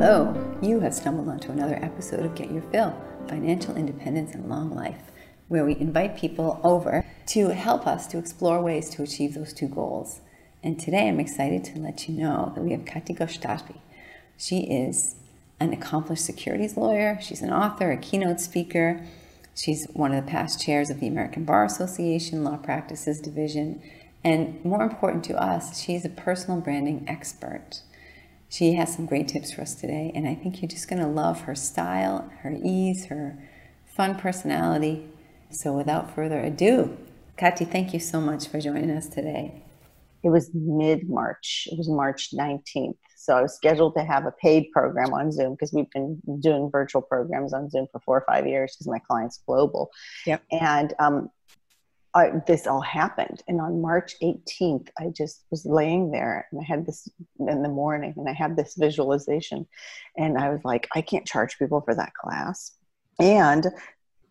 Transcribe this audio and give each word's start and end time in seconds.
Hello, 0.00 0.32
you 0.62 0.78
have 0.78 0.94
stumbled 0.94 1.28
onto 1.28 1.50
another 1.50 1.74
episode 1.82 2.24
of 2.24 2.36
Get 2.36 2.52
Your 2.52 2.62
Fill 2.62 2.96
Financial 3.26 3.74
Independence 3.74 4.32
and 4.32 4.48
Long 4.48 4.72
Life, 4.72 5.10
where 5.48 5.64
we 5.64 5.74
invite 5.74 6.16
people 6.16 6.60
over 6.62 7.04
to 7.26 7.48
help 7.48 7.84
us 7.84 8.06
to 8.06 8.18
explore 8.18 8.62
ways 8.62 8.90
to 8.90 9.02
achieve 9.02 9.34
those 9.34 9.52
two 9.52 9.66
goals. 9.66 10.20
And 10.62 10.78
today 10.78 11.08
I'm 11.08 11.18
excited 11.18 11.64
to 11.64 11.80
let 11.80 12.08
you 12.08 12.14
know 12.14 12.52
that 12.54 12.62
we 12.62 12.70
have 12.70 12.84
Kathy 12.84 13.12
Goshtasby. 13.12 13.80
She 14.36 14.60
is 14.60 15.16
an 15.58 15.72
accomplished 15.72 16.24
securities 16.24 16.76
lawyer, 16.76 17.18
she's 17.20 17.42
an 17.42 17.52
author, 17.52 17.90
a 17.90 17.96
keynote 17.96 18.38
speaker. 18.38 19.04
She's 19.56 19.88
one 19.94 20.14
of 20.14 20.24
the 20.24 20.30
past 20.30 20.64
chairs 20.64 20.90
of 20.90 21.00
the 21.00 21.08
American 21.08 21.44
Bar 21.44 21.64
Association 21.64 22.44
Law 22.44 22.58
Practices 22.58 23.20
Division. 23.20 23.82
And 24.22 24.64
more 24.64 24.84
important 24.84 25.24
to 25.24 25.42
us, 25.42 25.82
she's 25.82 26.04
a 26.04 26.08
personal 26.08 26.60
branding 26.60 27.04
expert. 27.08 27.82
She 28.48 28.74
has 28.74 28.94
some 28.94 29.04
great 29.04 29.28
tips 29.28 29.52
for 29.52 29.60
us 29.62 29.74
today, 29.74 30.10
and 30.14 30.26
I 30.26 30.34
think 30.34 30.62
you're 30.62 30.68
just 30.68 30.88
going 30.88 31.02
to 31.02 31.08
love 31.08 31.42
her 31.42 31.54
style, 31.54 32.30
her 32.40 32.56
ease, 32.64 33.06
her 33.06 33.38
fun 33.84 34.16
personality. 34.16 35.06
So, 35.50 35.72
without 35.72 36.14
further 36.14 36.40
ado, 36.40 36.96
Kathy, 37.36 37.66
thank 37.66 37.92
you 37.92 38.00
so 38.00 38.20
much 38.20 38.48
for 38.48 38.58
joining 38.58 38.90
us 38.90 39.08
today. 39.08 39.62
It 40.22 40.30
was 40.30 40.50
mid 40.54 41.08
March, 41.08 41.68
it 41.70 41.76
was 41.76 41.88
March 41.90 42.30
19th. 42.32 42.96
So, 43.16 43.36
I 43.36 43.42
was 43.42 43.54
scheduled 43.54 43.94
to 43.96 44.02
have 44.02 44.24
a 44.24 44.32
paid 44.32 44.70
program 44.72 45.12
on 45.12 45.30
Zoom 45.30 45.52
because 45.52 45.74
we've 45.74 45.90
been 45.90 46.18
doing 46.40 46.70
virtual 46.70 47.02
programs 47.02 47.52
on 47.52 47.68
Zoom 47.68 47.86
for 47.92 48.00
four 48.00 48.16
or 48.16 48.24
five 48.26 48.46
years 48.46 48.74
because 48.74 48.88
my 48.88 48.98
client's 48.98 49.42
global. 49.46 49.90
Yep. 50.24 50.42
And 50.52 50.94
um, 50.98 51.30
I, 52.18 52.42
this 52.46 52.66
all 52.66 52.80
happened. 52.80 53.42
And 53.48 53.60
on 53.60 53.80
March 53.80 54.14
18th, 54.22 54.88
I 54.98 55.08
just 55.16 55.44
was 55.50 55.64
laying 55.64 56.10
there 56.10 56.46
and 56.50 56.60
I 56.60 56.64
had 56.64 56.86
this 56.86 57.08
in 57.38 57.62
the 57.62 57.68
morning 57.68 58.14
and 58.16 58.28
I 58.28 58.32
had 58.32 58.56
this 58.56 58.74
visualization. 58.76 59.66
And 60.16 60.36
I 60.36 60.50
was 60.50 60.60
like, 60.64 60.88
I 60.94 61.00
can't 61.00 61.26
charge 61.26 61.58
people 61.58 61.80
for 61.80 61.94
that 61.94 62.14
class. 62.14 62.72
And 63.18 63.66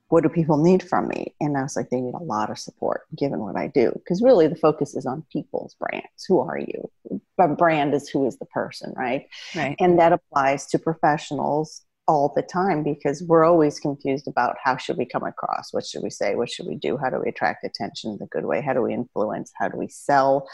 what 0.10 0.24
do 0.24 0.30
people 0.30 0.58
need 0.58 0.84
from 0.84 1.08
me? 1.08 1.36
And 1.42 1.58
I 1.58 1.64
was 1.64 1.76
like, 1.76 1.90
they 1.90 2.00
need 2.00 2.14
a 2.14 2.24
lot 2.24 2.50
of 2.50 2.58
support 2.58 3.02
given 3.16 3.40
what 3.40 3.58
I 3.58 3.68
do. 3.68 3.92
Because 3.94 4.22
really 4.22 4.48
the 4.48 4.56
focus 4.56 4.96
is 4.96 5.06
on 5.06 5.26
people's 5.32 5.76
brands. 5.76 6.26
Who 6.28 6.40
are 6.40 6.58
you? 6.58 6.90
But 7.36 7.58
brand 7.58 7.94
is 7.94 8.08
who 8.08 8.26
is 8.26 8.38
the 8.38 8.46
person, 8.46 8.94
right? 8.96 9.28
Right. 9.56 9.76
And 9.80 10.00
that 10.00 10.14
applies 10.14 10.68
to 10.68 10.80
professionals 10.80 11.82
all 12.08 12.32
the 12.36 12.42
time 12.42 12.84
because 12.84 13.22
we're 13.24 13.44
always 13.44 13.80
confused 13.80 14.28
about 14.28 14.56
how 14.64 14.78
should 14.78 14.98
we 14.98 15.06
come 15.06 15.24
across 15.24 15.74
what 15.74 15.86
should 15.86 16.02
we 16.02 16.10
say 16.10 16.36
what 16.36 16.50
should 16.50 16.66
we 16.66 16.76
do 16.76 16.98
how 16.98 17.10
do 17.10 17.20
we 17.24 17.30
attract 17.30 17.64
attention 17.66 18.18
the 18.20 18.28
good 18.28 18.46
way 18.46 18.62
how 18.62 18.74
do 18.74 18.82
we 18.82 18.94
influence 18.94 19.52
how 19.60 19.68
do 19.68 19.78
we 19.78 19.88
sell 19.88 20.48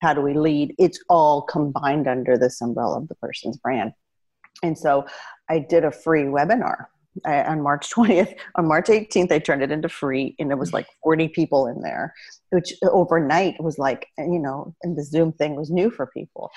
how 0.00 0.14
do 0.14 0.20
we 0.20 0.34
lead? 0.34 0.74
It's 0.78 0.98
all 1.08 1.42
combined 1.42 2.08
under 2.08 2.38
this 2.38 2.60
umbrella 2.60 2.98
of 2.98 3.08
the 3.08 3.14
person's 3.16 3.56
brand. 3.58 3.92
And 4.62 4.76
so 4.76 5.06
i 5.48 5.58
did 5.58 5.84
a 5.84 5.90
free 5.90 6.24
webinar 6.24 6.86
I, 7.24 7.42
on 7.42 7.62
March 7.62 7.90
20th. 7.90 8.34
On 8.56 8.66
March 8.66 8.86
18th, 8.86 9.32
I 9.32 9.38
turned 9.38 9.62
it 9.62 9.72
into 9.72 9.88
free, 9.88 10.34
and 10.38 10.50
it 10.50 10.58
was 10.58 10.72
like 10.72 10.86
40 11.02 11.28
people 11.28 11.66
in 11.66 11.80
there, 11.80 12.14
which 12.50 12.72
uh, 12.84 12.90
overnight 12.90 13.62
was 13.62 13.78
like, 13.78 14.06
uh, 14.18 14.24
you 14.24 14.38
know, 14.38 14.74
and 14.82 14.96
the 14.96 15.04
Zoom 15.04 15.32
thing 15.32 15.56
was 15.56 15.70
new 15.70 15.90
for 15.90 16.06
people. 16.06 16.50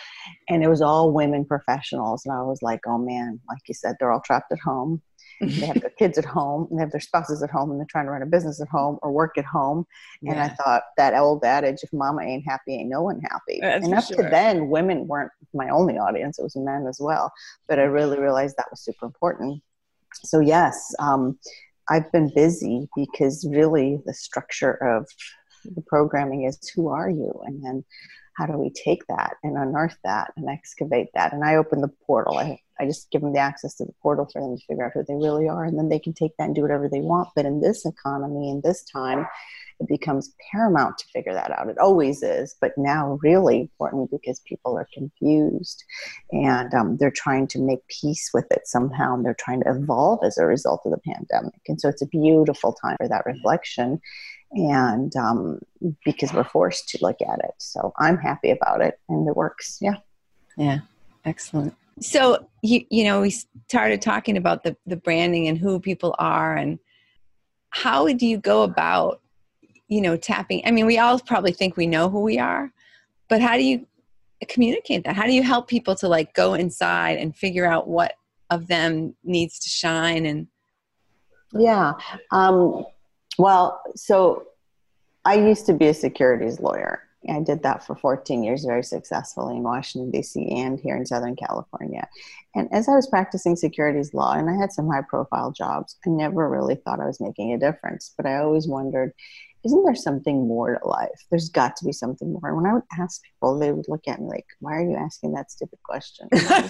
And 0.49 0.63
it 0.63 0.69
was 0.69 0.81
all 0.81 1.11
women 1.11 1.45
professionals. 1.45 2.23
And 2.25 2.33
I 2.33 2.41
was 2.43 2.61
like, 2.61 2.81
oh 2.87 2.97
man, 2.97 3.39
like 3.47 3.59
you 3.67 3.73
said, 3.73 3.95
they're 3.99 4.11
all 4.11 4.21
trapped 4.21 4.51
at 4.51 4.59
home. 4.59 5.01
they 5.41 5.65
have 5.65 5.81
their 5.81 5.91
kids 5.97 6.17
at 6.17 6.25
home 6.25 6.67
and 6.69 6.77
they 6.77 6.83
have 6.83 6.91
their 6.91 7.01
spouses 7.01 7.41
at 7.41 7.49
home 7.49 7.71
and 7.71 7.79
they're 7.79 7.87
trying 7.89 8.05
to 8.05 8.11
run 8.11 8.21
a 8.21 8.25
business 8.25 8.61
at 8.61 8.67
home 8.67 8.97
or 9.01 9.11
work 9.11 9.37
at 9.37 9.43
home. 9.43 9.83
And 10.21 10.39
I 10.39 10.49
thought 10.49 10.83
that 10.95 11.15
old 11.15 11.43
adage, 11.43 11.79
if 11.81 11.91
mama 11.91 12.21
ain't 12.21 12.45
happy, 12.47 12.75
ain't 12.75 12.89
no 12.89 13.01
one 13.01 13.19
happy. 13.19 13.59
That's 13.59 13.83
and 13.83 13.93
up 13.95 14.05
sure. 14.05 14.17
to 14.17 14.29
then, 14.29 14.69
women 14.69 15.07
weren't 15.07 15.31
my 15.53 15.69
only 15.69 15.97
audience, 15.97 16.39
it 16.39 16.43
was 16.43 16.55
men 16.55 16.85
as 16.87 16.97
well. 17.01 17.31
But 17.67 17.79
I 17.79 17.83
really 17.83 18.19
realized 18.19 18.55
that 18.57 18.67
was 18.71 18.81
super 18.81 19.05
important 19.05 19.61
so 20.23 20.39
yes 20.39 20.93
um, 20.99 21.37
i've 21.89 22.11
been 22.11 22.31
busy 22.35 22.87
because 22.95 23.47
really 23.49 23.99
the 24.05 24.13
structure 24.13 24.73
of 24.73 25.07
the 25.65 25.81
programming 25.81 26.43
is 26.43 26.57
who 26.75 26.89
are 26.89 27.09
you? 27.09 27.33
And 27.45 27.63
then 27.63 27.83
how 28.37 28.47
do 28.47 28.57
we 28.57 28.71
take 28.71 29.05
that 29.07 29.35
and 29.43 29.57
unearth 29.57 29.97
that 30.03 30.33
and 30.35 30.49
excavate 30.49 31.09
that? 31.13 31.33
And 31.33 31.43
i 31.43 31.55
open 31.55 31.81
the 31.81 31.91
portal. 32.05 32.37
I, 32.37 32.59
I 32.79 32.85
just 32.85 33.11
give 33.11 33.21
them 33.21 33.33
the 33.33 33.39
access 33.39 33.75
to 33.75 33.85
the 33.85 33.93
portal 34.01 34.27
for 34.31 34.41
them 34.41 34.57
to 34.57 34.63
figure 34.65 34.85
out 34.85 34.93
who 34.93 35.03
they 35.07 35.15
really 35.15 35.47
are 35.47 35.63
and 35.63 35.77
then 35.77 35.89
they 35.89 35.99
can 35.99 36.13
take 36.13 36.31
that 36.37 36.45
and 36.45 36.55
do 36.55 36.61
whatever 36.61 36.89
they 36.89 37.01
want. 37.01 37.30
But 37.35 37.45
in 37.45 37.61
this 37.61 37.85
economy 37.85 38.49
in 38.49 38.61
this 38.63 38.83
time 38.83 39.27
it 39.83 39.89
becomes 39.89 40.33
paramount 40.52 40.98
to 40.98 41.05
figure 41.14 41.33
that 41.33 41.52
out. 41.52 41.70
It 41.70 41.77
always 41.77 42.23
is, 42.23 42.55
but 42.60 42.71
now 42.77 43.20
really 43.21 43.61
important 43.61 44.11
because 44.11 44.39
people 44.42 44.77
are 44.77 44.88
confused 44.94 45.83
and 46.32 46.73
um, 46.73 46.98
they're 46.98 47.11
trying 47.11 47.48
to 47.48 47.60
make 47.60 47.86
peace 47.88 48.32
with 48.33 48.45
it 48.52 48.61
somehow. 48.66 49.14
And 49.14 49.26
they're 49.26 49.36
trying 49.36 49.61
to 49.64 49.70
evolve 49.70 50.20
as 50.23 50.38
a 50.38 50.45
result 50.45 50.82
of 50.86 50.92
the 50.92 50.99
pandemic. 50.99 51.61
And 51.67 51.80
so 51.80 51.89
it's 51.89 52.02
a 52.02 52.08
beautiful 52.08 52.73
time 52.73 52.98
for 52.98 53.08
that 53.08 53.26
reflection. 53.26 53.99
And 54.52 55.16
um, 55.16 55.60
because 56.05 56.32
we're 56.32 56.43
forced 56.43 56.89
to 56.89 56.99
look 57.02 57.17
at 57.22 57.39
it. 57.39 57.55
So 57.58 57.92
I'm 57.98 58.17
happy 58.17 58.52
about 58.52 58.82
it 58.82 58.99
and 59.10 59.27
it 59.27 59.36
works. 59.36 59.80
Yeah. 59.82 59.95
Yeah. 60.58 60.80
Excellent. 61.26 61.76
So 61.99 62.48
you 62.64 62.86
you 62.89 63.04
know 63.04 63.22
we 63.22 63.30
started 63.67 64.02
talking 64.02 64.36
about 64.36 64.64
the 64.64 64.76
the 64.88 64.95
branding 64.95 65.48
and 65.48 65.58
who 65.58 65.80
people 65.80 66.16
are 66.17 66.55
and 66.55 66.80
how 67.70 68.08
do 68.08 68.27
you 68.27 68.38
go 68.38 68.64
about 68.64 69.23
you 69.93 70.02
know 70.02 70.17
tapping 70.17 70.61
i 70.65 70.71
mean 70.71 70.86
we 70.86 70.98
all 70.98 71.20
probably 71.20 71.52
think 71.52 71.77
we 71.77 71.86
know 71.86 72.09
who 72.09 72.21
we 72.21 72.39
are 72.39 72.71
but 73.30 73.42
how 73.42 73.55
do 73.55 73.64
you 73.64 73.86
communicate 74.49 75.04
that 75.04 75.15
how 75.15 75.23
do 75.23 75.31
you 75.31 75.43
help 75.43 75.67
people 75.67 75.95
to 75.95 76.08
like 76.08 76.33
go 76.33 76.54
inside 76.55 77.17
and 77.17 77.36
figure 77.36 77.65
out 77.65 77.87
what 77.87 78.15
of 78.49 78.67
them 78.67 79.15
needs 79.23 79.59
to 79.59 79.70
shine 79.70 80.26
and 80.26 80.48
yeah 81.54 81.93
um, 82.31 82.83
well 83.37 83.81
so 83.95 84.48
i 85.26 85.36
used 85.36 85.65
to 85.65 85.73
be 85.73 85.87
a 85.87 85.93
securities 85.93 86.60
lawyer 86.60 87.04
I 87.30 87.39
did 87.39 87.64
that 87.64 87.86
for 87.86 87.95
14 87.95 88.43
years 88.43 88.65
very 88.65 88.83
successfully 88.83 89.55
in 89.55 89.64
Washington, 89.64 90.11
D.C., 90.11 90.45
and 90.49 90.80
here 90.80 90.98
in 90.98 91.05
Southern 91.05 91.36
California. 91.36 92.08
And 92.55 92.67
as 92.73 92.89
I 92.89 92.95
was 92.95 93.08
practicing 93.08 93.55
securities 93.55 94.14
law, 94.14 94.33
and 94.33 94.49
I 94.49 94.55
had 94.55 94.71
some 94.71 94.89
high 94.89 95.04
profile 95.08 95.52
jobs, 95.52 95.95
I 96.05 96.10
never 96.10 96.49
really 96.49 96.75
thought 96.75 96.99
I 96.99 97.05
was 97.05 97.21
making 97.21 97.54
a 97.54 97.58
difference. 97.58 98.14
But 98.15 98.25
I 98.25 98.37
always 98.37 98.67
wondered 98.67 99.14
isn't 99.65 99.83
there 99.83 99.95
something 99.95 100.47
more 100.47 100.77
to 100.77 100.87
life? 100.87 101.25
There's 101.29 101.49
got 101.49 101.75
to 101.77 101.85
be 101.85 101.93
something 101.93 102.33
more. 102.33 102.49
And 102.49 102.57
when 102.57 102.65
I 102.65 102.73
would 102.73 102.83
ask 102.99 103.21
people, 103.23 103.57
they 103.57 103.71
would 103.71 103.85
look 103.87 104.07
at 104.07 104.19
me 104.19 104.27
like, 104.27 104.45
why 104.59 104.73
are 104.73 104.83
you 104.83 104.95
asking 104.95 105.33
that 105.33 105.51
stupid 105.51 105.79
question? 105.83 106.27
I, 106.33 106.69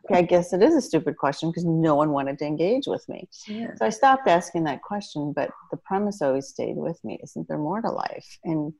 I 0.10 0.22
guess 0.22 0.52
it 0.52 0.62
is 0.62 0.74
a 0.74 0.80
stupid 0.80 1.16
question 1.16 1.50
because 1.50 1.64
no 1.66 1.94
one 1.94 2.10
wanted 2.10 2.38
to 2.38 2.46
engage 2.46 2.86
with 2.86 3.06
me. 3.08 3.28
Yeah. 3.46 3.74
So 3.76 3.86
I 3.86 3.90
stopped 3.90 4.26
asking 4.26 4.64
that 4.64 4.82
question, 4.82 5.32
but 5.34 5.50
the 5.70 5.76
premise 5.76 6.22
always 6.22 6.48
stayed 6.48 6.76
with 6.76 6.98
me. 7.04 7.20
Isn't 7.22 7.46
there 7.46 7.58
more 7.58 7.82
to 7.82 7.90
life? 7.90 8.38
And 8.44 8.72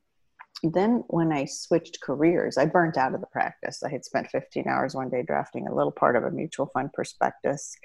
then 0.63 1.03
when 1.07 1.31
I 1.31 1.45
switched 1.45 2.01
careers, 2.01 2.57
I 2.57 2.65
burnt 2.65 2.97
out 2.97 3.13
of 3.13 3.21
the 3.21 3.27
practice. 3.27 3.81
I 3.81 3.89
had 3.89 4.03
spent 4.03 4.29
15 4.29 4.67
hours 4.67 4.93
one 4.93 5.09
day 5.09 5.23
drafting 5.23 5.67
a 5.67 5.73
little 5.73 5.91
part 5.91 6.17
of 6.17 6.23
a 6.23 6.31
mutual 6.31 6.67
fund 6.73 6.91
prospectus 6.93 7.75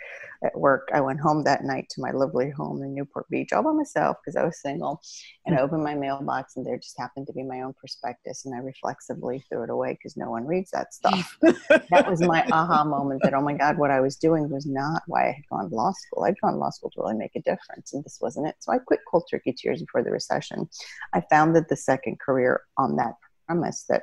at 0.43 0.59
work. 0.59 0.89
I 0.93 1.01
went 1.01 1.21
home 1.21 1.45
that 1.45 1.65
night 1.65 1.89
to 1.91 2.01
my 2.01 2.11
lovely 2.11 2.51
home 2.51 2.83
in 2.83 2.95
Newport 2.95 3.29
Beach 3.31 3.53
all 3.53 3.63
by 3.63 3.73
myself 3.73 4.17
because 4.21 4.37
I 4.37 4.45
was 4.45 4.61
single. 4.61 5.01
And 5.47 5.57
I 5.57 5.61
opened 5.61 5.85
my 5.85 5.95
mailbox 5.95 6.57
and 6.57 6.67
there 6.67 6.79
just 6.79 6.99
happened 6.99 7.29
to 7.29 7.33
be 7.33 7.45
my 7.45 7.61
own 7.61 7.75
prospectus. 7.75 8.45
And 8.45 8.55
I 8.55 8.59
reflexively 8.59 9.45
threw 9.49 9.63
it 9.63 9.71
away 9.71 9.93
because 9.93 10.17
no 10.17 10.31
one 10.31 10.47
reads 10.47 10.73
that 10.73 10.93
stuff. 10.95 11.39
that 11.43 12.07
was 12.09 12.21
my 12.21 12.45
aha 12.51 12.85
moment 12.85 13.23
that, 13.23 13.35
oh 13.35 13.43
my 13.43 13.55
God, 13.55 13.79
what 13.79 13.93
I 13.93 14.01
was 14.01 14.17
doing 14.17 14.49
was 14.51 14.67
not 14.67 15.03
why 15.07 15.29
I 15.29 15.33
had 15.33 15.49
gone 15.49 15.71
to 15.71 15.77
law 15.77 15.93
school. 15.93 16.25
I'd 16.25 16.41
gone 16.41 16.55
to 16.55 16.59
law 16.59 16.71
school 16.71 16.91
to 16.91 17.03
really 17.03 17.15
make 17.15 17.37
a 17.37 17.43
difference. 17.43 17.93
And 17.93 18.05
this 18.05 18.19
wasn't 18.21 18.49
it. 18.49 18.57
So 18.59 18.73
I 18.73 18.79
quit 18.79 19.01
cold 19.09 19.29
turkey 19.31 19.53
two 19.53 19.69
years 19.69 19.81
before 19.81 20.03
the 20.03 20.11
recession. 20.11 20.69
I 21.13 21.21
found 21.31 21.55
that 21.55 21.69
the 21.69 21.77
second 21.77 22.19
career 22.19 22.64
on 22.79 22.97
that 22.97 23.15
premise 23.47 23.85
that 23.89 24.03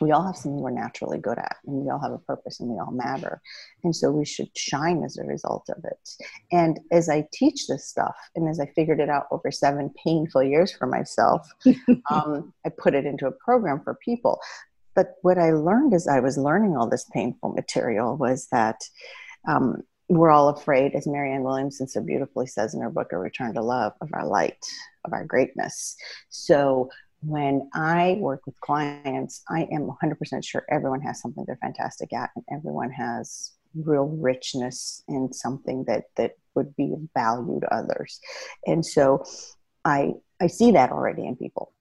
we 0.00 0.10
all 0.10 0.24
have 0.24 0.36
something 0.36 0.60
we're 0.60 0.70
naturally 0.70 1.18
good 1.18 1.38
at 1.38 1.56
and 1.66 1.76
we 1.76 1.90
all 1.90 1.98
have 1.98 2.12
a 2.12 2.18
purpose 2.18 2.60
and 2.60 2.68
we 2.70 2.78
all 2.78 2.90
matter. 2.90 3.40
And 3.84 3.94
so 3.94 4.10
we 4.10 4.24
should 4.24 4.48
shine 4.56 5.04
as 5.04 5.16
a 5.16 5.24
result 5.24 5.68
of 5.68 5.84
it. 5.84 6.10
And 6.50 6.80
as 6.90 7.08
i 7.08 7.26
teach 7.32 7.66
this 7.66 7.88
stuff 7.88 8.16
and 8.34 8.48
as 8.48 8.58
i 8.58 8.66
figured 8.66 9.00
it 9.00 9.08
out 9.08 9.26
over 9.30 9.50
seven 9.50 9.92
painful 10.04 10.42
years 10.42 10.72
for 10.72 10.86
myself 10.86 11.46
um, 12.10 12.52
i 12.66 12.68
put 12.68 12.94
it 12.94 13.06
into 13.06 13.26
a 13.26 13.32
program 13.32 13.80
for 13.82 13.98
people. 14.04 14.40
But 14.94 15.14
what 15.22 15.38
i 15.38 15.52
learned 15.52 15.94
as 15.94 16.08
i 16.08 16.20
was 16.20 16.36
learning 16.36 16.76
all 16.76 16.88
this 16.88 17.08
painful 17.12 17.50
material 17.50 18.16
was 18.16 18.48
that 18.50 18.80
um, 19.46 19.82
we're 20.08 20.30
all 20.30 20.48
afraid 20.48 20.94
as 20.94 21.06
marianne 21.06 21.42
williamson 21.42 21.88
so 21.88 22.02
beautifully 22.02 22.46
says 22.46 22.74
in 22.74 22.82
her 22.82 22.90
book 22.90 23.12
a 23.12 23.18
return 23.18 23.54
to 23.54 23.62
love 23.62 23.92
of 24.00 24.10
our 24.12 24.26
light 24.26 24.58
of 25.04 25.12
our 25.12 25.24
greatness. 25.24 25.96
So 26.28 26.90
when 27.22 27.68
I 27.72 28.16
work 28.20 28.46
with 28.46 28.60
clients, 28.60 29.42
I 29.48 29.68
am 29.72 29.88
100% 30.02 30.44
sure 30.44 30.64
everyone 30.70 31.00
has 31.02 31.20
something 31.20 31.44
they're 31.46 31.58
fantastic 31.60 32.12
at, 32.12 32.30
and 32.34 32.44
everyone 32.52 32.90
has 32.90 33.52
real 33.74 34.06
richness 34.06 35.02
in 35.08 35.32
something 35.32 35.84
that 35.84 36.04
that 36.16 36.32
would 36.54 36.76
be 36.76 36.92
of 36.92 37.00
value 37.14 37.60
to 37.60 37.74
others. 37.74 38.20
And 38.66 38.84
so, 38.84 39.24
I 39.84 40.12
I 40.40 40.48
see 40.48 40.72
that 40.72 40.90
already 40.90 41.26
in 41.26 41.36
people. 41.36 41.72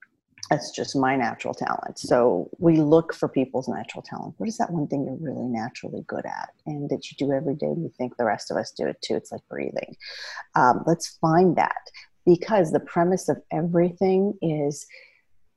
That's 0.49 0.71
just 0.71 0.95
my 0.95 1.15
natural 1.15 1.53
talent. 1.53 1.97
So 1.97 2.49
we 2.59 2.77
look 2.77 3.13
for 3.13 3.29
people's 3.29 3.69
natural 3.69 4.01
talent. 4.01 4.35
What 4.37 4.49
is 4.49 4.57
that 4.57 4.71
one 4.71 4.87
thing 4.87 5.05
you're 5.05 5.15
really 5.15 5.47
naturally 5.47 6.03
good 6.07 6.25
at 6.25 6.49
and 6.65 6.89
that 6.89 7.09
you 7.09 7.15
do 7.17 7.31
every 7.31 7.55
day 7.55 7.67
you 7.67 7.91
think 7.97 8.17
the 8.17 8.25
rest 8.25 8.51
of 8.51 8.57
us 8.57 8.71
do 8.71 8.85
it 8.85 8.97
too? 9.01 9.15
It's 9.15 9.31
like 9.31 9.47
breathing. 9.49 9.95
Um, 10.55 10.83
let's 10.85 11.17
find 11.21 11.55
that 11.55 11.81
because 12.25 12.71
the 12.71 12.81
premise 12.81 13.29
of 13.29 13.37
everything 13.51 14.33
is 14.41 14.85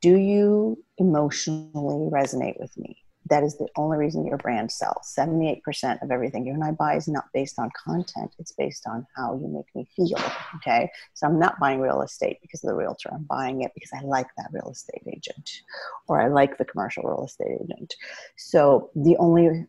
do 0.05 0.19
you 0.19 0.77
emotionally 0.99 2.11
resonate 2.11 2.61
with 2.61 2.77
me? 2.77 2.99
that 3.31 3.43
is 3.43 3.57
the 3.57 3.69
only 3.77 3.97
reason 3.97 4.27
your 4.27 4.37
brand 4.37 4.71
sells. 4.71 5.15
78% 5.19 6.03
of 6.03 6.11
everything 6.11 6.47
you 6.47 6.53
and 6.53 6.63
I 6.63 6.73
buy 6.73 6.97
is 6.97 7.09
not 7.09 7.25
based 7.33 7.59
on 7.59 7.71
content, 7.83 8.35
it's 8.39 8.53
based 8.53 8.87
on 8.87 9.07
how 9.17 9.35
you 9.35 9.49
make 9.49 9.75
me 9.75 9.89
feel. 9.97 10.19
Okay. 10.57 10.91
So 11.15 11.27
I'm 11.27 11.39
not 11.39 11.59
buying 11.59 11.81
real 11.81 12.03
estate 12.03 12.39
because 12.43 12.63
of 12.63 12.69
the 12.69 12.77
realtor. 12.77 13.09
I'm 13.13 13.25
buying 13.25 13.63
it 13.63 13.73
because 13.75 13.93
I 13.95 14.05
like 14.05 14.27
that 14.37 14.51
real 14.53 14.71
estate 14.71 15.05
agent 15.07 15.51
or 16.07 16.21
I 16.21 16.29
like 16.29 16.59
the 16.59 16.67
commercial 16.67 17.05
real 17.05 17.25
estate 17.25 17.59
agent. 17.63 17.95
So 18.37 18.91
the 18.95 19.17
only 19.17 19.67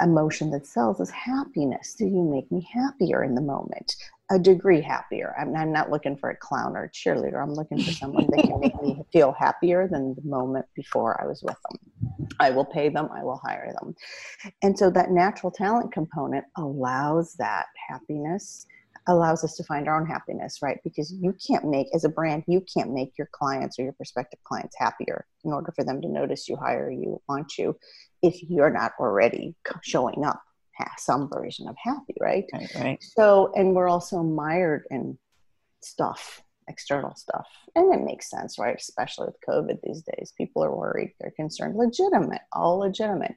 emotion 0.00 0.50
that 0.52 0.66
sells 0.66 0.98
is 1.00 1.10
happiness. 1.10 1.94
Do 1.94 2.06
you 2.06 2.22
make 2.22 2.50
me 2.50 2.66
happier 2.72 3.22
in 3.22 3.34
the 3.34 3.42
moment? 3.42 3.96
A 4.30 4.38
degree 4.38 4.82
happier. 4.82 5.34
I'm, 5.38 5.56
I'm 5.56 5.72
not 5.72 5.90
looking 5.90 6.16
for 6.16 6.30
a 6.30 6.36
clown 6.36 6.76
or 6.76 6.84
a 6.84 6.90
cheerleader. 6.90 7.42
I'm 7.42 7.54
looking 7.54 7.82
for 7.82 7.92
someone 7.92 8.26
that 8.30 8.42
can 8.42 8.60
make 8.60 8.82
me 8.82 9.02
feel 9.12 9.32
happier 9.32 9.88
than 9.88 10.14
the 10.14 10.28
moment 10.28 10.66
before 10.74 11.20
I 11.20 11.26
was 11.26 11.42
with 11.42 11.56
them. 11.70 12.28
I 12.40 12.50
will 12.50 12.64
pay 12.64 12.88
them, 12.88 13.08
I 13.12 13.24
will 13.24 13.40
hire 13.42 13.72
them. 13.80 13.94
And 14.62 14.78
so 14.78 14.90
that 14.90 15.10
natural 15.10 15.50
talent 15.50 15.92
component 15.92 16.44
allows 16.56 17.34
that 17.38 17.66
happiness 17.88 18.66
allows 19.08 19.42
us 19.42 19.56
to 19.56 19.64
find 19.64 19.88
our 19.88 19.98
own 19.98 20.06
happiness, 20.06 20.58
right? 20.62 20.78
Because 20.84 21.12
you 21.12 21.34
can't 21.46 21.64
make, 21.64 21.88
as 21.94 22.04
a 22.04 22.08
brand, 22.08 22.44
you 22.46 22.62
can't 22.72 22.92
make 22.92 23.12
your 23.16 23.28
clients 23.32 23.78
or 23.78 23.82
your 23.82 23.94
prospective 23.94 24.38
clients 24.44 24.76
happier 24.78 25.26
in 25.44 25.52
order 25.52 25.72
for 25.74 25.82
them 25.82 26.00
to 26.02 26.08
notice 26.08 26.48
you, 26.48 26.56
hire 26.56 26.90
you, 26.90 27.20
want 27.28 27.56
you, 27.58 27.76
if 28.22 28.42
you're 28.42 28.70
not 28.70 28.92
already 29.00 29.54
showing 29.82 30.24
up 30.24 30.42
some 30.98 31.28
version 31.28 31.68
of 31.68 31.76
happy, 31.82 32.14
right? 32.20 32.44
Right, 32.52 32.74
right. 32.76 33.04
So, 33.16 33.52
and 33.54 33.74
we're 33.74 33.88
also 33.88 34.22
mired 34.22 34.84
in 34.90 35.18
stuff 35.80 36.42
external 36.68 37.14
stuff. 37.16 37.46
And 37.74 37.92
it 37.92 38.04
makes 38.04 38.30
sense, 38.30 38.58
right? 38.58 38.76
Especially 38.76 39.26
with 39.26 39.36
COVID 39.48 39.80
these 39.82 40.02
days. 40.02 40.32
People 40.36 40.62
are 40.62 40.74
worried, 40.74 41.14
they're 41.18 41.32
concerned, 41.32 41.76
legitimate, 41.76 42.42
all 42.52 42.78
legitimate. 42.78 43.34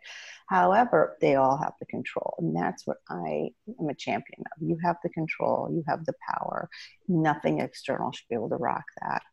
However, 0.47 1.17
they 1.21 1.35
all 1.35 1.57
have 1.57 1.73
the 1.79 1.85
control. 1.85 2.35
And 2.39 2.55
that's 2.55 2.85
what 2.85 2.97
I 3.09 3.49
am 3.79 3.89
a 3.89 3.95
champion 3.95 4.43
of. 4.55 4.61
You 4.61 4.77
have 4.83 4.97
the 5.01 5.09
control, 5.09 5.69
you 5.71 5.83
have 5.87 6.05
the 6.05 6.13
power. 6.29 6.69
Nothing 7.07 7.59
external 7.59 8.11
should 8.11 8.27
be 8.29 8.35
able 8.35 8.49
to 8.49 8.57
rock 8.57 8.85
that 9.01 9.23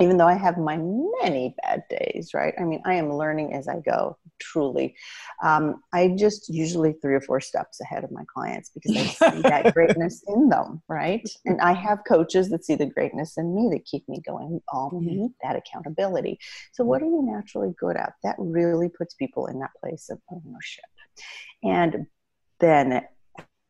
even 0.00 0.16
though 0.16 0.26
I 0.26 0.34
have 0.34 0.58
my 0.58 0.78
many 1.22 1.54
bad 1.62 1.82
days, 1.90 2.30
right? 2.34 2.54
I 2.58 2.64
mean, 2.64 2.80
I 2.84 2.94
am 2.94 3.12
learning 3.12 3.54
as 3.54 3.68
I 3.68 3.80
go, 3.80 4.16
truly. 4.40 4.94
Um, 5.42 5.82
I 5.92 6.14
just 6.16 6.48
usually 6.48 6.92
three 6.94 7.14
or 7.14 7.20
four 7.20 7.40
steps 7.40 7.80
ahead 7.80 8.04
of 8.04 8.10
my 8.10 8.24
clients 8.32 8.70
because 8.70 8.96
I 8.96 9.32
see 9.32 9.42
that 9.42 9.74
greatness 9.74 10.22
in 10.28 10.48
them, 10.48 10.82
right? 10.88 11.28
And 11.44 11.60
I 11.60 11.72
have 11.72 12.04
coaches 12.06 12.48
that 12.50 12.64
see 12.64 12.76
the 12.76 12.86
greatness 12.86 13.36
in 13.36 13.54
me 13.54 13.68
that 13.72 13.84
keep 13.84 14.08
me 14.08 14.20
going, 14.26 14.50
We 14.50 14.60
all 14.72 14.90
mm-hmm. 14.90 15.06
need 15.06 15.30
that 15.42 15.56
accountability. 15.56 16.38
So, 16.72 16.84
what 16.84 17.02
are 17.02 17.06
you 17.06 17.22
naturally 17.24 17.74
good 17.78 17.96
at? 17.96 18.12
That 18.22 18.36
really 18.38 18.88
puts 18.88 19.14
people 19.14 19.46
in 19.46 19.58
that 19.60 19.70
place 19.80 20.10
of 20.10 20.20
ownership. 20.30 20.84
And 21.62 22.06
then 22.60 23.02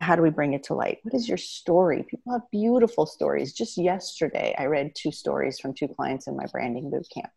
how 0.01 0.15
do 0.15 0.23
we 0.23 0.31
bring 0.31 0.53
it 0.53 0.63
to 0.65 0.75
light? 0.75 0.99
What 1.03 1.15
is 1.15 1.29
your 1.29 1.39
story? 1.39 2.05
People 2.09 2.33
have 2.33 2.43
beautiful 2.53 3.05
stories. 3.05 3.53
Just 3.53 3.77
yesterday, 3.77 4.55
I 4.57 4.67
read 4.67 4.93
two 4.95 5.11
stories 5.11 5.59
from 5.59 5.75
two 5.75 5.89
clients 5.89 6.29
in 6.29 6.37
my 6.37 6.47
branding 6.53 6.91
boot 6.91 7.07
camp. 7.13 7.31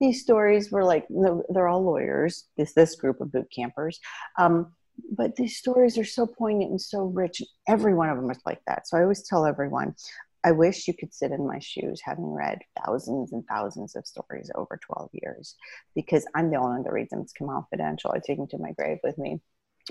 These 0.00 0.22
stories 0.22 0.72
were 0.72 0.84
like 0.84 1.06
they're 1.08 1.68
all 1.68 1.84
lawyers. 1.84 2.48
This 2.56 2.72
this 2.72 2.96
group 2.96 3.20
of 3.20 3.30
boot 3.30 3.46
campers, 3.54 4.00
um, 4.38 4.72
but 5.12 5.36
these 5.36 5.56
stories 5.56 5.98
are 5.98 6.04
so 6.04 6.26
poignant 6.26 6.70
and 6.70 6.80
so 6.80 7.04
rich. 7.04 7.42
Every 7.68 7.94
one 7.94 8.08
of 8.08 8.16
them 8.16 8.30
is 8.30 8.40
like 8.44 8.60
that. 8.66 8.88
So 8.88 8.98
I 8.98 9.02
always 9.02 9.22
tell 9.22 9.46
everyone, 9.46 9.94
I 10.42 10.50
wish 10.52 10.88
you 10.88 10.94
could 10.94 11.14
sit 11.14 11.30
in 11.30 11.46
my 11.46 11.60
shoes, 11.60 12.00
having 12.02 12.32
read 12.32 12.58
thousands 12.84 13.32
and 13.32 13.44
thousands 13.46 13.94
of 13.94 14.06
stories 14.06 14.50
over 14.56 14.80
12 14.82 15.10
years, 15.12 15.54
because 15.94 16.26
I'm 16.34 16.50
the 16.50 16.56
only 16.56 16.72
one 16.72 16.82
that 16.82 16.92
reads 16.92 17.10
them. 17.10 17.20
It's 17.20 17.32
confidential. 17.32 18.12
I 18.12 18.18
take 18.18 18.38
them 18.38 18.48
to 18.48 18.58
my 18.58 18.72
grave 18.72 18.98
with 19.04 19.16
me 19.16 19.40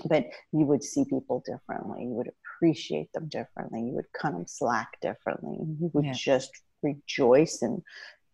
but 0.08 0.24
you 0.52 0.64
would 0.64 0.82
see 0.82 1.04
people 1.04 1.42
differently 1.46 2.04
you 2.04 2.10
would 2.10 2.30
appreciate 2.44 3.12
them 3.12 3.28
differently 3.28 3.82
you 3.82 3.92
would 3.92 4.12
cut 4.20 4.32
them 4.32 4.46
slack 4.46 4.88
differently 5.00 5.58
you 5.80 5.90
would 5.92 6.04
yeah. 6.04 6.12
just 6.12 6.50
rejoice 6.82 7.62
in 7.62 7.82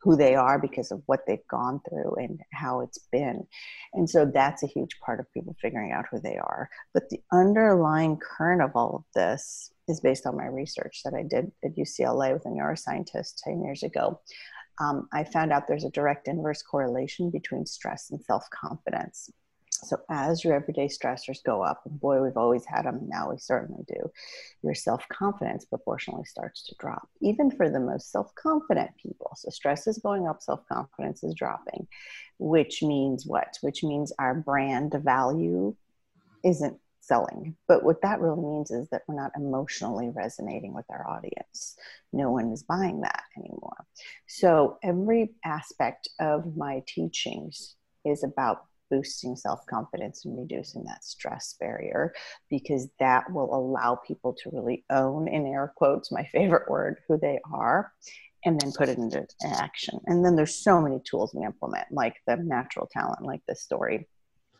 who 0.07 0.17
they 0.17 0.37
are 0.37 0.59
because 0.59 0.93
of 0.93 1.03
what 1.07 1.21
they've 1.27 1.47
gone 1.51 1.81
through 1.89 2.15
and 2.17 2.41
how 2.53 2.81
it's 2.81 3.09
been. 3.11 3.45
And 3.95 4.09
so 4.09 4.25
that's 4.25 4.63
a 4.63 4.69
huge 4.69 5.01
part 5.01 5.19
of 5.19 5.33
people 5.33 5.57
figuring 5.61 5.91
out 5.91 6.05
who 6.09 6.21
they 6.21 6.37
are. 6.37 6.71
But 6.95 7.09
the 7.11 7.21
underlying 7.33 8.17
current 8.19 8.63
of 8.63 8.71
all 8.77 8.95
of 8.95 9.05
this 9.17 9.73
is 9.89 10.01
based 10.01 10.25
on 10.25 10.37
my 10.37 10.47
research 10.47 11.01
that 11.05 11.15
i 11.15 11.23
did 11.23 11.51
at 11.65 11.77
ucla 11.77 12.33
with 12.33 12.47
a 12.47 12.49
neuroscientist 12.49 13.43
10 13.43 13.65
years 13.65 13.83
ago. 13.83 14.21
Um, 14.81 15.09
i 15.13 15.25
found 15.25 15.53
out 15.53 15.67
there's 15.67 15.85
a 15.85 15.91
direct 15.91 16.29
inverse 16.29 16.63
correlation 16.63 17.31
between 17.31 17.67
stress 17.67 18.11
and 18.11 18.23
self-confidence 18.23 19.31
so 19.85 19.99
as 20.11 20.45
your 20.45 20.55
everyday 20.55 20.89
stressors 20.89 21.43
go 21.45 21.63
up, 21.63 21.83
and 21.85 22.01
boy, 22.01 22.23
we've 22.23 22.37
always 22.37 22.65
had 22.65 22.85
them, 22.85 23.01
now 23.09 23.31
we 23.31 23.39
certainly 23.39 23.85
do, 23.87 24.11
your 24.63 24.75
self-confidence 24.75 25.65
proportionally 25.67 26.25
starts 26.25 26.65
to 26.67 26.75
drop, 26.79 27.09
even 27.21 27.51
for 27.51 27.69
the 27.69 27.81
most 27.81 28.11
self-confident 28.11 28.91
people. 29.01 29.33
So 29.37 29.51
stress 29.51 29.87
is 29.87 29.99
going 29.99 30.27
up, 30.27 30.43
self-confidence 30.43 31.25
is 31.25 31.35
dropping, 31.35 31.87
which 32.39 32.83
means 32.83 33.27
what? 33.27 33.59
Which 33.61 33.83
means 33.83 34.13
our 34.19 34.35
brand 34.35 34.95
value 35.05 35.75
isn't 36.45 36.79
selling. 37.01 37.57
But 37.69 37.85
what 37.85 38.03
that 38.03 38.21
really 38.21 38.43
means 38.43 38.71
is 38.71 38.89
that 38.91 39.03
we're 39.07 39.15
not 39.15 39.33
emotionally 39.37 40.11
resonating 40.11 40.75
with 40.75 40.87
our 40.91 41.09
audience. 41.09 41.77
No 42.13 42.31
one 42.31 42.51
is 42.51 42.65
buying 42.65 43.03
that 43.03 43.23
anymore. 43.37 43.85
So 44.27 44.79
every 44.83 45.35
aspect 45.45 46.09
of 46.19 46.57
my 46.57 46.83
teachings 46.87 47.77
is 48.05 48.25
about 48.25 48.65
boosting 48.91 49.37
self 49.37 49.65
confidence 49.67 50.25
and 50.25 50.39
reducing 50.39 50.85
that 50.85 51.05
stress 51.05 51.55
barrier 51.59 52.13
because 52.51 52.89
that 53.01 53.31
will 53.33 53.55
allow 53.55 53.97
people 54.07 54.35
to 54.35 54.51
really 54.53 54.85
own, 54.91 55.29
in 55.29 55.47
air 55.47 55.73
quotes, 55.77 56.13
my 56.13 56.25
favorite 56.33 56.69
word, 56.71 56.99
who 57.09 57.19
they 57.19 57.39
are. 57.53 57.93
And 58.45 58.61
then 58.61 58.71
put 58.71 58.89
it 58.89 58.99
into 58.99 59.27
action. 59.45 59.99
And 60.07 60.25
then 60.25 60.37
there's 60.37 60.55
so 60.55 60.81
many 60.81 61.01
tools 61.05 61.35
we 61.35 61.45
implement, 61.45 61.87
like 61.91 62.15
the 62.29 62.37
natural 62.37 62.89
talent, 62.93 63.23
like 63.23 63.41
this 63.49 63.63
story. 63.63 64.07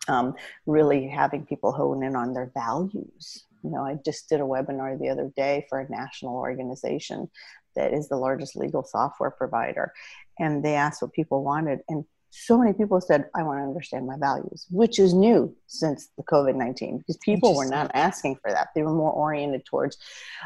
Um, 0.09 0.35
really 0.67 1.07
having 1.07 1.47
people 1.47 1.71
hone 1.71 2.03
in 2.03 2.17
on 2.17 2.33
their 2.33 2.51
values. 2.53 3.45
You 3.63 3.71
know, 3.71 3.85
I 3.85 3.97
just 4.05 4.29
did 4.29 4.41
a 4.41 4.45
webinar 4.45 4.99
the 4.99 5.09
other 5.09 5.31
day 5.37 5.67
for 5.69 5.81
a 5.81 5.89
national 5.89 6.35
organization 6.35 7.29
that 7.77 7.93
is 7.93 8.09
the 8.09 8.17
largest 8.17 8.57
legal 8.57 8.83
software 8.83 9.31
provider. 9.31 9.93
And 10.39 10.65
they 10.65 10.75
asked 10.75 11.03
what 11.03 11.13
people 11.13 11.45
wanted. 11.45 11.81
And 11.89 12.05
so 12.39 12.59
many 12.59 12.75
people 12.75 13.01
said, 13.01 13.25
I 13.35 13.43
want 13.43 13.59
to 13.59 13.63
understand 13.63 14.07
my 14.07 14.17
values, 14.19 14.67
which 14.71 14.99
is 14.99 15.15
new 15.15 15.57
since 15.69 16.11
the 16.19 16.23
COVID 16.25 16.55
19 16.55 16.99
because 16.99 17.17
people 17.19 17.57
were 17.57 17.67
not 17.67 17.91
asking 17.95 18.37
for 18.37 18.51
that. 18.51 18.69
They 18.75 18.83
were 18.83 18.93
more 18.93 19.11
oriented 19.11 19.65
towards, 19.65 19.97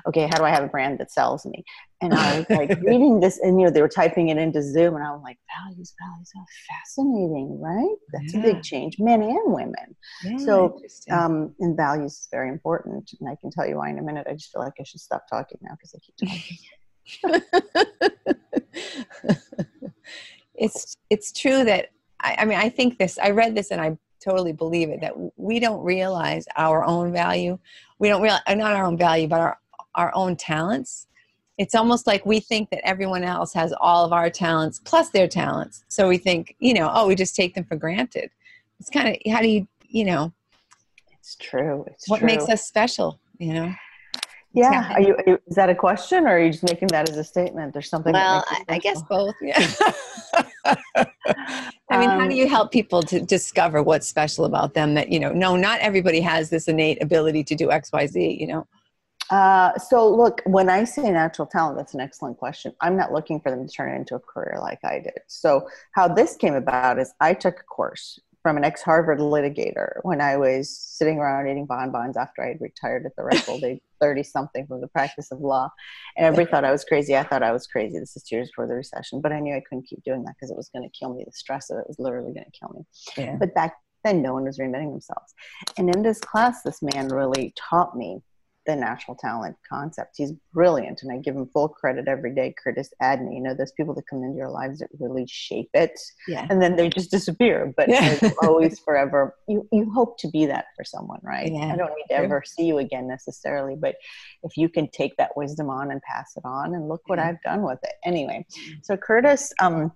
okay, 0.07 0.29
how 0.29 0.39
do 0.39 0.45
I 0.45 0.51
have 0.51 0.63
a 0.63 0.69
brand 0.69 0.99
that 0.99 1.11
sells 1.11 1.45
me? 1.45 1.65
And 2.01 2.15
I 2.15 2.39
was 2.39 2.51
like 2.51 2.81
reading 2.83 3.19
this, 3.19 3.41
and 3.41 3.61
you 3.61 3.67
know, 3.67 3.73
they 3.73 3.83
were 3.83 3.89
typing 3.89 4.29
it 4.29 4.39
into 4.39 4.63
Zoom, 4.63 4.95
and 4.95 5.05
I 5.05 5.11
was 5.11 5.21
like, 5.23 5.39
values, 5.63 5.93
values, 6.01 6.31
oh, 6.37 6.45
fascinating, 6.69 7.61
right? 7.61 7.97
That's 8.13 8.35
yeah. 8.35 8.41
a 8.41 8.43
big 8.43 8.63
change, 8.63 8.99
men 8.99 9.23
and 9.23 9.53
women. 9.53 9.97
Yeah, 10.25 10.39
so, 10.39 10.81
um, 11.11 11.55
and 11.59 11.77
values 11.77 12.13
is 12.13 12.29
very 12.31 12.49
important. 12.49 13.11
And 13.21 13.29
I 13.29 13.35
can 13.35 13.51
tell 13.51 13.67
you 13.67 13.77
why 13.77 13.91
in 13.91 13.99
a 13.99 14.03
minute. 14.03 14.29
I 14.31 14.35
just 14.35 14.53
feel 14.53 14.63
like 14.63 14.75
I 14.81 14.85
should 14.85 15.01
stop 15.01 15.27
talking 15.29 15.59
now 15.61 15.77
because 15.77 15.95
I 15.95 15.99
keep 15.99 16.15
talking. 16.17 16.57
it's 20.61 20.97
it's 21.09 21.33
true 21.33 21.65
that 21.65 21.89
I, 22.21 22.37
I 22.39 22.45
mean 22.45 22.59
I 22.59 22.69
think 22.69 22.99
this 22.99 23.19
I 23.19 23.31
read 23.31 23.55
this 23.57 23.71
and 23.73 23.81
I 23.81 23.97
totally 24.23 24.53
believe 24.53 24.91
it 24.91 25.01
that 25.01 25.15
we 25.37 25.59
don't 25.59 25.83
realize 25.83 26.45
our 26.57 26.85
own 26.85 27.13
value. 27.13 27.59
We 27.99 28.09
don't 28.09 28.23
realize 28.23 28.43
uh, 28.47 28.55
not 28.55 28.73
our 28.73 28.85
own 28.85 28.97
value, 28.97 29.27
but 29.27 29.41
our 29.41 29.59
our 29.97 30.13
own 30.15 30.37
talents. 30.37 31.07
It's 31.59 31.75
almost 31.75 32.07
like 32.07 32.25
we 32.25 32.41
think 32.41 32.71
that 32.71 32.87
everyone 32.87 33.25
else 33.25 33.53
has 33.55 33.75
all 33.81 34.05
of 34.05 34.13
our 34.13 34.31
talents 34.31 34.81
plus 34.83 35.11
their 35.11 35.29
talents. 35.29 35.85
So 35.89 36.09
we 36.09 36.17
think, 36.17 36.57
you 36.59 36.73
know, 36.73 36.91
oh, 36.95 37.07
we 37.07 37.15
just 37.15 37.37
take 37.37 37.55
them 37.55 37.65
for 37.65 37.77
granted. 37.77 38.31
It's 38.79 38.89
kind 38.89 39.09
of 39.09 39.33
how 39.33 39.43
do 39.43 39.49
you, 39.49 39.69
you 39.83 40.05
know? 40.07 40.33
It's 41.19 41.37
true. 41.37 41.85
It's 41.89 42.09
what 42.09 42.21
true. 42.21 42.27
makes 42.27 42.49
us 42.49 42.65
special, 42.65 43.21
you 43.39 43.53
know? 43.53 43.75
Yeah. 44.53 44.95
Are 44.95 45.01
you, 45.01 45.15
are 45.15 45.25
you, 45.27 45.39
is 45.47 45.55
that 45.55 45.71
a 45.71 45.75
question 45.75 46.27
or 46.27 46.31
are 46.31 46.41
you 46.41 46.51
just 46.51 46.65
making 46.65 46.89
that 46.89 47.09
as 47.09 47.17
a 47.17 47.25
statement 47.25 47.77
or 47.77 47.83
something? 47.83 48.13
Well, 48.13 48.45
I, 48.49 48.65
I 48.69 48.79
guess 48.79 49.03
both. 49.03 49.35
Yeah. 49.41 49.65
I 51.93 51.99
mean, 51.99 52.11
um, 52.11 52.21
how 52.21 52.29
do 52.29 52.35
you 52.35 52.49
help 52.49 52.73
people 52.73 53.03
to 53.05 53.21
discover 53.21 53.83
what's 53.83 54.09
special 54.09 54.45
about 54.45 54.75
them 54.75 54.95
that, 54.95 55.11
you 55.11 55.21
know, 55.21 55.33
no, 55.33 55.57
not 55.57 55.81
everybody 55.81 56.21
has 56.21 56.51
this 56.51 56.69
innate 56.69 57.03
ability 57.03 57.45
to 57.45 57.55
do 57.55 57.71
X, 57.71 57.91
Y, 57.93 58.07
Z, 58.07 58.37
you 58.41 58.47
know? 58.47 58.67
Uh, 59.31 59.79
so 59.79 60.09
look, 60.13 60.41
when 60.45 60.69
I 60.69 60.83
say 60.83 61.09
natural 61.11 61.47
talent, 61.47 61.77
that's 61.77 61.95
an 61.95 62.01
excellent 62.01 62.37
question. 62.37 62.73
I'm 62.81 62.97
not 62.97 63.13
looking 63.13 63.41
for 63.41 63.51
them 63.51 63.67
to 63.67 63.73
turn 63.73 63.93
it 63.93 63.97
into 63.97 64.17
a 64.17 64.21
career 64.21 64.59
like 64.61 64.81
I 64.85 64.99
did. 64.99 65.21
So 65.29 65.69
how 65.93 66.09
this 66.09 66.35
came 66.35 66.55
about 66.55 66.99
is 66.99 67.13
I 67.21 67.35
took 67.35 67.61
a 67.61 67.65
course 67.65 68.19
from 68.43 68.57
an 68.57 68.65
ex-Harvard 68.65 69.19
litigator 69.19 69.95
when 70.03 70.21
I 70.21 70.37
was 70.37 70.71
sitting 70.71 71.19
around 71.19 71.49
eating 71.49 71.67
bonbons 71.67 72.17
after 72.17 72.43
I 72.43 72.49
had 72.49 72.61
retired 72.61 73.05
at 73.05 73.15
the 73.17 73.23
ripe 73.23 73.49
old 73.49 73.63
age 73.65 73.81
30 74.01 74.23
something 74.23 74.67
from 74.67 74.81
the 74.81 74.89
practice 74.89 75.31
of 75.31 75.41
law. 75.41 75.71
And 76.17 76.25
everybody 76.25 76.51
thought 76.51 76.65
I 76.65 76.73
was 76.73 76.85
crazy. 76.85 77.17
I 77.17 77.23
thought 77.23 77.43
I 77.43 77.53
was 77.53 77.67
crazy. 77.67 77.99
This 77.99 78.17
is 78.17 78.23
two 78.23 78.37
years 78.37 78.49
before 78.49 78.67
the 78.67 78.75
recession, 78.75 79.21
but 79.21 79.33
I 79.33 79.41
knew 79.41 79.55
I 79.55 79.63
couldn't 79.69 79.87
keep 79.87 80.03
doing 80.05 80.25
that 80.25 80.37
because 80.37 80.51
it 80.51 80.57
was 80.57 80.71
going 80.75 80.89
to 80.89 80.99
kill 80.99 81.15
me. 81.15 81.25
The 81.25 81.33
stress 81.33 81.69
of 81.71 81.79
it 81.79 81.85
was 81.87 81.99
literally 81.99 82.33
going 82.33 82.47
to 82.47 82.59
kill 82.59 82.73
me. 82.75 82.87
Yeah. 83.17 83.37
But 83.39 83.55
back 83.55 83.75
then, 84.05 84.23
no 84.23 84.33
one 84.33 84.45
was 84.45 84.59
reinventing 84.59 84.91
themselves. 84.91 85.35
And 85.77 85.95
in 85.95 86.03
this 86.03 86.19
class, 86.19 86.63
this 86.63 86.81
man 86.81 87.09
really 87.09 87.53
taught 87.57 87.95
me 87.95 88.23
the 88.71 88.77
natural 88.77 89.17
talent 89.17 89.57
concept. 89.69 90.15
He's 90.17 90.33
brilliant, 90.53 91.03
and 91.03 91.11
I 91.11 91.17
give 91.17 91.35
him 91.35 91.49
full 91.53 91.69
credit 91.69 92.07
every 92.07 92.35
day. 92.35 92.55
Curtis 92.63 92.93
Adney, 93.03 93.35
you 93.35 93.41
know, 93.41 93.55
those 93.55 93.73
people 93.73 93.95
that 93.95 94.07
come 94.09 94.23
into 94.23 94.37
your 94.37 94.51
lives 94.51 94.79
that 94.79 94.89
really 94.99 95.27
shape 95.29 95.71
it, 95.75 95.99
yeah. 96.29 96.47
and 96.49 96.63
then 96.63 96.77
they 96.77 96.89
just 96.89 97.11
disappear. 97.11 97.73
But 97.77 97.89
yeah. 97.89 98.31
always, 98.43 98.79
forever. 98.79 99.35
You 99.49 99.69
you 99.73 99.91
hope 99.91 100.19
to 100.21 100.29
be 100.29 100.47
that 100.47 100.67
for 100.77 100.85
someone, 100.85 101.21
right? 101.23 101.51
Yeah. 101.53 101.73
I 101.73 101.77
don't 101.77 101.95
need 101.97 102.07
to 102.11 102.15
ever 102.15 102.43
see 102.47 102.65
you 102.65 102.79
again 102.79 103.09
necessarily, 103.09 103.75
but 103.75 103.97
if 104.45 104.57
you 104.57 104.69
can 104.69 104.89
take 104.91 105.17
that 105.17 105.37
wisdom 105.37 105.69
on 105.69 105.91
and 105.91 106.01
pass 106.03 106.33
it 106.37 106.45
on, 106.45 106.75
and 106.75 106.89
look 106.89 107.03
what 107.07 107.19
I've 107.19 107.43
done 107.43 107.63
with 107.63 107.81
it. 107.83 107.95
Anyway, 108.05 108.47
so 108.83 108.97
Curtis. 108.97 109.53
Um, 109.61 109.93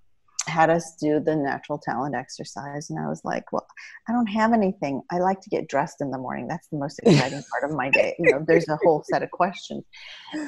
had 0.46 0.70
us 0.70 0.96
do 1.00 1.20
the 1.20 1.34
natural 1.34 1.78
talent 1.78 2.14
exercise 2.14 2.90
and 2.90 2.98
i 2.98 3.08
was 3.08 3.22
like 3.24 3.50
well 3.52 3.66
i 4.08 4.12
don't 4.12 4.26
have 4.26 4.52
anything. 4.52 5.02
I 5.10 5.18
like 5.18 5.40
to 5.42 5.50
get 5.50 5.68
dressed 5.68 6.00
in 6.00 6.10
the 6.10 6.18
morning. 6.18 6.46
That's 6.48 6.68
the 6.68 6.78
most 6.78 7.00
exciting 7.02 7.42
part 7.50 7.70
of 7.70 7.76
my 7.76 7.90
day. 7.90 8.14
You 8.18 8.32
know 8.32 8.44
there's 8.46 8.68
a 8.68 8.78
whole 8.84 9.04
set 9.10 9.22
of 9.22 9.30
questions. 9.30 9.84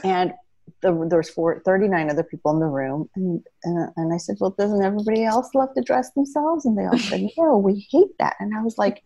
And 0.05 0.33
the, 0.83 1.07
there 1.09 1.19
was 1.19 1.31
four, 1.31 1.63
39 1.65 2.11
other 2.11 2.25
people 2.25 2.51
in 2.53 2.59
the 2.59 2.67
room 2.67 3.09
and, 3.15 3.41
uh, 3.65 3.87
and 3.97 4.13
i 4.13 4.17
said 4.17 4.37
well 4.41 4.51
doesn't 4.51 4.83
everybody 4.83 5.25
else 5.25 5.49
love 5.55 5.73
to 5.75 5.83
dress 5.83 6.11
themselves? 6.13 6.65
And 6.65 6.77
they 6.77 6.85
all 6.85 6.99
said 6.99 7.29
no 7.39 7.59
we 7.59 7.87
hate 7.91 8.17
that. 8.19 8.37
And 8.41 8.57
i 8.57 8.63
was 8.63 8.79
like 8.79 9.03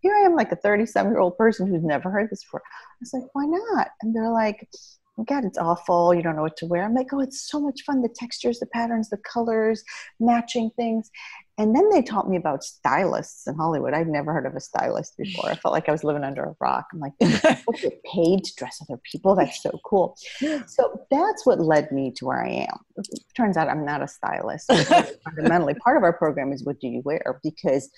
here 0.00 0.14
i 0.14 0.26
am 0.26 0.34
like 0.34 0.52
a 0.52 0.56
37 0.56 1.10
year 1.10 1.20
old 1.20 1.36
person 1.38 1.66
who's 1.66 1.84
never 1.84 2.10
heard 2.10 2.30
this 2.30 2.44
before. 2.44 2.62
I 2.66 2.96
was 3.00 3.12
like 3.12 3.24
why 3.32 3.46
not? 3.46 3.88
And 4.02 4.14
they're 4.14 4.30
like 4.30 4.68
oh 5.18 5.24
God, 5.24 5.44
it's 5.44 5.58
awful. 5.58 6.14
You 6.14 6.22
don't 6.22 6.36
know 6.36 6.42
what 6.42 6.56
to 6.58 6.66
wear. 6.66 6.84
I'm 6.84 6.94
like, 6.94 7.12
oh, 7.12 7.20
it's 7.20 7.48
so 7.48 7.60
much 7.60 7.82
fun. 7.82 8.02
The 8.02 8.08
textures, 8.08 8.58
the 8.58 8.66
patterns, 8.66 9.08
the 9.08 9.16
colors, 9.18 9.82
matching 10.20 10.70
things. 10.76 11.10
And 11.58 11.74
then 11.74 11.88
they 11.88 12.02
taught 12.02 12.28
me 12.28 12.36
about 12.36 12.62
stylists 12.62 13.46
in 13.46 13.54
Hollywood. 13.54 13.94
I'd 13.94 14.08
never 14.08 14.34
heard 14.34 14.44
of 14.44 14.54
a 14.54 14.60
stylist 14.60 15.16
before. 15.16 15.48
I 15.48 15.54
felt 15.54 15.72
like 15.72 15.88
I 15.88 15.92
was 15.92 16.04
living 16.04 16.22
under 16.22 16.44
a 16.44 16.54
rock. 16.60 16.86
I'm 16.92 17.00
like, 17.00 17.14
get 17.18 18.02
paid 18.04 18.44
to 18.44 18.54
dress 18.58 18.78
other 18.82 19.00
people. 19.10 19.34
That's 19.34 19.62
so 19.62 19.70
cool. 19.82 20.18
So 20.66 21.06
that's 21.10 21.46
what 21.46 21.60
led 21.60 21.90
me 21.92 22.12
to 22.16 22.26
where 22.26 22.44
I 22.44 22.66
am. 22.68 22.78
It 22.96 23.20
turns 23.34 23.56
out 23.56 23.68
I'm 23.68 23.86
not 23.86 24.02
a 24.02 24.08
stylist. 24.08 24.70
Fundamentally, 25.24 25.74
part 25.74 25.96
of 25.96 26.02
our 26.02 26.12
program 26.12 26.52
is 26.52 26.62
what 26.62 26.78
do 26.78 26.88
you 26.88 27.00
wear? 27.06 27.40
Because 27.42 27.90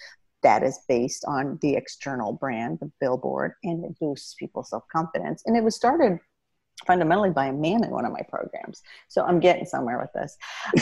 that 0.45 0.63
is 0.63 0.79
based 0.89 1.25
on 1.27 1.59
the 1.63 1.75
external 1.75 2.33
brand, 2.33 2.79
the 2.81 2.91
billboard, 3.01 3.55
and 3.65 3.85
it 3.85 3.99
boosts 3.99 4.35
people's 4.39 4.71
self 4.71 4.85
confidence. 4.95 5.43
And 5.47 5.57
it 5.57 5.65
was 5.65 5.75
started 5.75 6.21
fundamentally 6.87 7.31
by 7.31 7.47
a 7.47 7.53
man 7.53 7.85
in 7.85 7.91
one 7.91 8.05
of 8.05 8.13
my 8.13 8.23
programs. 8.29 8.83
So 9.09 9.25
I'm 9.25 9.41
getting 9.41 9.65
somewhere 9.65 9.99
with 9.99 10.13
this. 10.15 10.37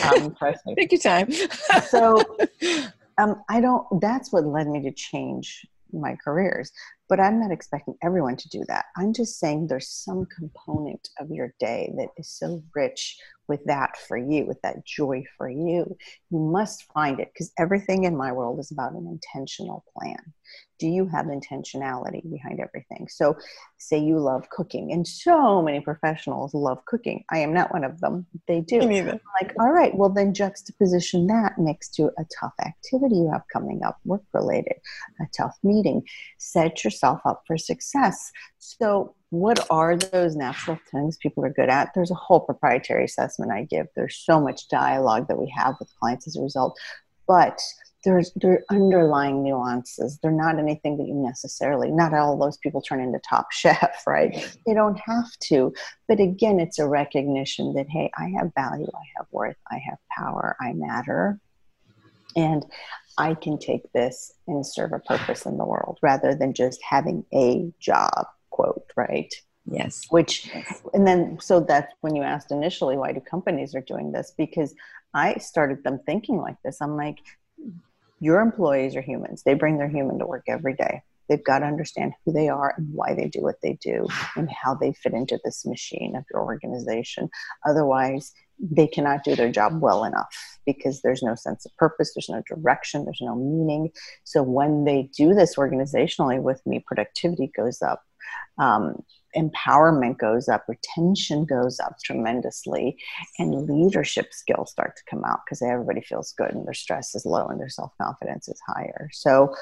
Um, 0.05 0.35
Take 0.77 0.91
your 0.91 1.01
time. 1.01 1.31
so 1.89 2.23
um, 3.17 3.41
I 3.49 3.61
don't, 3.61 3.85
that's 4.01 4.31
what 4.31 4.45
led 4.45 4.67
me 4.67 4.81
to 4.83 4.91
change 4.91 5.65
my 5.93 6.15
careers. 6.23 6.71
But 7.09 7.19
I'm 7.19 7.39
not 7.39 7.51
expecting 7.51 7.95
everyone 8.03 8.35
to 8.35 8.49
do 8.49 8.63
that. 8.67 8.85
I'm 8.97 9.13
just 9.13 9.39
saying 9.39 9.67
there's 9.67 9.89
some 9.89 10.25
component 10.35 11.09
of 11.19 11.29
your 11.29 11.53
day 11.59 11.93
that 11.97 12.09
is 12.17 12.29
so 12.29 12.61
rich 12.75 13.17
with 13.47 13.63
that 13.65 13.97
for 14.07 14.17
you, 14.17 14.45
with 14.45 14.61
that 14.61 14.85
joy 14.85 15.23
for 15.37 15.49
you. 15.49 15.95
You 16.29 16.39
must 16.39 16.83
find 16.93 17.19
it 17.19 17.31
because 17.33 17.51
everything 17.57 18.03
in 18.03 18.15
my 18.15 18.31
world 18.31 18.59
is 18.59 18.71
about 18.71 18.93
an 18.93 19.07
intentional 19.07 19.83
plan. 19.95 20.17
Do 20.79 20.87
you 20.87 21.07
have 21.07 21.25
intentionality 21.25 22.29
behind 22.29 22.59
everything? 22.59 23.07
So 23.09 23.35
say 23.77 23.97
you 23.97 24.19
love 24.19 24.47
cooking 24.51 24.91
and 24.91 25.07
so 25.07 25.61
many 25.61 25.79
professionals 25.79 26.53
love 26.53 26.85
cooking. 26.85 27.23
I 27.31 27.39
am 27.39 27.53
not 27.53 27.73
one 27.73 27.83
of 27.83 27.99
them 27.99 28.27
they 28.47 28.61
do. 28.61 28.79
Like 29.41 29.55
all 29.59 29.71
right 29.71 29.95
well 29.95 30.09
then 30.09 30.33
juxtaposition 30.33 31.27
that 31.27 31.57
next 31.57 31.95
to 31.95 32.05
a 32.05 32.25
tough 32.39 32.53
activity 32.63 33.15
you 33.15 33.29
have 33.31 33.43
coming 33.51 33.81
up 33.83 33.97
work 34.05 34.23
related 34.33 34.75
a 35.19 35.25
tough 35.35 35.57
meeting. 35.63 36.03
Set 36.37 36.83
yourself 36.83 37.21
up 37.25 37.41
for 37.47 37.57
success. 37.57 38.31
So 38.59 39.15
what 39.29 39.65
are 39.69 39.97
those 39.97 40.35
natural 40.35 40.79
things 40.89 41.17
people 41.17 41.43
are 41.43 41.53
good 41.53 41.69
at 41.69 41.89
there's 41.93 42.11
a 42.11 42.15
whole 42.15 42.39
proprietary 42.39 43.03
assessment 43.03 43.51
i 43.51 43.63
give 43.63 43.87
there's 43.95 44.15
so 44.15 44.39
much 44.39 44.67
dialogue 44.69 45.27
that 45.27 45.37
we 45.37 45.49
have 45.49 45.75
with 45.79 45.89
clients 45.99 46.27
as 46.27 46.35
a 46.35 46.41
result 46.41 46.79
but 47.27 47.59
there's 48.03 48.31
there 48.35 48.53
are 48.53 48.63
underlying 48.69 49.43
nuances. 49.43 50.17
They're 50.21 50.31
not 50.31 50.59
anything 50.59 50.97
that 50.97 51.07
you 51.07 51.13
necessarily. 51.13 51.91
Not 51.91 52.13
all 52.13 52.37
those 52.37 52.57
people 52.57 52.81
turn 52.81 53.01
into 53.01 53.19
top 53.19 53.47
chef, 53.51 54.03
right? 54.07 54.57
They 54.65 54.73
don't 54.73 54.99
have 55.05 55.27
to. 55.43 55.73
But 56.07 56.19
again, 56.21 56.59
it's 56.59 56.79
a 56.79 56.87
recognition 56.87 57.73
that 57.73 57.89
hey, 57.89 58.09
I 58.17 58.29
have 58.37 58.53
value, 58.55 58.87
I 58.93 59.03
have 59.17 59.27
worth, 59.31 59.57
I 59.69 59.79
have 59.79 59.97
power, 60.09 60.55
I 60.61 60.73
matter, 60.73 61.39
and 62.35 62.65
I 63.17 63.33
can 63.33 63.57
take 63.57 63.91
this 63.93 64.31
and 64.47 64.65
serve 64.65 64.93
a 64.93 64.99
purpose 64.99 65.45
in 65.45 65.57
the 65.57 65.65
world 65.65 65.97
rather 66.01 66.35
than 66.35 66.53
just 66.53 66.81
having 66.83 67.25
a 67.33 67.73
job. 67.79 68.27
Quote 68.57 68.91
right. 68.95 69.31
Yes. 69.69 70.01
Which, 70.09 70.49
and 70.95 71.05
then, 71.05 71.37
so 71.39 71.59
that's 71.59 71.93
when 72.01 72.15
you 72.15 72.23
asked 72.23 72.51
initially, 72.51 72.97
why 72.97 73.11
do 73.11 73.19
companies 73.19 73.75
are 73.75 73.81
doing 73.81 74.11
this? 74.11 74.33
Because 74.35 74.73
I 75.13 75.35
started 75.35 75.83
them 75.83 75.99
thinking 76.07 76.37
like 76.37 76.55
this. 76.63 76.81
I'm 76.81 76.97
like, 76.97 77.19
your 78.19 78.41
employees 78.41 78.95
are 78.95 79.01
humans. 79.01 79.43
They 79.43 79.53
bring 79.53 79.77
their 79.77 79.87
human 79.87 80.17
to 80.17 80.25
work 80.25 80.45
every 80.47 80.73
day. 80.73 81.03
They've 81.29 81.43
got 81.43 81.59
to 81.59 81.67
understand 81.67 82.13
who 82.25 82.31
they 82.31 82.49
are 82.49 82.73
and 82.77 82.91
why 82.91 83.13
they 83.13 83.27
do 83.27 83.41
what 83.43 83.61
they 83.61 83.77
do 83.79 84.07
and 84.35 84.49
how 84.49 84.73
they 84.73 84.91
fit 84.93 85.13
into 85.13 85.39
this 85.45 85.67
machine 85.67 86.15
of 86.15 86.23
your 86.31 86.41
organization. 86.41 87.29
Otherwise, 87.63 88.33
they 88.59 88.87
cannot 88.87 89.23
do 89.23 89.35
their 89.35 89.51
job 89.51 89.81
well 89.81 90.03
enough 90.03 90.35
because 90.65 91.01
there's 91.01 91.21
no 91.21 91.35
sense 91.35 91.63
of 91.65 91.77
purpose, 91.77 92.13
there's 92.15 92.29
no 92.29 92.41
direction, 92.47 93.05
there's 93.05 93.21
no 93.21 93.35
meaning. 93.35 93.91
So 94.23 94.41
when 94.41 94.85
they 94.85 95.11
do 95.15 95.35
this 95.35 95.57
organizationally 95.57 96.41
with 96.41 96.65
me, 96.65 96.83
productivity 96.87 97.51
goes 97.55 97.83
up. 97.83 98.01
Um, 98.57 99.03
empowerment 99.35 100.17
goes 100.17 100.49
up, 100.49 100.65
retention 100.67 101.45
goes 101.45 101.79
up 101.79 101.97
tremendously, 102.03 102.97
and 103.37 103.69
leadership 103.69 104.33
skills 104.33 104.71
start 104.71 104.95
to 104.97 105.03
come 105.09 105.23
out 105.25 105.41
because 105.45 105.61
everybody 105.61 106.01
feels 106.01 106.33
good 106.33 106.51
and 106.51 106.65
their 106.65 106.73
stress 106.73 107.13
is 107.13 107.25
low 107.25 107.47
and 107.47 107.59
their 107.59 107.69
self 107.69 107.91
confidence 108.01 108.47
is 108.47 108.59
higher. 108.67 109.09
So, 109.11 109.55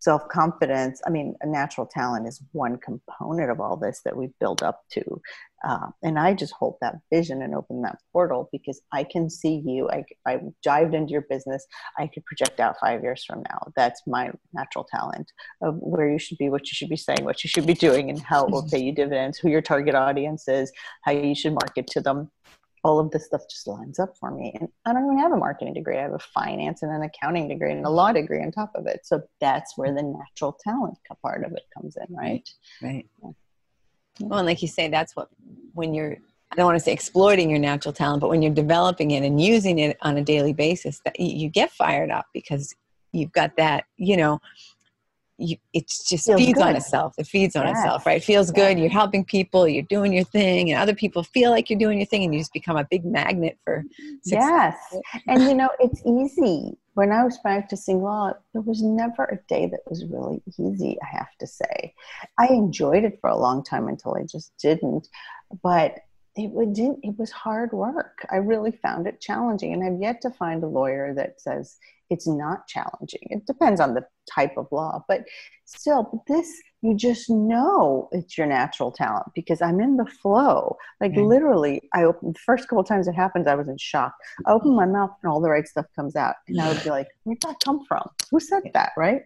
self 0.00 0.28
confidence, 0.28 1.00
I 1.06 1.10
mean, 1.10 1.34
a 1.42 1.46
natural 1.46 1.86
talent 1.86 2.26
is 2.26 2.42
one 2.52 2.78
component 2.78 3.50
of 3.50 3.60
all 3.60 3.76
this 3.76 4.00
that 4.04 4.16
we 4.16 4.30
build 4.40 4.62
up 4.62 4.80
to. 4.92 5.20
Uh, 5.62 5.88
and 6.02 6.18
I 6.18 6.32
just 6.32 6.54
hold 6.54 6.76
that 6.80 6.96
vision 7.12 7.42
and 7.42 7.54
open 7.54 7.82
that 7.82 7.98
portal 8.12 8.48
because 8.50 8.80
I 8.92 9.04
can 9.04 9.28
see 9.28 9.62
you. 9.64 9.90
I, 9.90 10.04
I 10.26 10.40
dived 10.62 10.94
into 10.94 11.12
your 11.12 11.26
business. 11.28 11.66
I 11.98 12.06
could 12.06 12.24
project 12.24 12.60
out 12.60 12.76
five 12.80 13.02
years 13.02 13.24
from 13.24 13.42
now. 13.50 13.70
That's 13.76 14.00
my 14.06 14.30
natural 14.54 14.86
talent 14.90 15.30
of 15.62 15.76
where 15.78 16.10
you 16.10 16.18
should 16.18 16.38
be, 16.38 16.48
what 16.48 16.62
you 16.62 16.74
should 16.74 16.88
be 16.88 16.96
saying, 16.96 17.24
what 17.24 17.44
you 17.44 17.48
should 17.48 17.66
be 17.66 17.74
doing, 17.74 18.08
and 18.08 18.20
how 18.20 18.46
it 18.46 18.50
will 18.50 18.66
pay 18.66 18.80
you 18.80 18.92
dividends, 18.92 19.38
who 19.38 19.50
your 19.50 19.60
target 19.60 19.94
audience 19.94 20.48
is, 20.48 20.72
how 21.02 21.12
you 21.12 21.34
should 21.34 21.52
market 21.52 21.86
to 21.88 22.00
them. 22.00 22.30
All 22.82 22.98
of 22.98 23.10
this 23.10 23.26
stuff 23.26 23.42
just 23.48 23.66
lines 23.66 23.98
up 23.98 24.16
for 24.18 24.30
me. 24.30 24.56
And 24.58 24.68
I 24.86 24.92
don't 24.92 25.04
even 25.04 25.18
have 25.18 25.32
a 25.32 25.36
marketing 25.36 25.74
degree. 25.74 25.98
I 25.98 26.02
have 26.02 26.14
a 26.14 26.18
finance 26.18 26.82
and 26.82 26.90
an 26.90 27.02
accounting 27.02 27.48
degree 27.48 27.72
and 27.72 27.84
a 27.84 27.90
law 27.90 28.12
degree 28.12 28.42
on 28.42 28.50
top 28.52 28.72
of 28.74 28.86
it. 28.86 29.00
So 29.04 29.22
that's 29.40 29.76
where 29.76 29.92
the 29.92 30.02
natural 30.02 30.56
talent 30.64 30.98
part 31.22 31.44
of 31.44 31.52
it 31.52 31.64
comes 31.76 31.96
in, 31.96 32.14
right? 32.14 32.48
Right. 32.82 33.06
Yeah. 33.22 33.30
Well, 34.20 34.38
and 34.38 34.46
like 34.46 34.62
you 34.62 34.68
say, 34.68 34.88
that's 34.88 35.14
what 35.16 35.28
when 35.74 35.94
you're 35.94 36.16
I 36.52 36.56
don't 36.56 36.66
want 36.66 36.78
to 36.78 36.84
say 36.84 36.92
exploiting 36.92 37.48
your 37.48 37.60
natural 37.60 37.92
talent, 37.92 38.20
but 38.20 38.28
when 38.28 38.42
you're 38.42 38.52
developing 38.52 39.12
it 39.12 39.22
and 39.22 39.40
using 39.40 39.78
it 39.78 39.96
on 40.02 40.16
a 40.16 40.24
daily 40.24 40.52
basis, 40.52 41.00
that 41.04 41.18
you 41.20 41.48
get 41.48 41.70
fired 41.70 42.10
up 42.10 42.26
because 42.34 42.74
you've 43.12 43.30
got 43.30 43.56
that, 43.56 43.84
you 43.96 44.16
know, 44.16 44.40
you, 45.40 45.56
it 45.72 45.88
just 45.88 46.26
feels 46.26 46.40
feeds 46.40 46.58
good. 46.58 46.66
on 46.66 46.76
itself. 46.76 47.14
It 47.18 47.26
feeds 47.26 47.56
on 47.56 47.66
yes. 47.66 47.78
itself, 47.78 48.06
right? 48.06 48.18
It 48.18 48.24
feels 48.24 48.48
yes. 48.48 48.56
good. 48.56 48.78
You're 48.78 48.90
helping 48.90 49.24
people. 49.24 49.66
You're 49.66 49.82
doing 49.84 50.12
your 50.12 50.24
thing, 50.24 50.70
and 50.70 50.80
other 50.80 50.94
people 50.94 51.22
feel 51.22 51.50
like 51.50 51.70
you're 51.70 51.78
doing 51.78 51.98
your 51.98 52.06
thing, 52.06 52.24
and 52.24 52.34
you 52.34 52.40
just 52.40 52.52
become 52.52 52.76
a 52.76 52.86
big 52.90 53.04
magnet 53.04 53.58
for 53.64 53.84
success. 54.22 54.76
Yes, 54.92 55.22
and 55.26 55.42
you 55.44 55.54
know 55.54 55.70
it's 55.80 56.02
easy. 56.06 56.76
When 56.94 57.12
I 57.12 57.24
was 57.24 57.38
practicing 57.38 58.02
law, 58.02 58.32
there 58.52 58.62
was 58.62 58.82
never 58.82 59.24
a 59.24 59.38
day 59.48 59.66
that 59.66 59.80
was 59.88 60.04
really 60.04 60.42
easy. 60.58 60.98
I 61.02 61.16
have 61.16 61.34
to 61.38 61.46
say, 61.46 61.94
I 62.38 62.48
enjoyed 62.48 63.04
it 63.04 63.18
for 63.20 63.30
a 63.30 63.36
long 63.36 63.64
time 63.64 63.88
until 63.88 64.14
I 64.14 64.24
just 64.24 64.52
didn't. 64.60 65.08
But 65.62 66.00
it 66.36 66.50
would 66.50 66.78
it 66.78 67.18
was 67.18 67.30
hard 67.30 67.72
work. 67.72 68.24
I 68.30 68.36
really 68.36 68.72
found 68.72 69.06
it 69.06 69.20
challenging, 69.20 69.72
and 69.72 69.82
I've 69.82 70.00
yet 70.00 70.20
to 70.22 70.30
find 70.30 70.62
a 70.62 70.68
lawyer 70.68 71.14
that 71.14 71.40
says 71.40 71.78
it's 72.10 72.26
not 72.26 72.66
challenging. 72.66 73.20
It 73.22 73.46
depends 73.46 73.80
on 73.80 73.94
the 73.94 74.04
type 74.32 74.56
of 74.56 74.66
law, 74.70 75.04
but 75.08 75.24
still, 75.64 76.08
but 76.12 76.20
this 76.26 76.52
you 76.82 76.94
just 76.94 77.28
know 77.28 78.08
it's 78.10 78.38
your 78.38 78.46
natural 78.46 78.90
talent 78.90 79.26
because 79.34 79.60
I'm 79.60 79.80
in 79.80 79.96
the 79.96 80.06
flow. 80.06 80.76
Like 81.00 81.12
mm-hmm. 81.12 81.22
literally, 81.22 81.82
I 81.94 82.04
opened 82.04 82.34
the 82.34 82.40
first 82.40 82.68
couple 82.68 82.84
times 82.84 83.06
it 83.06 83.14
happens, 83.14 83.46
I 83.46 83.54
was 83.54 83.68
in 83.68 83.76
shock. 83.78 84.14
I 84.46 84.52
open 84.52 84.74
my 84.74 84.86
mouth 84.86 85.10
and 85.22 85.30
all 85.30 85.40
the 85.40 85.50
right 85.50 85.66
stuff 85.68 85.86
comes 85.94 86.16
out, 86.16 86.36
and 86.48 86.60
I 86.60 86.68
would 86.68 86.82
be 86.82 86.90
like, 86.98 87.08
"Where'd 87.24 87.40
that 87.42 87.56
come 87.64 87.84
from? 87.86 88.08
Who 88.30 88.40
said 88.40 88.62
that?" 88.74 88.92
Right? 88.96 89.22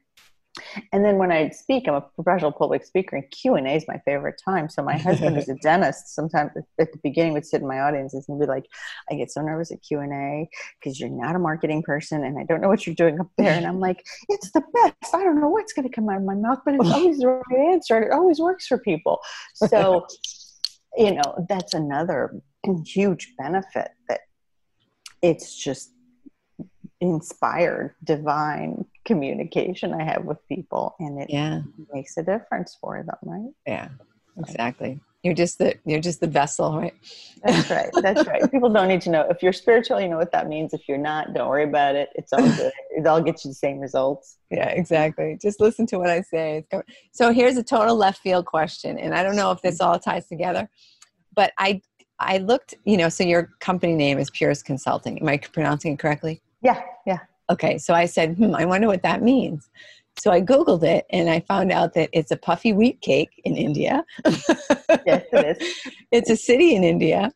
And 0.93 1.05
then 1.05 1.19
when 1.19 1.33
I 1.33 1.49
speak, 1.49 1.89
I'm 1.89 1.95
a 1.95 2.01
professional 2.01 2.53
public 2.53 2.85
speaker, 2.85 3.17
and 3.17 3.29
Q 3.31 3.55
and 3.55 3.67
A 3.67 3.73
is 3.73 3.85
my 3.89 3.99
favorite 4.05 4.41
time. 4.45 4.69
So 4.69 4.83
my 4.83 4.97
husband, 4.97 5.37
who's 5.37 5.49
a 5.49 5.55
dentist, 5.63 6.15
sometimes 6.15 6.53
at 6.79 6.93
the 6.93 6.99
beginning 7.03 7.33
would 7.33 7.47
sit 7.47 7.61
in 7.61 7.67
my 7.67 7.81
audiences 7.81 8.27
and 8.29 8.39
be 8.39 8.47
like, 8.47 8.67
"I 9.11 9.15
get 9.15 9.33
so 9.33 9.43
nervous 9.43 9.73
at 9.73 9.83
Q 9.83 10.01
and 10.01 10.13
A 10.13 10.49
because 10.79 11.01
you're 11.01 11.11
not 11.11 11.35
a 11.35 11.41
marketing 11.41 11.83
person, 11.83 12.25
and 12.25 12.39
I 12.39 12.45
don't 12.45 12.61
know 12.61 12.69
what 12.69 12.87
you're 12.87 12.95
doing 12.95 13.19
up 13.21 13.31
there." 13.37 13.53
And 13.53 13.67
I'm 13.67 13.81
like, 13.81 14.05
"It's 14.29 14.53
the 14.53 14.63
best. 14.73 15.15
I 15.15 15.25
don't 15.25 15.41
know 15.41 15.49
what's 15.49 15.73
going 15.73 15.89
to 15.89 15.95
come 15.95 16.09
out 16.09 16.19
of 16.19 16.23
my 16.23 16.35
mouth, 16.35 16.61
but 16.65 16.75
it's 16.75 16.91
always 16.91 17.19
the 17.19 17.29
right 17.29 17.73
answer, 17.73 17.97
and 17.97 18.05
it 18.05 18.13
always 18.13 18.39
works 18.39 18.67
for 18.67 18.79
people." 18.79 19.21
So, 19.55 20.07
you 20.97 21.15
know, 21.15 21.47
that's 21.49 21.75
another 21.75 22.41
huge 22.87 23.35
benefit 23.37 23.89
that 24.09 24.21
it's 25.21 25.57
just 25.57 25.91
inspired 27.01 27.95
divine 28.05 28.85
communication 29.05 29.93
I 29.93 30.05
have 30.05 30.25
with 30.25 30.39
people 30.49 30.97
and 30.99 31.21
it 31.21 31.31
yeah. 31.31 31.63
makes 31.93 32.17
a 32.17 32.23
difference 32.23 32.77
for 32.81 33.03
them, 33.03 33.17
right? 33.23 33.53
Yeah. 33.67 33.89
Exactly. 34.39 35.01
You're 35.23 35.35
just 35.35 35.59
the 35.59 35.75
you're 35.87 36.01
just 36.01 36.21
the 36.21 36.27
vessel, 36.27 36.77
right? 36.77 36.93
That's 37.43 37.71
right. 37.71 37.89
That's 38.03 38.27
right. 38.27 38.51
People 38.51 38.71
don't 38.71 38.89
need 38.89 39.01
to 39.03 39.11
know 39.11 39.23
if 39.31 39.43
you're 39.43 39.55
spiritual, 39.55 39.99
you 39.99 40.09
know 40.09 40.19
what 40.19 40.33
that 40.33 40.49
means. 40.49 40.75
If 40.75 40.87
you're 40.87 40.99
not, 40.99 41.33
don't 41.33 41.49
worry 41.49 41.65
about 41.65 41.95
it. 41.95 42.11
It's 42.15 42.33
all 42.33 42.43
good. 42.43 42.73
it 42.91 43.07
all 43.07 43.23
gets 43.23 43.45
you 43.45 43.51
the 43.51 43.55
same 43.55 43.79
results. 43.79 44.37
Yeah, 44.51 44.69
exactly. 44.69 45.39
Just 45.41 45.61
listen 45.61 45.87
to 45.87 45.99
what 45.99 46.11
I 46.11 46.21
say. 46.21 46.67
So 47.13 47.33
here's 47.33 47.57
a 47.57 47.63
total 47.63 47.97
left 47.97 48.21
field 48.21 48.45
question, 48.45 48.99
and 48.99 49.15
I 49.15 49.23
don't 49.23 49.37
know 49.37 49.51
if 49.51 49.63
this 49.63 49.81
all 49.81 49.99
ties 49.99 50.27
together, 50.27 50.69
but 51.35 51.53
I 51.57 51.81
I 52.19 52.39
looked, 52.39 52.75
you 52.85 52.99
know, 52.99 53.09
so 53.09 53.25
your 53.25 53.51
company 53.61 53.95
name 53.95 54.19
is 54.19 54.31
Pureus 54.31 54.63
Consulting. 54.63 55.19
Am 55.21 55.29
I 55.29 55.39
pronouncing 55.39 55.95
it 55.95 55.99
correctly? 55.99 56.43
Yeah, 56.63 56.83
yeah. 57.07 57.19
Okay, 57.55 57.79
so 57.79 57.95
I 57.95 58.07
said, 58.07 58.37
hmm, 58.37 58.53
I 58.53 58.65
wonder 58.65 58.89
what 58.89 59.05
that 59.05 59.23
means. 59.23 59.71
So 60.19 60.33
I 60.33 60.41
Googled 60.41 60.83
it 60.83 61.07
and 61.11 61.31
I 61.31 61.39
found 61.39 61.71
out 61.71 61.95
that 61.95 62.11
it's 62.13 62.33
a 62.33 62.37
puffy 62.37 62.73
wheat 62.73 63.01
cake 63.01 63.31
in 63.45 63.57
India. 63.57 64.05
yes, 65.07 65.25
it 65.33 65.61
is. 65.61 65.93
It's 66.11 66.31
a 66.31 66.37
city 66.37 66.75
in 66.75 66.83
India 66.83 67.33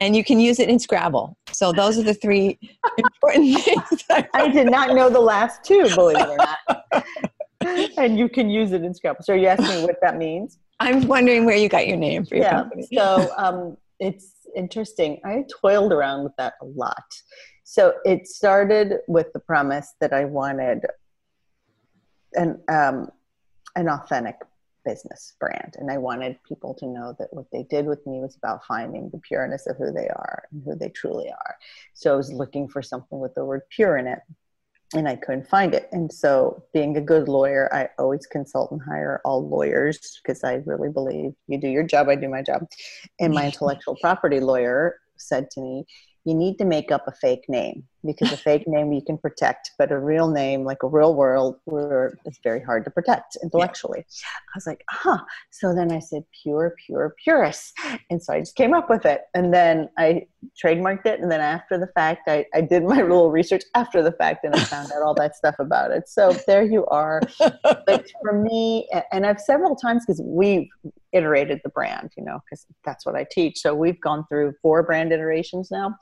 and 0.00 0.14
you 0.14 0.22
can 0.22 0.38
use 0.38 0.58
it 0.58 0.68
in 0.68 0.78
Scrabble. 0.78 1.36
So 1.52 1.72
those 1.72 1.98
are 1.98 2.02
the 2.02 2.12
three 2.14 2.58
important 2.98 3.62
things. 3.62 4.04
I, 4.10 4.28
I 4.34 4.48
did 4.48 4.70
not 4.70 4.94
know 4.94 5.08
the 5.08 5.20
last 5.20 5.64
two, 5.64 5.88
believe 5.94 6.18
it 6.18 6.28
or 6.28 6.36
not. 6.36 7.04
and 7.98 8.18
you 8.18 8.28
can 8.28 8.50
use 8.50 8.72
it 8.72 8.82
in 8.82 8.92
Scrabble. 8.92 9.22
So 9.22 9.32
you 9.32 9.46
asking 9.46 9.82
what 9.82 9.96
that 10.02 10.18
means? 10.18 10.58
I'm 10.80 11.06
wondering 11.08 11.46
where 11.46 11.56
you 11.56 11.70
got 11.70 11.88
your 11.88 11.96
name 11.96 12.26
for 12.26 12.34
your 12.34 12.44
yeah, 12.44 12.60
company. 12.60 12.86
So 12.94 13.32
um, 13.38 13.78
it's 13.98 14.46
interesting. 14.54 15.20
I 15.24 15.44
toiled 15.62 15.92
around 15.92 16.24
with 16.24 16.36
that 16.36 16.54
a 16.60 16.66
lot. 16.66 17.04
So 17.70 17.96
it 18.06 18.26
started 18.26 19.00
with 19.08 19.30
the 19.34 19.40
premise 19.40 19.92
that 20.00 20.14
I 20.14 20.24
wanted 20.24 20.86
an 22.32 22.62
um, 22.66 23.10
an 23.76 23.90
authentic 23.90 24.36
business 24.86 25.34
brand, 25.38 25.76
and 25.78 25.90
I 25.90 25.98
wanted 25.98 26.38
people 26.48 26.72
to 26.76 26.86
know 26.86 27.14
that 27.18 27.28
what 27.30 27.44
they 27.52 27.64
did 27.64 27.84
with 27.84 28.06
me 28.06 28.20
was 28.20 28.36
about 28.36 28.64
finding 28.64 29.10
the 29.10 29.18
pureness 29.18 29.66
of 29.66 29.76
who 29.76 29.92
they 29.92 30.08
are 30.08 30.44
and 30.50 30.62
who 30.64 30.76
they 30.76 30.88
truly 30.88 31.28
are. 31.28 31.56
So 31.92 32.14
I 32.14 32.16
was 32.16 32.32
looking 32.32 32.68
for 32.68 32.80
something 32.80 33.20
with 33.20 33.34
the 33.34 33.44
word 33.44 33.60
pure 33.68 33.98
in 33.98 34.06
it, 34.06 34.20
and 34.94 35.06
I 35.06 35.16
couldn't 35.16 35.46
find 35.46 35.74
it. 35.74 35.90
And 35.92 36.10
so, 36.10 36.64
being 36.72 36.96
a 36.96 37.02
good 37.02 37.28
lawyer, 37.28 37.68
I 37.70 37.90
always 37.98 38.26
consult 38.26 38.72
and 38.72 38.80
hire 38.80 39.20
all 39.26 39.46
lawyers 39.46 40.22
because 40.22 40.42
I 40.42 40.62
really 40.64 40.88
believe 40.88 41.32
you 41.48 41.60
do 41.60 41.68
your 41.68 41.84
job, 41.84 42.08
I 42.08 42.14
do 42.14 42.30
my 42.30 42.40
job. 42.40 42.66
And 43.20 43.34
my 43.34 43.44
intellectual 43.52 43.98
property 44.00 44.40
lawyer 44.40 45.00
said 45.18 45.50
to 45.50 45.60
me, 45.60 45.84
you 46.24 46.34
need 46.34 46.58
to 46.58 46.64
make 46.64 46.90
up 46.90 47.06
a 47.06 47.12
fake 47.12 47.44
name 47.48 47.84
because 48.04 48.32
a 48.32 48.36
fake 48.36 48.66
name 48.66 48.92
you 48.92 49.02
can 49.02 49.18
protect, 49.18 49.72
but 49.78 49.90
a 49.90 49.98
real 49.98 50.28
name, 50.28 50.64
like 50.64 50.82
a 50.82 50.86
real 50.86 51.14
world, 51.14 51.56
it's 52.24 52.38
very 52.42 52.62
hard 52.62 52.84
to 52.84 52.90
protect 52.90 53.36
intellectually. 53.42 53.98
Yeah. 53.98 54.28
I 54.54 54.56
was 54.56 54.66
like, 54.66 54.84
huh. 54.88 55.18
So 55.50 55.74
then 55.74 55.92
I 55.92 55.98
said, 55.98 56.24
pure, 56.42 56.74
pure, 56.86 57.14
Pureus. 57.24 57.72
And 58.10 58.22
so 58.22 58.34
I 58.34 58.40
just 58.40 58.56
came 58.56 58.74
up 58.74 58.88
with 58.88 59.04
it. 59.04 59.22
And 59.34 59.52
then 59.52 59.88
I 59.98 60.26
trademarked 60.62 61.06
it. 61.06 61.20
And 61.20 61.30
then 61.30 61.40
after 61.40 61.78
the 61.78 61.88
fact, 61.88 62.28
I, 62.28 62.46
I 62.54 62.60
did 62.60 62.84
my 62.84 63.02
little 63.02 63.30
research 63.30 63.64
after 63.74 64.02
the 64.02 64.12
fact 64.12 64.44
and 64.44 64.54
I 64.54 64.60
found 64.60 64.92
out 64.92 65.02
all 65.02 65.14
that 65.14 65.36
stuff 65.36 65.56
about 65.58 65.90
it. 65.90 66.08
So 66.08 66.32
there 66.46 66.62
you 66.62 66.86
are. 66.86 67.20
but 67.62 68.06
for 68.22 68.32
me, 68.32 68.88
and 69.12 69.26
I've 69.26 69.40
several 69.40 69.74
times 69.74 70.04
because 70.06 70.20
we've 70.24 70.68
iterated 71.12 71.60
the 71.64 71.70
brand, 71.70 72.12
you 72.16 72.24
know, 72.24 72.40
because 72.44 72.66
that's 72.84 73.06
what 73.06 73.14
I 73.14 73.26
teach. 73.30 73.58
So 73.58 73.74
we've 73.74 74.00
gone 74.00 74.24
through 74.28 74.54
four 74.62 74.82
brand 74.82 75.12
iterations 75.12 75.70
now. 75.70 75.96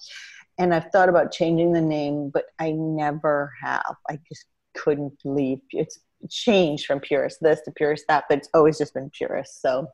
And 0.59 0.75
I've 0.75 0.91
thought 0.91 1.09
about 1.09 1.33
changing 1.33 1.73
the 1.73 1.81
name, 1.81 2.31
but 2.31 2.47
I 2.59 2.73
never 2.73 3.53
have. 3.63 3.97
I 4.09 4.19
just 4.29 4.47
couldn't 4.75 5.19
leave. 5.25 5.61
It's 5.71 5.99
changed 6.31 6.87
from 6.87 7.01
Pureus 7.01 7.37
this 7.41 7.61
to 7.63 7.71
Pureus 7.73 8.03
that, 8.09 8.25
but 8.29 8.39
it's 8.39 8.49
always 8.55 8.79
just 8.79 8.95
been 8.95 9.11
Pureus. 9.11 9.59
So, 9.61 9.89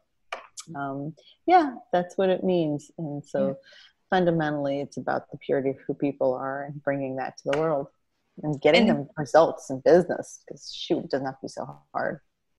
um, 0.77 1.15
yeah, 1.47 1.75
that's 1.93 2.17
what 2.17 2.29
it 2.29 2.45
means. 2.45 2.91
And 2.99 3.25
so, 3.25 3.49
yeah. 3.49 3.55
fundamentally, 4.11 4.81
it's 4.81 4.97
about 4.97 5.31
the 5.31 5.39
purity 5.39 5.71
of 5.71 5.77
who 5.87 5.95
people 5.95 6.35
are 6.35 6.65
and 6.65 6.83
bringing 6.83 7.17
that 7.17 7.37
to 7.39 7.51
the 7.51 7.59
world 7.59 7.89
and 8.43 8.61
getting 8.61 8.89
and, 8.89 9.01
them 9.01 9.09
results 9.17 9.71
in 9.71 9.81
business. 9.81 10.43
Because 10.47 10.73
shoot, 10.73 11.05
it 11.05 11.11
doesn't 11.11 11.27
have 11.27 11.41
to 11.41 11.43
be 11.43 11.49
so 11.49 11.81
hard. 11.93 12.21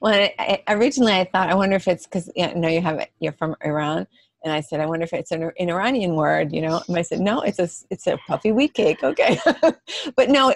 well, 0.00 0.12
I, 0.12 0.62
I, 0.66 0.74
originally 0.74 1.12
I 1.12 1.24
thought, 1.24 1.50
I 1.50 1.54
wonder 1.54 1.76
if 1.76 1.86
it's 1.86 2.04
because 2.04 2.30
you 2.34 2.52
know 2.54 2.68
you 2.68 2.80
have 2.80 3.06
you're 3.20 3.32
from 3.32 3.54
Iran, 3.64 4.06
and 4.44 4.52
I 4.52 4.60
said, 4.60 4.80
I 4.80 4.86
wonder 4.86 5.04
if 5.04 5.12
it's 5.14 5.30
an, 5.30 5.50
an 5.58 5.70
Iranian 5.70 6.16
word, 6.16 6.52
you 6.52 6.60
know. 6.60 6.82
And 6.86 6.98
I 6.98 7.02
said, 7.02 7.20
no, 7.20 7.40
it's 7.40 7.58
a 7.58 7.68
it's 7.90 8.06
a 8.06 8.18
puffy 8.28 8.52
wheat 8.52 8.74
cake. 8.74 9.02
Okay, 9.02 9.40
but 10.16 10.28
no, 10.28 10.52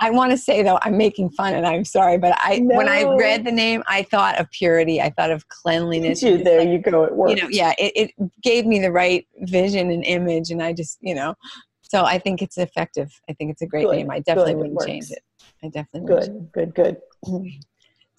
I 0.00 0.10
want 0.10 0.30
to 0.32 0.38
say 0.38 0.62
though, 0.62 0.78
I'm 0.82 0.96
making 0.96 1.30
fun, 1.30 1.54
and 1.54 1.66
I'm 1.66 1.84
sorry, 1.84 2.16
but 2.16 2.34
I 2.38 2.60
no. 2.60 2.76
when 2.76 2.88
I 2.88 3.02
read 3.02 3.44
the 3.44 3.52
name, 3.52 3.82
I 3.86 4.04
thought 4.04 4.40
of 4.40 4.50
purity. 4.50 5.02
I 5.02 5.10
thought 5.10 5.30
of 5.30 5.46
cleanliness. 5.48 6.22
You, 6.22 6.42
there 6.42 6.60
like, 6.60 6.68
you 6.70 6.78
go. 6.78 7.04
It 7.04 7.14
works. 7.14 7.30
You 7.30 7.42
know, 7.42 7.48
yeah, 7.50 7.74
it, 7.78 7.92
it 7.94 8.32
gave 8.42 8.64
me 8.64 8.78
the 8.78 8.90
right 8.90 9.26
vision 9.40 9.90
and 9.90 10.02
image, 10.04 10.50
and 10.50 10.62
I 10.62 10.72
just 10.72 10.96
you 11.02 11.14
know, 11.14 11.34
so 11.82 12.06
I 12.06 12.18
think 12.18 12.40
it's 12.40 12.56
effective. 12.56 13.12
I 13.28 13.34
think 13.34 13.50
it's 13.50 13.62
a 13.62 13.66
great 13.66 13.84
good, 13.84 13.96
name. 13.96 14.10
I 14.10 14.20
definitely 14.20 14.54
good, 14.54 14.60
wouldn't 14.60 14.80
change 14.86 15.10
it. 15.10 15.22
I 15.62 15.68
definitely 15.68 16.08
good, 16.08 16.48
good, 16.52 16.74
good. 16.74 16.96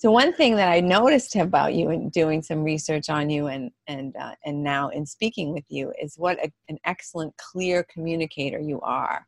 So 0.01 0.09
one 0.09 0.33
thing 0.33 0.55
that 0.55 0.67
I 0.67 0.79
noticed 0.79 1.35
about 1.35 1.75
you 1.75 1.91
in 1.91 2.09
doing 2.09 2.41
some 2.41 2.63
research 2.63 3.07
on 3.11 3.29
you 3.29 3.45
and 3.45 3.69
and 3.85 4.15
uh, 4.15 4.33
and 4.43 4.63
now 4.63 4.89
in 4.89 5.05
speaking 5.05 5.53
with 5.53 5.65
you 5.69 5.93
is 6.01 6.15
what 6.17 6.39
a, 6.39 6.51
an 6.69 6.79
excellent, 6.85 7.37
clear 7.37 7.83
communicator 7.83 8.59
you 8.59 8.81
are. 8.81 9.27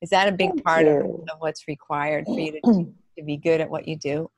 Is 0.00 0.10
that 0.10 0.28
a 0.28 0.30
big 0.30 0.50
thank 0.50 0.64
part 0.64 0.86
of, 0.86 1.06
of, 1.06 1.40
what's 1.40 1.66
required 1.66 2.26
for 2.26 2.38
you 2.38 2.52
to, 2.52 2.60
to 3.18 3.24
be 3.24 3.36
good 3.36 3.60
at 3.60 3.68
what 3.68 3.88
you 3.88 3.96
do? 3.96 4.30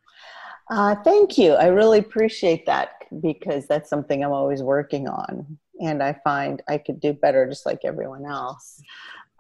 Uh, 0.71 0.95
thank 1.05 1.37
you. 1.37 1.53
I 1.53 1.67
really 1.67 1.99
appreciate 1.99 2.65
that 2.65 2.93
because 3.21 3.67
that's 3.67 3.91
something 3.91 4.25
I'm 4.25 4.33
always 4.33 4.63
working 4.63 5.07
on, 5.07 5.59
and 5.83 6.03
I 6.03 6.19
find 6.25 6.63
I 6.67 6.79
could 6.79 6.99
do 6.99 7.13
better, 7.13 7.47
just 7.47 7.67
like 7.67 7.81
everyone 7.85 8.25
else. 8.25 8.81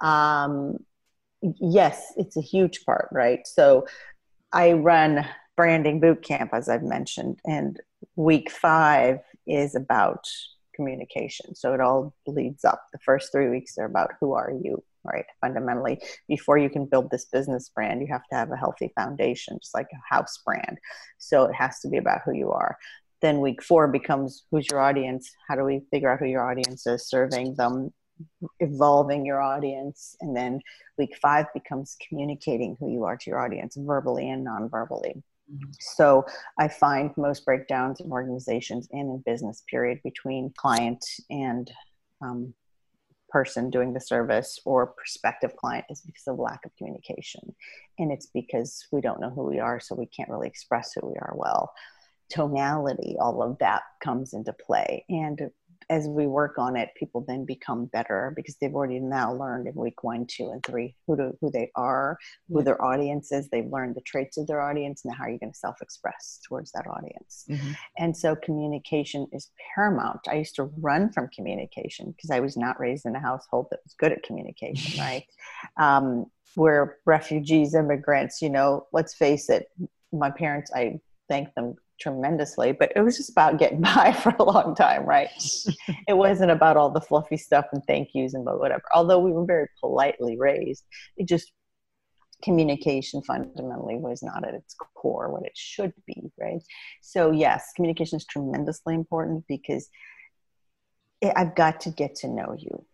Um, 0.02 0.76
yes, 1.40 2.12
it's 2.18 2.37
a 2.37 2.42
huge 2.42 2.85
part, 2.85 3.09
right? 3.12 3.46
So 3.46 3.87
I 4.52 4.72
run 4.72 5.24
branding 5.57 6.01
boot 6.01 6.23
camp, 6.23 6.51
as 6.53 6.69
I've 6.69 6.83
mentioned, 6.83 7.40
and 7.45 7.81
week 8.17 8.51
five 8.51 9.21
is 9.47 9.75
about 9.75 10.27
communication. 10.75 11.55
So 11.55 11.73
it 11.75 11.81
all 11.81 12.14
leads 12.27 12.64
up. 12.64 12.87
The 12.93 12.99
first 12.99 13.31
three 13.33 13.49
weeks 13.49 13.79
are 13.79 13.85
about 13.85 14.12
who 14.21 14.33
are 14.33 14.53
you, 14.62 14.83
right? 15.05 15.25
Fundamentally, 15.40 16.01
before 16.29 16.59
you 16.59 16.69
can 16.69 16.87
build 16.87 17.11
this 17.11 17.27
business 17.27 17.69
brand, 17.69 18.01
you 18.01 18.09
have 18.11 18.27
to 18.31 18.37
have 18.37 18.51
a 18.51 18.57
healthy 18.57 18.93
foundation, 18.97 19.59
just 19.61 19.75
like 19.75 19.88
a 19.93 20.14
house 20.14 20.38
brand. 20.45 20.79
So 21.19 21.45
it 21.45 21.55
has 21.55 21.81
to 21.81 21.88
be 21.88 21.99
about 21.99 22.23
who 22.25 22.33
you 22.33 22.51
are. 22.51 22.77
Then 23.23 23.40
week 23.40 23.62
four 23.62 23.88
becomes 23.88 24.45
who's 24.51 24.69
your 24.71 24.81
audience? 24.81 25.31
How 25.49 25.55
do 25.55 25.64
we 25.64 25.83
figure 25.90 26.11
out 26.11 26.19
who 26.19 26.27
your 26.27 26.49
audience 26.49 26.87
is, 26.87 27.09
serving 27.09 27.55
them 27.55 27.93
evolving 28.61 29.27
your 29.27 29.40
audience 29.40 30.17
and 30.21 30.37
then 30.37 30.61
week 30.99 31.17
five 31.21 31.47
becomes 31.53 31.97
communicating 32.09 32.77
who 32.79 32.88
you 32.88 33.03
are 33.03 33.17
to 33.17 33.29
your 33.29 33.40
audience 33.40 33.77
verbally 33.77 34.31
and 34.31 34.45
non-verbally 34.45 35.23
so 35.78 36.24
I 36.59 36.68
find 36.68 37.11
most 37.16 37.44
breakdowns 37.44 38.00
in 38.00 38.11
organizations 38.11 38.88
and 38.92 39.11
in 39.11 39.22
business 39.26 39.62
period 39.68 40.00
between 40.02 40.52
client 40.57 41.04
and 41.30 41.70
um, 42.20 42.54
person 43.35 43.68
doing 43.68 43.92
the 43.92 44.00
service 44.00 44.61
or 44.64 44.94
prospective 44.96 45.57
client 45.57 45.85
is 45.90 46.00
because 46.02 46.26
of 46.28 46.38
lack 46.38 46.64
of 46.64 46.74
communication. 46.76 47.54
And 47.98 48.12
it's 48.12 48.26
because 48.26 48.87
we 48.92 49.00
don't 49.00 49.20
know 49.20 49.30
who 49.30 49.44
we 49.44 49.59
are, 49.59 49.80
so 49.80 49.94
we 49.94 50.07
can't 50.07 50.30
really 50.30 50.46
express 50.46 50.92
who 50.94 51.09
we 51.09 51.16
are 51.16 51.35
well. 51.35 51.72
Tonality, 52.30 53.16
all 53.20 53.42
of 53.42 53.59
that 53.59 53.83
comes 54.02 54.35
into 54.35 54.52
play. 54.52 55.04
And 55.09 55.50
as 55.90 56.07
we 56.07 56.27
work 56.27 56.59
on 56.59 56.77
it, 56.77 56.90
people 56.97 57.25
then 57.27 57.44
become 57.44 57.87
better 57.87 58.33
because 58.37 58.57
they've 58.57 58.75
already 58.75 59.01
now 59.01 59.33
learned 59.33 59.66
in 59.66 59.75
week 59.75 60.03
one, 60.03 60.27
two, 60.27 60.51
and 60.51 60.64
three 60.64 60.94
who 61.07 61.16
to, 61.16 61.33
who 61.40 61.51
they 61.51 61.70
are, 61.77 62.18
who 62.49 62.62
their 62.62 62.83
audience 62.83 63.33
is. 63.33 63.49
They've 63.49 63.66
learned 63.66 63.94
the 63.94 64.01
traits 64.03 64.37
of 64.37 64.47
their 64.47 64.61
audience, 64.61 65.05
and 65.05 65.14
how 65.14 65.25
are 65.25 65.31
you 65.31 65.38
going 65.38 65.53
to 65.53 65.59
self-express 65.59 66.40
towards 66.47 66.73
that 66.73 66.87
audience. 66.87 67.44
Mm-hmm. 67.49 67.73
And 67.99 68.16
so, 68.16 68.37
communication 68.37 69.27
is 69.33 69.51
paramount. 69.75 70.20
I 70.29 70.35
used 70.35 70.57
to 70.57 70.64
run 70.79 71.12
from 71.12 71.29
communication 71.35 72.12
because 72.12 72.31
I 72.31 72.40
was 72.40 72.57
not 72.57 72.81
raised 72.81 73.07
in 73.07 73.16
a 73.16 73.20
household 73.20 73.68
that 73.70 73.81
was 73.85 73.94
good 73.99 74.12
at 74.12 74.23
communication. 74.23 74.75
Right? 75.05 75.25
Um, 75.77 76.27
we're 76.57 76.97
refugees, 77.05 77.75
immigrants. 77.75 78.40
You 78.40 78.51
know, 78.51 78.87
let's 78.92 79.14
face 79.14 79.51
it. 79.51 79.68
My 80.12 80.31
parents, 80.31 80.70
I 80.75 81.01
thank 81.29 81.53
them 81.55 81.77
tremendously, 82.00 82.72
but 82.72 82.92
it 82.96 83.00
was 83.00 83.16
just 83.16 83.30
about 83.30 83.59
getting 83.59 83.80
by 83.94 84.12
for 84.12 84.35
a 84.38 84.42
long 84.42 84.74
time, 84.74 85.04
right? 85.04 85.28
it 86.09 86.16
wasn't 86.16 86.50
about 86.50 86.76
all 86.76 86.90
the 86.90 87.00
fluffy 87.00 87.37
stuff 87.37 87.66
and 87.72 87.83
thank 87.87 88.11
yous 88.14 88.35
and 88.35 88.44
whatever. 88.44 88.83
Although 88.94 89.20
we 89.20 89.33
were 89.33 89.44
very 89.44 89.68
politely 89.80 90.37
raised, 90.38 90.85
it 91.16 91.28
just 91.28 91.52
communication 92.42 93.22
fundamentally 93.22 93.96
was 93.96 94.22
not 94.22 94.46
at 94.46 94.54
its 94.54 94.74
core 94.94 95.33
what 95.33 95.44
it 95.44 95.57
should 95.57 95.92
be, 96.07 96.30
right? 96.38 96.62
So 97.00 97.30
yes, 97.30 97.72
communication 97.74 98.18
is 98.18 98.26
tremendously 98.26 98.94
important 98.94 99.44
because 99.48 99.88
it, 101.22 101.33
I've 101.37 101.54
got 101.54 101.80
to 101.80 101.90
get 101.90 102.16
to 102.16 102.28
know 102.28 102.54
you. 102.59 102.85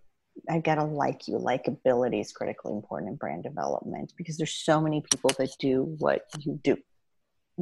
I've 0.49 0.63
got 0.63 0.77
to 0.77 0.85
like 0.85 1.27
you. 1.27 1.35
Likability 1.35 2.21
is 2.21 2.33
critically 2.33 2.73
important 2.73 3.11
in 3.11 3.17
brand 3.17 3.43
development 3.43 4.13
because 4.17 4.37
there's 4.37 4.55
so 4.55 4.81
many 4.81 5.03
people 5.11 5.31
that 5.39 5.51
do 5.59 5.97
what 5.99 6.23
you 6.39 6.61
do 6.63 6.77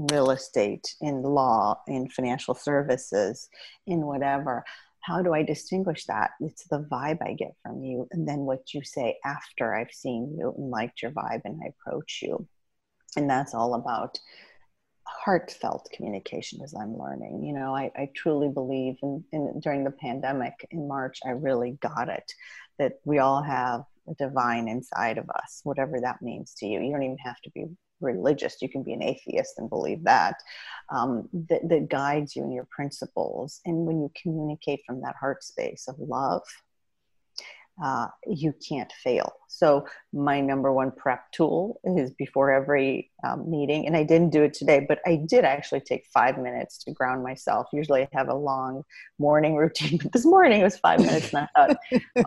real 0.06 0.30
estate, 0.30 0.94
in 1.00 1.22
law, 1.22 1.80
in 1.86 2.08
financial 2.08 2.54
services, 2.54 3.48
in 3.86 4.06
whatever. 4.06 4.64
How 5.00 5.22
do 5.22 5.32
I 5.32 5.42
distinguish 5.42 6.04
that? 6.06 6.32
It's 6.40 6.64
the 6.68 6.86
vibe 6.90 7.18
I 7.22 7.32
get 7.32 7.54
from 7.62 7.82
you, 7.82 8.06
and 8.12 8.28
then 8.28 8.40
what 8.40 8.74
you 8.74 8.82
say 8.84 9.18
after 9.24 9.74
I've 9.74 9.92
seen 9.92 10.36
you 10.38 10.54
and 10.56 10.70
liked 10.70 11.02
your 11.02 11.12
vibe 11.12 11.42
and 11.44 11.60
I 11.64 11.68
approach 11.68 12.20
you. 12.22 12.46
And 13.16 13.28
that's 13.28 13.54
all 13.54 13.74
about 13.74 14.18
heartfelt 15.04 15.88
communication 15.92 16.60
as 16.62 16.74
I'm 16.74 16.98
learning. 16.98 17.42
You 17.42 17.54
know, 17.54 17.74
I, 17.74 17.90
I 17.96 18.10
truly 18.14 18.48
believe 18.48 18.96
in, 19.02 19.24
in 19.32 19.60
during 19.60 19.84
the 19.84 19.90
pandemic 19.90 20.52
in 20.70 20.86
March, 20.86 21.18
I 21.26 21.30
really 21.30 21.78
got 21.80 22.08
it 22.08 22.30
that 22.78 22.94
we 23.04 23.18
all 23.18 23.42
have 23.42 23.82
a 24.08 24.14
divine 24.14 24.68
inside 24.68 25.18
of 25.18 25.28
us, 25.30 25.60
whatever 25.64 26.00
that 26.00 26.22
means 26.22 26.54
to 26.58 26.66
you. 26.66 26.80
You 26.80 26.92
don't 26.92 27.02
even 27.02 27.18
have 27.18 27.40
to 27.42 27.50
be 27.50 27.64
religious 28.00 28.56
you 28.60 28.68
can 28.68 28.82
be 28.82 28.92
an 28.92 29.02
atheist 29.02 29.54
and 29.58 29.68
believe 29.68 30.04
that 30.04 30.36
um, 30.90 31.28
that, 31.48 31.68
that 31.68 31.88
guides 31.88 32.34
you 32.34 32.42
in 32.42 32.52
your 32.52 32.68
principles. 32.70 33.60
And 33.64 33.86
when 33.86 34.00
you 34.00 34.10
communicate 34.20 34.80
from 34.86 35.00
that 35.02 35.16
heart 35.20 35.42
space 35.44 35.86
of 35.88 35.96
love 35.98 36.42
uh, 37.82 38.08
you 38.26 38.54
can't 38.66 38.92
fail. 39.04 39.32
So 39.48 39.86
my 40.12 40.40
number 40.40 40.72
one 40.72 40.90
prep 40.90 41.30
tool 41.32 41.80
is 41.84 42.12
before 42.12 42.50
every 42.52 43.10
um, 43.26 43.50
meeting, 43.50 43.86
and 43.86 43.96
I 43.96 44.02
didn't 44.02 44.30
do 44.30 44.42
it 44.42 44.54
today, 44.54 44.84
but 44.86 44.98
I 45.06 45.16
did 45.28 45.44
actually 45.44 45.80
take 45.80 46.06
five 46.12 46.38
minutes 46.38 46.78
to 46.84 46.92
ground 46.92 47.22
myself. 47.22 47.66
Usually 47.72 48.02
I 48.02 48.08
have 48.12 48.28
a 48.28 48.34
long 48.34 48.82
morning 49.18 49.56
routine, 49.56 49.98
but 50.02 50.12
this 50.12 50.24
morning 50.24 50.60
it 50.60 50.64
was 50.64 50.78
five 50.78 51.00
minutes, 51.00 51.32
and 51.32 51.48
I 51.54 51.66
thought, 51.66 51.76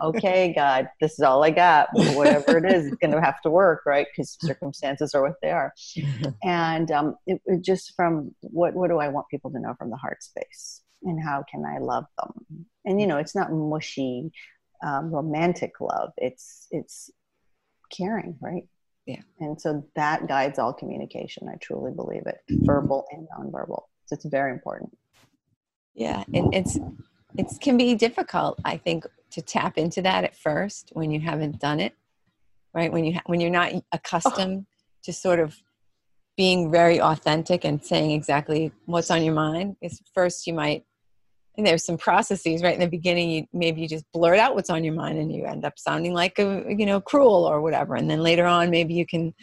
okay, 0.02 0.52
God, 0.54 0.88
this 1.00 1.12
is 1.12 1.20
all 1.20 1.44
I 1.44 1.50
got. 1.50 1.88
Whatever 1.92 2.58
it 2.58 2.64
is, 2.64 2.86
it's 2.86 2.96
going 2.96 3.12
to 3.12 3.20
have 3.20 3.40
to 3.42 3.50
work, 3.50 3.82
right? 3.86 4.06
Because 4.10 4.36
circumstances 4.40 5.14
are 5.14 5.22
what 5.22 5.36
they 5.42 5.50
are. 5.50 5.72
And 6.44 6.90
um, 6.90 7.16
it, 7.26 7.40
it 7.46 7.62
just 7.62 7.94
from 7.94 8.34
what 8.40 8.74
what 8.74 8.90
do 8.90 8.98
I 8.98 9.08
want 9.08 9.28
people 9.28 9.50
to 9.52 9.60
know 9.60 9.74
from 9.78 9.90
the 9.90 9.96
heart 9.96 10.22
space? 10.22 10.82
and 11.04 11.22
how 11.22 11.44
can 11.50 11.64
I 11.64 11.78
love 11.78 12.04
them? 12.18 12.66
And 12.84 13.00
you 13.00 13.06
know, 13.06 13.18
it's 13.18 13.34
not 13.34 13.52
mushy 13.52 14.30
um, 14.82 15.10
romantic 15.10 15.80
love. 15.80 16.12
It's 16.16 16.66
it's 16.70 17.10
caring, 17.90 18.36
right? 18.40 18.64
Yeah. 19.06 19.22
And 19.40 19.60
so 19.60 19.84
that 19.96 20.28
guides 20.28 20.58
all 20.58 20.72
communication. 20.72 21.48
I 21.48 21.56
truly 21.56 21.92
believe 21.92 22.22
it, 22.26 22.38
verbal 22.48 23.04
and 23.10 23.26
nonverbal. 23.36 23.82
So 24.06 24.14
it's 24.14 24.24
very 24.26 24.52
important. 24.52 24.96
Yeah, 25.94 26.24
and 26.32 26.54
it's 26.54 26.78
it 27.36 27.46
can 27.60 27.76
be 27.76 27.94
difficult, 27.94 28.58
I 28.64 28.76
think, 28.76 29.04
to 29.32 29.42
tap 29.42 29.78
into 29.78 30.02
that 30.02 30.24
at 30.24 30.36
first 30.36 30.90
when 30.92 31.10
you 31.10 31.20
haven't 31.20 31.58
done 31.58 31.80
it, 31.80 31.94
right? 32.74 32.92
When 32.92 33.04
you 33.04 33.14
ha- 33.14 33.22
when 33.26 33.40
you're 33.40 33.50
not 33.50 33.72
accustomed 33.92 34.66
oh. 34.66 34.74
to 35.04 35.12
sort 35.12 35.40
of 35.40 35.56
being 36.36 36.70
very 36.70 37.00
authentic 37.00 37.64
and 37.64 37.84
saying 37.84 38.12
exactly 38.12 38.72
what's 38.86 39.10
on 39.10 39.22
your 39.22 39.34
mind. 39.34 39.76
Is 39.82 40.00
first 40.14 40.46
you 40.46 40.54
might 40.54 40.84
and 41.56 41.66
there's 41.66 41.84
some 41.84 41.98
processes 41.98 42.62
right? 42.62 42.74
In 42.74 42.80
the 42.80 42.86
beginning 42.86 43.30
you 43.30 43.46
maybe 43.52 43.80
you 43.82 43.88
just 43.88 44.10
blurt 44.12 44.38
out 44.38 44.54
what's 44.54 44.70
on 44.70 44.84
your 44.84 44.94
mind 44.94 45.18
and 45.18 45.32
you 45.32 45.44
end 45.44 45.64
up 45.64 45.78
sounding 45.78 46.14
like 46.14 46.38
a 46.38 46.64
you 46.68 46.86
know 46.86 47.00
cruel 47.00 47.44
or 47.44 47.60
whatever. 47.60 47.94
And 47.94 48.10
then 48.10 48.22
later 48.22 48.46
on 48.46 48.70
maybe 48.70 48.94
you 48.94 49.06
can 49.06 49.34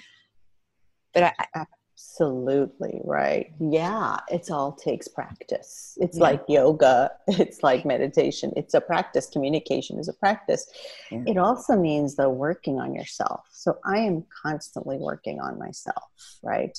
but 1.13 1.23
I, 1.23 1.65
absolutely 1.95 3.01
right. 3.03 3.51
Yeah 3.59 4.19
it's 4.29 4.49
all 4.49 4.73
takes 4.73 5.07
practice. 5.07 5.97
It's 6.01 6.17
yeah. 6.17 6.23
like 6.23 6.43
yoga. 6.47 7.11
It's 7.27 7.63
like 7.63 7.85
meditation. 7.85 8.51
It's 8.55 8.73
a 8.73 8.81
practice. 8.81 9.27
Communication 9.27 9.99
is 9.99 10.07
a 10.07 10.13
practice. 10.13 10.69
Yeah. 11.11 11.23
it 11.27 11.37
also 11.37 11.75
means 11.75 12.15
though 12.15 12.29
working 12.29 12.79
on 12.79 12.93
yourself. 12.93 13.41
So 13.51 13.77
i 13.85 13.97
am 13.99 14.25
constantly 14.43 14.97
working 14.97 15.39
on 15.39 15.59
myself 15.59 16.03
right? 16.43 16.77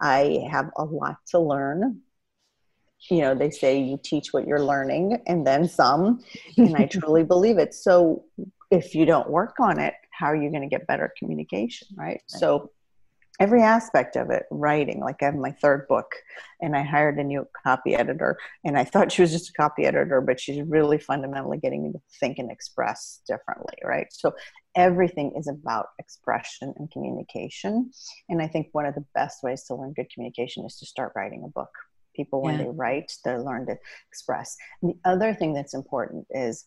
I 0.00 0.46
have 0.50 0.70
a 0.76 0.84
lot 0.84 1.16
to 1.28 1.38
learn 1.38 2.00
you 3.08 3.20
know 3.20 3.34
they 3.34 3.50
say 3.50 3.80
you 3.80 3.98
teach 4.02 4.32
what 4.32 4.46
you're 4.46 4.64
learning 4.64 5.18
and 5.26 5.46
then 5.46 5.68
some 5.68 6.22
and 6.58 6.76
i 6.76 6.86
truly 6.90 7.24
believe 7.24 7.58
it. 7.58 7.74
So 7.74 8.24
if 8.70 8.94
you 8.94 9.06
don't 9.06 9.30
work 9.30 9.54
on 9.60 9.78
it 9.78 9.94
how 10.10 10.26
are 10.26 10.36
you 10.36 10.50
going 10.50 10.62
to 10.62 10.68
get 10.68 10.86
better 10.86 11.12
communication 11.18 11.88
right. 11.96 12.20
So 12.26 12.70
every 13.40 13.62
aspect 13.62 14.16
of 14.16 14.28
it 14.28 14.44
writing 14.50 15.00
like 15.00 15.16
i 15.22 15.24
have 15.24 15.34
my 15.34 15.50
third 15.50 15.88
book 15.88 16.12
and 16.60 16.76
i 16.76 16.82
hired 16.82 17.18
a 17.18 17.24
new 17.24 17.48
copy 17.64 17.94
editor 17.94 18.36
and 18.64 18.78
i 18.78 18.84
thought 18.84 19.10
she 19.10 19.22
was 19.22 19.32
just 19.32 19.48
a 19.48 19.52
copy 19.54 19.86
editor 19.86 20.20
but 20.20 20.38
she's 20.38 20.62
really 20.62 20.98
fundamentally 20.98 21.56
getting 21.56 21.82
me 21.82 21.90
to 21.90 21.98
think 22.20 22.38
and 22.38 22.50
express 22.50 23.22
differently 23.26 23.74
right? 23.82 24.08
So 24.10 24.32
everything 24.76 25.32
is 25.36 25.48
about 25.48 25.86
expression 25.98 26.74
and 26.76 26.90
communication 26.90 27.90
and 28.28 28.42
i 28.42 28.46
think 28.46 28.68
one 28.72 28.84
of 28.84 28.94
the 28.94 29.04
best 29.14 29.42
ways 29.42 29.64
to 29.64 29.74
learn 29.74 29.94
good 29.94 30.10
communication 30.12 30.64
is 30.64 30.76
to 30.76 30.86
start 30.86 31.12
writing 31.16 31.42
a 31.44 31.48
book 31.48 31.70
people 32.20 32.42
when 32.42 32.58
yeah. 32.58 32.64
they 32.64 32.70
write 32.70 33.12
they 33.24 33.36
learn 33.36 33.66
to 33.66 33.76
express. 34.10 34.56
And 34.82 34.92
the 34.92 35.10
other 35.10 35.34
thing 35.34 35.52
that's 35.54 35.74
important 35.74 36.26
is 36.30 36.66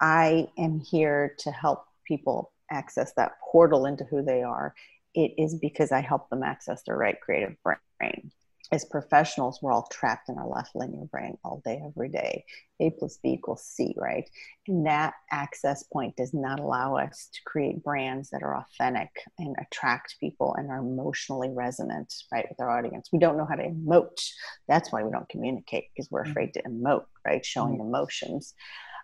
i 0.00 0.48
am 0.58 0.80
here 0.80 1.34
to 1.38 1.50
help 1.50 1.84
people 2.06 2.52
access 2.70 3.12
that 3.16 3.32
portal 3.50 3.86
into 3.86 4.04
who 4.04 4.22
they 4.22 4.42
are. 4.42 4.74
It 5.14 5.32
is 5.38 5.54
because 5.54 5.92
i 5.92 6.00
help 6.00 6.28
them 6.30 6.42
access 6.42 6.82
their 6.82 6.96
right 6.96 7.20
creative 7.20 7.56
brain 7.62 8.32
as 8.70 8.84
professionals, 8.84 9.60
we're 9.60 9.72
all 9.72 9.88
trapped 9.90 10.28
in 10.28 10.38
our 10.38 10.46
left 10.46 10.74
linear 10.74 11.04
brain 11.06 11.36
all 11.44 11.60
day, 11.64 11.82
every 11.84 12.08
day. 12.08 12.44
A 12.80 12.90
plus 12.90 13.18
B 13.22 13.30
equals 13.30 13.64
C, 13.64 13.94
right? 13.98 14.28
And 14.66 14.86
that 14.86 15.14
access 15.30 15.82
point 15.82 16.16
does 16.16 16.32
not 16.32 16.60
allow 16.60 16.96
us 16.96 17.28
to 17.32 17.40
create 17.44 17.82
brands 17.82 18.30
that 18.30 18.42
are 18.42 18.56
authentic 18.56 19.10
and 19.38 19.56
attract 19.60 20.16
people 20.20 20.54
and 20.54 20.70
are 20.70 20.78
emotionally 20.78 21.50
resonant, 21.50 22.12
right, 22.32 22.46
with 22.48 22.60
our 22.60 22.70
audience. 22.70 23.10
We 23.12 23.18
don't 23.18 23.36
know 23.36 23.46
how 23.46 23.56
to 23.56 23.68
emote. 23.68 24.24
That's 24.68 24.92
why 24.92 25.02
we 25.02 25.10
don't 25.10 25.28
communicate 25.28 25.86
because 25.94 26.10
we're 26.10 26.22
afraid 26.22 26.54
to 26.54 26.62
emote, 26.62 27.06
right? 27.26 27.44
Showing 27.44 27.74
mm-hmm. 27.74 27.88
emotions. 27.88 28.54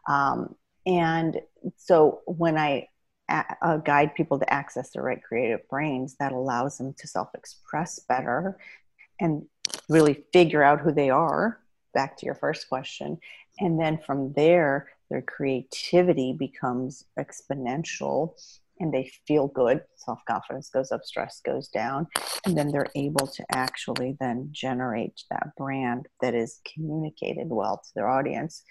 Um, 0.09 0.55
and 0.87 1.41
so 1.77 2.21
when 2.27 2.57
I 2.57 2.89
uh, 3.29 3.77
guide 3.79 4.15
people 4.15 4.39
to 4.39 4.53
access 4.53 4.91
the 4.91 5.03
right 5.03 5.23
creative 5.23 5.61
brains, 5.69 6.17
that 6.19 6.33
allows 6.33 6.79
them 6.79 6.95
to 6.99 7.07
self 7.07 7.29
express 7.35 7.99
better 8.09 8.59
and 9.21 9.45
really 9.89 10.25
figure 10.33 10.63
out 10.63 10.81
who 10.81 10.93
they 10.93 11.11
are 11.11 11.61
back 11.95 12.17
to 12.19 12.27
your 12.27 12.35
first 12.35 12.69
question. 12.69 13.19
And 13.61 13.81
then 13.81 13.99
from 13.99 14.33
there 14.35 14.89
their 15.11 15.23
creativity 15.23 16.35
becomes 16.39 17.05
exponential 17.19 18.35
and 18.81 18.93
they 18.93 19.11
feel 19.27 19.49
good. 19.49 19.83
Self-confidence 19.97 20.71
goes 20.71 20.93
up 20.93 21.05
stress 21.05 21.41
goes 21.45 21.69
down 21.69 22.07
and 22.45 22.57
then 22.57 22.71
they're 22.71 22.91
able 22.95 23.27
to 23.27 23.45
actually 23.53 24.17
then 24.21 24.49
generate 24.53 25.23
that 25.31 25.49
brand 25.57 26.07
that 26.21 26.35
is 26.35 26.61
communicated 26.73 27.49
well 27.49 27.79
to 27.79 27.91
their 27.95 28.09
audience 28.09 28.63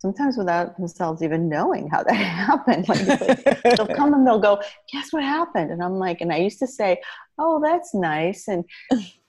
sometimes 0.00 0.36
without 0.36 0.76
themselves 0.76 1.22
even 1.22 1.48
knowing 1.48 1.88
how 1.88 2.04
that 2.04 2.12
happened. 2.14 2.88
Like, 2.88 3.06
like 3.20 3.62
they'll 3.76 3.86
come 3.86 4.14
and 4.14 4.26
they'll 4.26 4.38
go 4.38 4.60
guess 4.92 5.12
what 5.12 5.24
happened? 5.24 5.70
And 5.70 5.82
i'm 5.82 5.98
like 5.98 6.20
and 6.20 6.32
i 6.32 6.36
used 6.36 6.58
to 6.60 6.66
say 6.66 7.00
oh 7.38 7.60
that's 7.62 7.94
nice. 7.94 8.48
And 8.48 8.64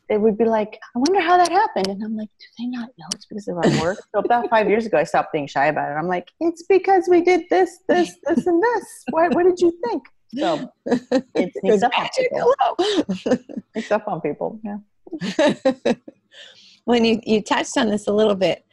they 0.09 0.17
would 0.17 0.37
be 0.37 0.45
like, 0.45 0.79
I 0.95 0.99
wonder 0.99 1.21
how 1.21 1.37
that 1.37 1.51
happened. 1.51 1.87
And 1.87 2.03
I'm 2.03 2.17
like, 2.17 2.29
do 2.39 2.45
they 2.57 2.65
not 2.65 2.89
know 2.97 3.05
it's 3.13 3.25
because 3.27 3.47
of 3.47 3.57
our 3.57 3.81
work? 3.81 3.99
so 4.13 4.19
about 4.19 4.49
five 4.49 4.67
years 4.67 4.85
ago, 4.85 4.97
I 4.97 5.03
stopped 5.03 5.31
being 5.31 5.47
shy 5.47 5.67
about 5.67 5.91
it. 5.91 5.95
I'm 5.95 6.07
like, 6.07 6.29
it's 6.39 6.63
because 6.63 7.07
we 7.09 7.21
did 7.21 7.43
this, 7.49 7.79
this, 7.87 8.15
this, 8.25 8.47
and 8.47 8.61
this. 8.61 9.03
What, 9.11 9.35
what 9.35 9.43
did 9.43 9.59
you 9.59 9.77
think? 9.85 10.03
So 10.35 10.71
it 11.35 11.53
sneaks 11.59 11.83
up 11.83 11.91
on 11.97 12.09
people. 12.17 12.53
sneaks 13.73 13.91
up 13.91 14.07
on 14.07 14.21
people. 14.21 14.59
Yeah. 14.63 15.53
when 16.85 17.05
you, 17.05 17.19
you 17.23 17.41
touched 17.41 17.77
on 17.77 17.89
this 17.89 18.07
a 18.07 18.13
little 18.13 18.35
bit, 18.35 18.65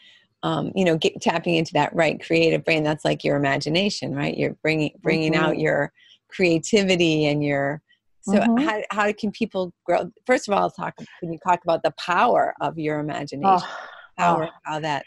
um, 0.43 0.71
you 0.75 0.85
know 0.85 0.97
get, 0.97 1.21
tapping 1.21 1.57
into 1.57 1.73
that 1.73 1.95
right 1.95 2.23
creative 2.23 2.63
brain 2.63 2.85
that's 2.85 3.07
like 3.07 3.25
your 3.25 3.37
imagination 3.37 4.15
right 4.15 4.37
you're 4.37 4.53
bringing 4.63 4.91
bringing 5.03 5.33
Mhm. 5.33 5.39
out 5.39 5.59
your 5.59 5.93
creativity 6.29 7.25
and 7.27 7.43
your 7.43 7.81
so 8.29 8.41
Mhm. 8.41 8.61
how, 8.65 8.83
how 8.91 9.13
can 9.13 9.31
people 9.31 9.73
grow 9.85 10.11
first 10.27 10.49
of 10.49 10.55
all 10.55 10.71
talk 10.71 10.95
when 11.21 11.33
you 11.33 11.39
talk 11.47 11.61
about 11.63 11.83
the 11.83 11.93
power 11.93 12.55
of 12.61 12.79
your 12.79 12.99
imagination 12.99 13.45
Oh, 13.45 13.77
how, 14.19 14.43
oh. 14.43 14.49
how 14.65 14.81
that 14.81 15.05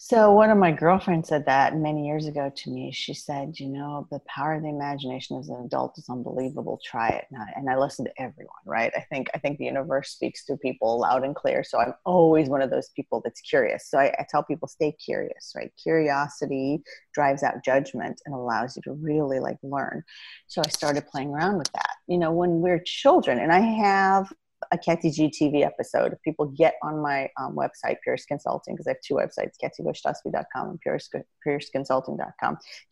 So 0.00 0.30
one 0.30 0.50
of 0.50 0.58
my 0.58 0.70
girlfriends 0.70 1.28
said 1.28 1.44
that 1.46 1.74
many 1.76 2.06
years 2.06 2.26
ago 2.26 2.52
to 2.54 2.70
me. 2.70 2.92
She 2.92 3.14
said, 3.14 3.58
"You 3.58 3.68
know, 3.68 4.06
the 4.12 4.20
power 4.28 4.54
of 4.54 4.62
the 4.62 4.68
imagination 4.68 5.36
as 5.36 5.48
an 5.48 5.64
adult 5.64 5.98
is 5.98 6.08
unbelievable. 6.08 6.80
Try 6.84 7.08
it." 7.08 7.24
And 7.32 7.42
I, 7.42 7.46
and 7.56 7.68
I 7.68 7.76
listen 7.76 8.04
to 8.04 8.22
everyone, 8.22 8.54
right? 8.64 8.92
I 8.96 9.00
think 9.00 9.28
I 9.34 9.38
think 9.38 9.58
the 9.58 9.64
universe 9.64 10.10
speaks 10.10 10.44
to 10.46 10.56
people 10.56 11.00
loud 11.00 11.24
and 11.24 11.34
clear. 11.34 11.64
So 11.64 11.80
I'm 11.80 11.94
always 12.06 12.48
one 12.48 12.62
of 12.62 12.70
those 12.70 12.90
people 12.90 13.20
that's 13.24 13.40
curious. 13.40 13.90
So 13.90 13.98
I, 13.98 14.14
I 14.20 14.26
tell 14.30 14.44
people, 14.44 14.68
stay 14.68 14.92
curious, 14.92 15.52
right? 15.56 15.72
Curiosity 15.82 16.80
drives 17.12 17.42
out 17.42 17.64
judgment 17.64 18.22
and 18.24 18.36
allows 18.36 18.76
you 18.76 18.82
to 18.82 18.92
really 18.92 19.40
like 19.40 19.58
learn. 19.64 20.04
So 20.46 20.62
I 20.64 20.68
started 20.68 21.08
playing 21.08 21.30
around 21.30 21.58
with 21.58 21.72
that. 21.72 21.96
You 22.06 22.18
know, 22.18 22.30
when 22.30 22.60
we're 22.60 22.78
children, 22.78 23.40
and 23.40 23.52
I 23.52 23.58
have 23.58 24.32
a 24.72 24.78
Kathy 24.78 25.10
G 25.10 25.28
TV 25.28 25.64
episode. 25.64 26.12
If 26.12 26.20
people 26.22 26.46
get 26.46 26.74
on 26.82 27.00
my 27.00 27.28
um, 27.40 27.56
website, 27.56 27.96
Pureus 28.06 28.26
Consulting, 28.26 28.74
because 28.74 28.86
I 28.86 28.90
have 28.90 29.00
two 29.04 29.14
websites, 29.14 29.54
katygoshtasby.com 29.62 30.70
and 30.70 30.80
Pureus. 30.86 31.08
If 31.14 31.24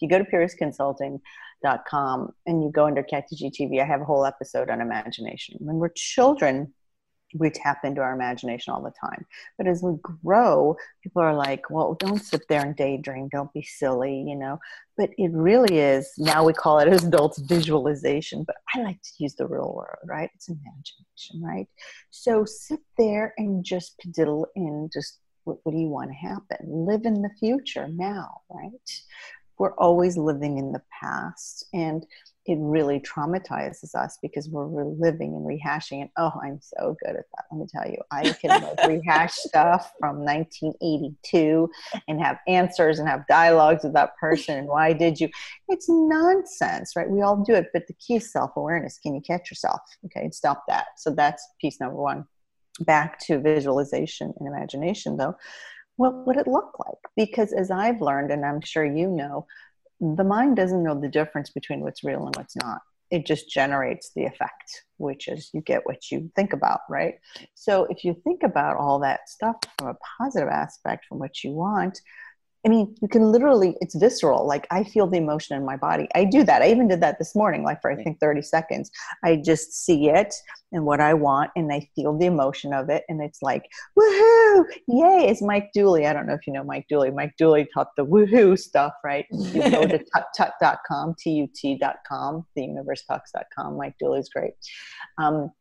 you 0.00 0.08
go 0.08 0.18
to 0.18 0.24
pureusconsulting.com 0.24 2.32
and 2.46 2.62
you 2.62 2.70
go 2.70 2.86
under 2.86 3.02
Kathy 3.02 3.36
G 3.36 3.50
TV, 3.50 3.80
I 3.80 3.84
have 3.84 4.00
a 4.00 4.04
whole 4.04 4.24
episode 4.24 4.70
on 4.70 4.80
imagination. 4.80 5.56
When 5.60 5.76
we're 5.76 5.90
children, 5.90 6.72
we 7.38 7.50
tap 7.50 7.84
into 7.84 8.00
our 8.00 8.14
imagination 8.14 8.72
all 8.72 8.82
the 8.82 8.92
time. 9.00 9.26
But 9.58 9.66
as 9.66 9.82
we 9.82 9.94
grow, 10.24 10.76
people 11.02 11.22
are 11.22 11.34
like, 11.34 11.70
well, 11.70 11.94
don't 11.94 12.22
sit 12.22 12.42
there 12.48 12.62
and 12.62 12.76
daydream. 12.76 13.28
Don't 13.28 13.52
be 13.52 13.62
silly, 13.62 14.24
you 14.26 14.36
know. 14.36 14.58
But 14.96 15.10
it 15.18 15.30
really 15.32 15.78
is, 15.78 16.12
now 16.18 16.44
we 16.44 16.52
call 16.52 16.78
it 16.78 16.88
as 16.88 17.04
adults 17.06 17.38
visualization, 17.38 18.44
but 18.44 18.56
I 18.74 18.82
like 18.82 19.00
to 19.02 19.10
use 19.18 19.34
the 19.34 19.46
real 19.46 19.72
word, 19.76 19.98
right? 20.06 20.30
It's 20.34 20.48
imagination, 20.48 21.42
right? 21.42 21.68
So 22.10 22.44
sit 22.44 22.80
there 22.96 23.34
and 23.36 23.64
just 23.64 23.94
diddle 24.12 24.46
in 24.56 24.88
just 24.92 25.18
what, 25.44 25.58
what 25.62 25.72
do 25.72 25.78
you 25.78 25.88
want 25.88 26.10
to 26.10 26.16
happen? 26.16 26.86
Live 26.86 27.04
in 27.04 27.22
the 27.22 27.30
future 27.38 27.88
now, 27.88 28.40
right? 28.50 29.02
We're 29.58 29.74
always 29.74 30.16
living 30.16 30.58
in 30.58 30.72
the 30.72 30.82
past. 31.00 31.66
And 31.72 32.04
it 32.46 32.58
really 32.60 33.00
traumatizes 33.00 33.94
us 33.94 34.18
because 34.22 34.48
we're 34.48 34.68
reliving 34.68 35.34
and 35.34 35.44
rehashing 35.44 36.04
it. 36.04 36.10
Oh, 36.16 36.30
I'm 36.42 36.60
so 36.62 36.96
good 37.04 37.16
at 37.16 37.24
that. 37.34 37.44
Let 37.50 37.58
me 37.58 37.66
tell 37.68 37.90
you, 37.90 37.98
I 38.12 38.32
can 38.40 38.62
like 38.62 38.86
rehash 38.88 39.34
stuff 39.34 39.92
from 39.98 40.24
1982 40.24 41.68
and 42.06 42.20
have 42.20 42.38
answers 42.46 43.00
and 43.00 43.08
have 43.08 43.26
dialogues 43.26 43.82
with 43.82 43.94
that 43.94 44.16
person. 44.18 44.58
And 44.58 44.68
why 44.68 44.92
did 44.92 45.18
you? 45.18 45.28
It's 45.68 45.86
nonsense, 45.88 46.94
right? 46.94 47.10
We 47.10 47.20
all 47.22 47.42
do 47.42 47.54
it, 47.54 47.66
but 47.72 47.88
the 47.88 47.94
key 47.94 48.16
is 48.16 48.30
self 48.32 48.52
awareness. 48.56 48.98
Can 48.98 49.14
you 49.14 49.20
catch 49.20 49.50
yourself? 49.50 49.80
Okay, 50.04 50.30
stop 50.30 50.64
that. 50.68 50.86
So 50.96 51.10
that's 51.10 51.44
piece 51.60 51.80
number 51.80 51.96
one. 51.96 52.26
Back 52.80 53.18
to 53.26 53.40
visualization 53.40 54.32
and 54.38 54.46
imagination, 54.46 55.16
though. 55.16 55.34
What 55.96 56.26
would 56.26 56.36
it 56.36 56.46
look 56.46 56.78
like? 56.78 56.98
Because 57.16 57.52
as 57.52 57.70
I've 57.70 58.02
learned, 58.02 58.30
and 58.30 58.44
I'm 58.44 58.60
sure 58.60 58.84
you 58.84 59.08
know, 59.08 59.46
the 60.00 60.24
mind 60.24 60.56
doesn't 60.56 60.82
know 60.82 60.98
the 60.98 61.08
difference 61.08 61.50
between 61.50 61.80
what's 61.80 62.04
real 62.04 62.26
and 62.26 62.36
what's 62.36 62.56
not. 62.56 62.80
It 63.10 63.24
just 63.24 63.48
generates 63.48 64.10
the 64.16 64.24
effect, 64.24 64.84
which 64.96 65.28
is 65.28 65.50
you 65.54 65.60
get 65.60 65.86
what 65.86 66.10
you 66.10 66.30
think 66.34 66.52
about, 66.52 66.80
right? 66.90 67.14
So 67.54 67.86
if 67.88 68.04
you 68.04 68.20
think 68.24 68.42
about 68.42 68.76
all 68.76 68.98
that 69.00 69.28
stuff 69.28 69.56
from 69.78 69.88
a 69.88 69.96
positive 70.18 70.48
aspect, 70.48 71.06
from 71.08 71.20
what 71.20 71.44
you 71.44 71.52
want, 71.52 72.00
I 72.66 72.68
mean, 72.68 72.96
you 73.00 73.06
can 73.06 73.30
literally, 73.30 73.76
it's 73.80 73.94
visceral. 73.94 74.44
Like 74.44 74.66
I 74.72 74.82
feel 74.82 75.06
the 75.06 75.18
emotion 75.18 75.56
in 75.56 75.64
my 75.64 75.76
body. 75.76 76.08
I 76.16 76.24
do 76.24 76.42
that. 76.42 76.62
I 76.62 76.70
even 76.70 76.88
did 76.88 77.00
that 77.00 77.16
this 77.16 77.36
morning, 77.36 77.62
like 77.62 77.80
for 77.80 77.92
I 77.92 78.02
think 78.02 78.18
30 78.18 78.42
seconds. 78.42 78.90
I 79.22 79.36
just 79.36 79.84
see 79.84 80.08
it 80.08 80.34
and 80.72 80.84
what 80.84 81.00
I 81.00 81.14
want, 81.14 81.52
and 81.54 81.72
I 81.72 81.88
feel 81.94 82.18
the 82.18 82.26
emotion 82.26 82.74
of 82.74 82.90
it. 82.90 83.04
And 83.08 83.22
it's 83.22 83.40
like, 83.40 83.70
woohoo, 83.96 84.64
yay. 84.88 85.28
It's 85.28 85.40
Mike 85.40 85.70
Dooley. 85.74 86.08
I 86.08 86.12
don't 86.12 86.26
know 86.26 86.34
if 86.34 86.44
you 86.44 86.52
know 86.52 86.64
Mike 86.64 86.86
Dooley. 86.88 87.12
Mike 87.12 87.34
Dooley 87.38 87.68
taught 87.72 87.94
the 87.96 88.04
woohoo 88.04 88.58
stuff, 88.58 88.94
right? 89.04 89.26
You 89.56 89.70
go 89.70 89.86
to 89.86 90.04
tut.com, 90.36 91.14
T-U-T.com, 91.20 92.46
theuniversetalks.com. 92.58 93.76
Mike 93.76 93.94
Dooley's 94.00 94.28
great. 94.28 94.54
Um, 95.18 95.52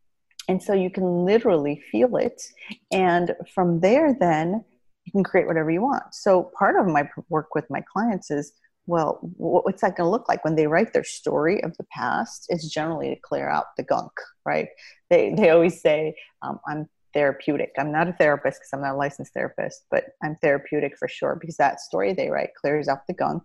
and 0.48 0.60
so 0.60 0.74
you 0.74 0.90
can 0.90 1.24
literally 1.24 1.80
feel 1.92 2.16
it. 2.16 2.42
And 2.90 3.34
from 3.54 3.80
there, 3.80 4.14
then, 4.18 4.64
you 5.06 5.12
can 5.12 5.24
create 5.24 5.46
whatever 5.46 5.70
you 5.70 5.80
want. 5.80 6.02
So 6.12 6.50
part 6.58 6.76
of 6.76 6.86
my 6.86 7.08
work 7.28 7.54
with 7.54 7.64
my 7.70 7.82
clients 7.92 8.30
is, 8.30 8.52
well, 8.86 9.18
what's 9.36 9.80
that 9.80 9.96
going 9.96 10.06
to 10.06 10.10
look 10.10 10.28
like 10.28 10.44
when 10.44 10.54
they 10.54 10.66
write 10.66 10.92
their 10.92 11.04
story 11.04 11.62
of 11.64 11.76
the 11.76 11.86
past? 11.92 12.46
It's 12.48 12.68
generally 12.68 13.14
to 13.14 13.20
clear 13.20 13.48
out 13.48 13.66
the 13.76 13.82
gunk, 13.82 14.12
right? 14.44 14.68
They 15.10 15.34
they 15.36 15.50
always 15.50 15.80
say, 15.80 16.14
um, 16.42 16.60
"I'm 16.68 16.88
therapeutic." 17.12 17.72
I'm 17.78 17.90
not 17.90 18.08
a 18.08 18.12
therapist 18.12 18.60
because 18.60 18.70
I'm 18.72 18.82
not 18.82 18.94
a 18.94 18.96
licensed 18.96 19.34
therapist, 19.34 19.86
but 19.90 20.04
I'm 20.22 20.36
therapeutic 20.36 20.96
for 20.98 21.08
sure 21.08 21.36
because 21.40 21.56
that 21.56 21.80
story 21.80 22.12
they 22.12 22.30
write 22.30 22.54
clears 22.54 22.86
out 22.86 23.06
the 23.08 23.14
gunk. 23.14 23.42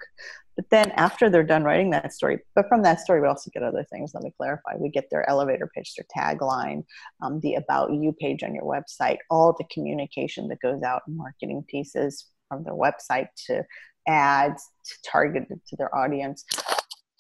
But 0.56 0.70
then 0.70 0.92
after 0.92 1.30
they're 1.30 1.44
done 1.44 1.64
writing 1.64 1.90
that 1.92 2.14
story, 2.14 2.40
but 2.56 2.68
from 2.68 2.82
that 2.84 3.00
story 3.00 3.22
we 3.22 3.28
also 3.28 3.50
get 3.54 3.64
other 3.64 3.86
things. 3.90 4.12
Let 4.14 4.24
me 4.24 4.34
clarify: 4.36 4.76
we 4.78 4.90
get 4.90 5.10
their 5.10 5.28
elevator 5.30 5.70
pitch, 5.74 5.96
their 5.96 6.06
tagline, 6.16 6.84
um, 7.22 7.40
the 7.40 7.56
about 7.56 7.94
you 7.94 8.14
page 8.20 8.44
on 8.44 8.54
your 8.54 8.64
website, 8.64 9.18
all 9.30 9.56
the 9.58 9.66
communication 9.72 10.48
that 10.50 10.62
goes 10.62 10.84
out, 10.84 11.04
in 11.08 11.16
marketing 11.16 11.64
pieces 11.68 12.26
from 12.50 12.64
their 12.64 12.74
website 12.74 13.28
to 13.48 13.64
ads 14.08 14.70
to 14.86 14.96
targeted 15.10 15.62
to 15.68 15.76
their 15.78 15.96
audience. 15.96 16.46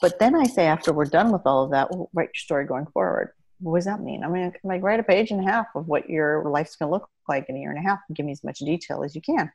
But 0.02 0.20
then 0.20 0.36
I 0.36 0.46
say 0.46 0.65
after 0.65 0.91
we're 0.91 1.06
done 1.06 1.32
with 1.32 1.44
all 1.46 1.63
of 1.63 1.72
that, 1.72 1.91
well, 1.91 2.10
write 2.13 2.30
your 2.34 2.39
story 2.39 2.65
going 2.65 2.88
forward. 2.88 3.34
What 3.60 3.78
does 3.78 3.86
that 3.86 4.02
mean? 4.02 4.24
I 4.24 4.28
mean, 4.28 4.52
like 4.63 4.82
write 4.82 5.00
a 5.00 5.04
page 5.04 5.30
and 5.30 5.48
a 5.48 5.52
half 5.52 5.67
of 5.76 5.88
what 5.88 6.10
your 6.10 6.50
life's 6.50 6.76
going 6.76 6.89
to 6.89 6.94
look 6.94 7.08
like 7.30 7.46
in 7.48 7.56
a 7.56 7.60
year 7.60 7.70
and 7.70 7.78
a 7.78 7.88
half. 7.88 8.00
And 8.10 8.17
give 8.17 8.26
me 8.26 8.32
as 8.32 8.44
much 8.44 8.60
detail 8.60 9.04
as 9.04 9.15
you 9.15 9.22
can 9.22 9.52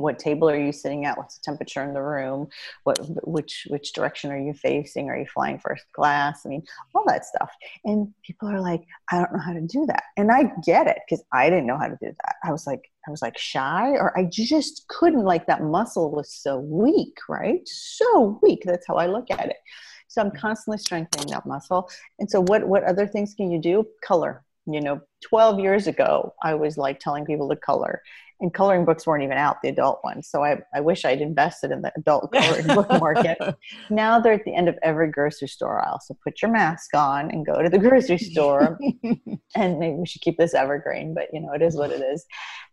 what 0.00 0.18
table 0.18 0.48
are 0.48 0.58
you 0.58 0.72
sitting 0.72 1.04
at? 1.04 1.16
What's 1.16 1.38
the 1.38 1.42
temperature 1.42 1.82
in 1.82 1.94
the 1.94 2.02
room? 2.02 2.48
What 2.84 2.98
which 3.26 3.66
which 3.70 3.92
direction 3.92 4.30
are 4.30 4.38
you 4.38 4.54
facing? 4.54 5.08
Are 5.08 5.18
you 5.18 5.26
flying 5.26 5.58
first 5.58 5.84
class? 5.92 6.42
I 6.44 6.48
mean 6.48 6.62
all 6.94 7.04
that 7.06 7.24
stuff. 7.24 7.50
And 7.84 8.12
people 8.22 8.48
are 8.48 8.60
like 8.60 8.82
i 9.10 9.18
don't 9.18 9.32
know 9.32 9.40
how 9.40 9.52
to 9.52 9.60
do 9.60 9.86
that. 9.86 10.04
And 10.16 10.30
i 10.30 10.50
get 10.64 10.86
it 10.86 10.98
because 11.08 11.24
i 11.32 11.48
didn't 11.48 11.66
know 11.66 11.78
how 11.78 11.88
to 11.88 11.98
do 12.00 12.12
that. 12.24 12.36
I 12.44 12.52
was 12.52 12.66
like 12.66 12.90
i 13.06 13.10
was 13.10 13.22
like 13.22 13.38
shy 13.38 13.90
or 13.90 14.16
i 14.18 14.24
just 14.24 14.86
couldn't 14.88 15.24
like 15.24 15.46
that 15.46 15.62
muscle 15.62 16.10
was 16.10 16.32
so 16.32 16.58
weak 16.58 17.18
right? 17.28 17.66
So 17.66 18.38
weak 18.42 18.62
that's 18.64 18.86
how 18.86 18.94
i 18.94 19.06
look 19.06 19.30
at 19.30 19.46
it. 19.46 19.56
So 20.08 20.22
i'm 20.22 20.30
mm. 20.30 20.38
constantly 20.38 20.78
strengthening 20.78 21.28
that 21.28 21.46
muscle. 21.46 21.90
And 22.18 22.30
so 22.30 22.42
what 22.42 22.66
what 22.66 22.84
other 22.84 23.06
things 23.06 23.34
can 23.34 23.50
you 23.50 23.60
do? 23.60 23.86
Color 24.02 24.44
you 24.68 24.80
know 24.80 25.00
12 25.22 25.60
years 25.60 25.86
ago 25.86 26.34
i 26.42 26.54
was 26.54 26.76
like 26.76 27.00
telling 27.00 27.24
people 27.24 27.48
to 27.48 27.56
color 27.56 28.02
and 28.40 28.54
coloring 28.54 28.84
books 28.84 29.06
weren't 29.06 29.24
even 29.24 29.36
out 29.36 29.60
the 29.62 29.68
adult 29.68 30.00
ones. 30.04 30.28
So 30.28 30.42
i, 30.44 30.58
I 30.74 30.80
wish 30.80 31.04
i'd 31.04 31.20
invested 31.20 31.70
in 31.70 31.82
the 31.82 31.92
adult 31.96 32.32
coloring 32.32 32.66
book 32.66 32.88
market. 33.00 33.38
Now 33.90 34.20
they're 34.20 34.34
at 34.34 34.44
the 34.44 34.54
end 34.54 34.68
of 34.68 34.78
every 34.82 35.10
grocery 35.10 35.48
store 35.48 35.84
aisle 35.84 36.00
so 36.04 36.16
put 36.22 36.40
your 36.42 36.50
mask 36.50 36.94
on 36.94 37.30
and 37.30 37.44
go 37.44 37.62
to 37.62 37.68
the 37.68 37.78
grocery 37.78 38.18
store. 38.18 38.78
And 39.54 39.78
maybe 39.78 39.96
we 39.96 40.06
should 40.06 40.20
keep 40.20 40.36
this 40.36 40.54
evergreen 40.54 41.14
but 41.14 41.28
you 41.32 41.40
know 41.40 41.52
it 41.52 41.62
is 41.62 41.76
what 41.76 41.90
it 41.90 42.02
is. 42.02 42.24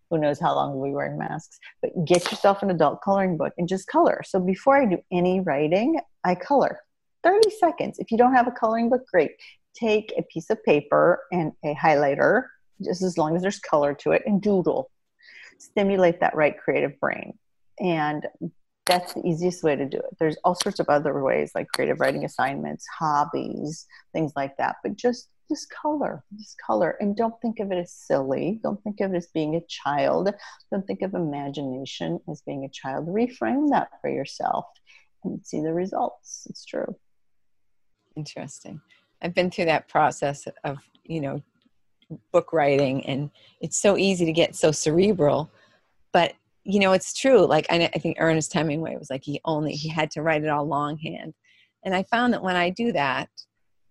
Who 0.10 0.20
knows 0.20 0.40
how 0.40 0.54
long 0.54 0.76
we'll 0.76 0.92
be 0.92 0.94
wearing 0.94 1.18
masks. 1.18 1.58
But 1.82 1.92
get 2.06 2.30
yourself 2.30 2.62
an 2.62 2.70
adult 2.70 3.02
coloring 3.02 3.38
book 3.38 3.54
and 3.58 3.68
just 3.68 3.88
color. 3.88 4.22
So 4.24 4.40
before 4.40 4.78
i 4.78 4.86
do 4.86 4.98
any 5.12 5.40
writing 5.40 6.00
i 6.24 6.36
color. 6.36 6.80
30 7.24 7.50
seconds. 7.50 7.98
If 7.98 8.12
you 8.12 8.20
don't 8.20 8.36
have 8.36 8.48
a 8.48 8.52
coloring 8.52 8.88
book 8.88 9.02
great 9.12 9.32
take 9.80 10.14
a 10.18 10.24
piece 10.24 10.50
of 10.50 10.64
paper 10.64 11.24
and 11.32 11.52
a 11.64 11.76
highlighter 11.76 12.44
just 12.84 13.02
as 13.02 13.18
long 13.18 13.36
as 13.36 13.42
there's 13.42 13.60
color 13.60 13.94
to 13.94 14.12
it 14.12 14.24
and 14.26 14.42
doodle 14.42 14.90
stimulate 15.60 16.20
that 16.20 16.36
right 16.36 16.58
creative 16.58 17.00
brain. 17.00 17.38
And 17.80 18.26
that's 18.86 19.14
the 19.14 19.26
easiest 19.26 19.64
way 19.64 19.76
to 19.76 19.86
do 19.86 19.98
it. 19.98 20.18
There's 20.20 20.38
all 20.44 20.56
sorts 20.56 20.80
of 20.80 20.90
other 20.90 21.24
ways, 21.24 21.52
like 21.56 21.68
creative 21.74 22.00
writing 22.00 22.24
assignments, 22.24 22.86
hobbies, 22.88 23.86
things 24.14 24.32
like 24.36 24.58
that. 24.58 24.78
But 24.84 24.96
just 24.96 25.30
just 25.50 25.70
color, 25.70 26.24
just 26.40 26.56
color, 26.66 26.98
and 27.00 27.16
don't 27.16 27.40
think 27.40 27.60
of 27.60 27.72
it 27.72 27.78
as 27.78 27.94
silly. 27.94 28.60
Don't 28.64 28.82
think 28.84 29.00
of 29.00 29.14
it 29.14 29.18
as 29.18 29.28
being 29.28 29.56
a 29.56 29.62
child. 29.68 30.34
Don't 30.72 30.88
think 30.88 31.04
of 31.04 31.14
imagination 31.14 32.20
as 32.28 32.42
being 32.42 32.66
a 32.66 32.70
child. 32.70 33.08
Reframe 33.08 33.70
that 33.70 33.90
for 34.02 34.10
yourself 34.10 34.66
and 35.24 35.46
see 35.46 35.62
the 35.62 35.72
results. 35.72 36.48
It's 36.50 36.66
true. 36.66 36.96
Interesting. 38.16 38.82
I've 39.22 39.34
been 39.34 39.50
through 39.50 39.66
that 39.66 39.88
process 39.88 40.48
of 40.64 40.78
you 41.04 41.22
know 41.22 41.42
book 42.32 42.54
writing 42.54 43.06
and 43.06 43.32
it's 43.62 43.82
so 43.82 43.98
easy 43.98 44.26
to 44.26 44.32
get 44.32 44.56
so 44.56 44.72
cerebral 44.72 45.50
but 46.14 46.34
you 46.64 46.80
know 46.80 46.92
it's 46.92 47.14
true 47.14 47.46
like 47.48 47.66
I, 47.72 47.90
I, 47.94 47.98
think 47.98 48.18
ernest 48.20 48.54
hemingway 48.54 48.96
was 48.96 49.10
like 49.10 49.24
he 49.24 49.42
only 49.44 49.72
he 49.72 49.90
had 49.90 50.12
to 50.12 50.22
write 50.22 50.44
it 50.44 50.50
all 50.50 50.68
longhand 50.68 51.34
and 51.84 51.96
i 51.96 52.04
found 52.04 52.34
that 52.34 52.44
when 52.44 52.56
i 52.56 52.70
do 52.70 52.92
that 52.92 53.30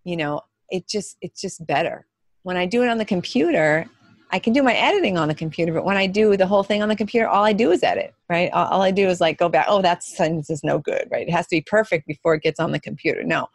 you 0.05 0.17
know 0.17 0.43
it 0.71 0.87
just 0.87 1.17
it's 1.23 1.41
just 1.41 1.67
better 1.67 2.07
when 2.45 2.57
i 2.57 2.67
do 2.67 2.85
it 2.85 2.89
on 2.89 2.99
the 2.99 3.05
computer 3.05 3.89
I 4.35 4.41
can 4.41 4.53
do 4.53 4.65
my 4.65 4.75
editing 4.75 5.17
on 5.17 5.29
the 5.29 5.35
computer, 5.35 5.73
but 5.73 5.85
when 5.85 5.97
I 5.97 6.09
do 6.09 6.37
the 6.37 6.47
whole 6.47 6.65
thing 6.65 6.83
on 6.83 6.89
the 6.89 6.97
computer, 6.97 7.29
all 7.29 7.45
I 7.45 7.53
do 7.53 7.71
is 7.71 7.85
edit, 7.85 8.13
right? 8.29 8.51
All, 8.53 8.67
all 8.67 8.83
I 8.83 8.91
do 8.91 9.07
is 9.07 9.21
like 9.21 9.39
go 9.39 9.49
back, 9.49 9.67
oh, 9.69 9.81
that 9.83 10.03
sentence 10.03 10.51
is 10.51 10.65
no 10.65 10.81
good, 10.81 11.07
right? 11.13 11.29
It 11.29 11.31
has 11.31 11.47
to 11.47 11.57
be 11.57 11.61
perfect 11.61 12.05
before 12.09 12.35
it 12.35 12.43
gets 12.43 12.59
on 12.59 12.73
the 12.73 12.81
computer. 12.81 13.23
No, 13.23 13.47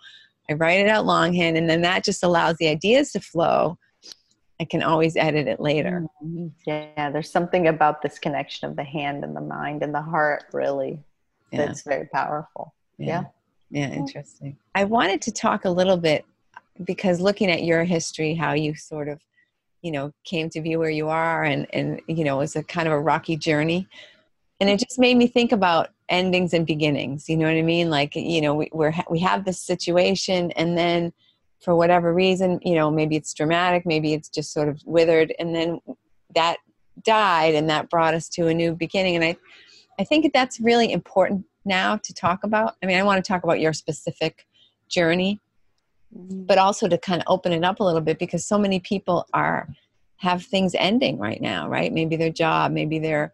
I 0.49 0.53
write 0.53 0.79
it 0.79 0.87
out 0.87 1.05
longhand, 1.05 1.57
and 1.57 1.69
then 1.69 1.81
that 1.81 2.03
just 2.03 2.23
allows 2.23 2.55
the 2.57 2.67
ideas 2.67 3.11
to 3.11 3.19
flow. 3.19 3.77
I 4.59 4.65
can 4.65 4.83
always 4.83 5.15
edit 5.15 5.47
it 5.47 5.59
later. 5.59 6.05
Mm-hmm. 6.23 6.47
Yeah, 6.65 7.11
there's 7.11 7.31
something 7.31 7.67
about 7.67 8.01
this 8.01 8.19
connection 8.19 8.69
of 8.69 8.75
the 8.75 8.83
hand 8.83 9.23
and 9.23 9.35
the 9.35 9.41
mind 9.41 9.83
and 9.83 9.93
the 9.93 10.01
heart, 10.01 10.45
really, 10.51 10.99
yeah. 11.51 11.65
that's 11.65 11.83
very 11.83 12.07
powerful. 12.07 12.73
Yeah. 12.97 13.07
yeah. 13.07 13.23
Yeah, 13.71 13.93
interesting. 13.93 14.57
I 14.73 14.85
wanted 14.85 15.21
to 15.21 15.31
talk 15.31 15.65
a 15.65 15.69
little 15.69 15.97
bit 15.97 16.25
because 16.83 17.21
looking 17.21 17.51
at 17.51 17.63
your 17.63 17.83
history, 17.83 18.33
how 18.33 18.53
you 18.53 18.73
sort 18.73 19.07
of, 19.07 19.21
you 19.83 19.91
know, 19.91 20.11
came 20.23 20.49
to 20.49 20.61
be 20.61 20.75
where 20.75 20.89
you 20.89 21.07
are 21.07 21.43
and, 21.43 21.67
and, 21.71 22.01
you 22.07 22.23
know, 22.23 22.37
it 22.37 22.39
was 22.39 22.55
a 22.55 22.63
kind 22.63 22.87
of 22.87 22.93
a 22.93 22.99
rocky 22.99 23.37
journey. 23.37 23.87
And 24.59 24.69
it 24.69 24.79
just 24.79 24.99
made 24.99 25.15
me 25.15 25.27
think 25.27 25.51
about 25.51 25.89
endings 26.09 26.53
and 26.53 26.65
beginnings. 26.65 27.29
You 27.29 27.37
know 27.37 27.45
what 27.45 27.55
I 27.55 27.61
mean? 27.61 27.89
Like, 27.89 28.15
you 28.15 28.41
know, 28.41 28.55
we, 28.55 28.69
we're, 28.73 28.93
we 29.09 29.19
have 29.19 29.45
this 29.45 29.61
situation 29.61 30.51
and 30.51 30.77
then 30.77 31.13
for 31.61 31.75
whatever 31.75 32.13
reason, 32.13 32.59
you 32.63 32.75
know, 32.75 32.89
maybe 32.89 33.15
it's 33.15 33.33
dramatic, 33.33 33.85
maybe 33.85 34.13
it's 34.13 34.29
just 34.29 34.53
sort 34.53 34.69
of 34.69 34.81
withered. 34.85 35.33
And 35.39 35.53
then 35.55 35.79
that 36.35 36.57
died 37.03 37.55
and 37.55 37.69
that 37.69 37.89
brought 37.89 38.13
us 38.13 38.29
to 38.29 38.47
a 38.47 38.53
new 38.53 38.73
beginning. 38.73 39.15
And 39.15 39.23
I, 39.23 39.37
I 39.99 40.03
think 40.03 40.31
that's 40.33 40.59
really 40.59 40.91
important 40.91 41.45
now 41.65 41.97
to 41.97 42.13
talk 42.13 42.43
about. 42.43 42.75
I 42.81 42.85
mean, 42.85 42.97
I 42.97 43.03
want 43.03 43.23
to 43.23 43.27
talk 43.27 43.43
about 43.43 43.59
your 43.59 43.73
specific 43.73 44.47
journey, 44.87 45.39
mm-hmm. 46.15 46.43
but 46.43 46.57
also 46.57 46.87
to 46.87 46.97
kind 46.97 47.21
of 47.21 47.25
open 47.27 47.51
it 47.51 47.63
up 47.63 47.79
a 47.79 47.83
little 47.83 48.01
bit 48.01 48.19
because 48.19 48.45
so 48.45 48.57
many 48.57 48.79
people 48.79 49.27
are 49.33 49.67
have 50.17 50.43
things 50.43 50.75
ending 50.77 51.17
right 51.17 51.41
now, 51.41 51.69
right? 51.69 51.93
Maybe 51.93 52.17
their 52.17 52.29
job, 52.29 52.73
maybe 52.73 52.99
their, 52.99 53.31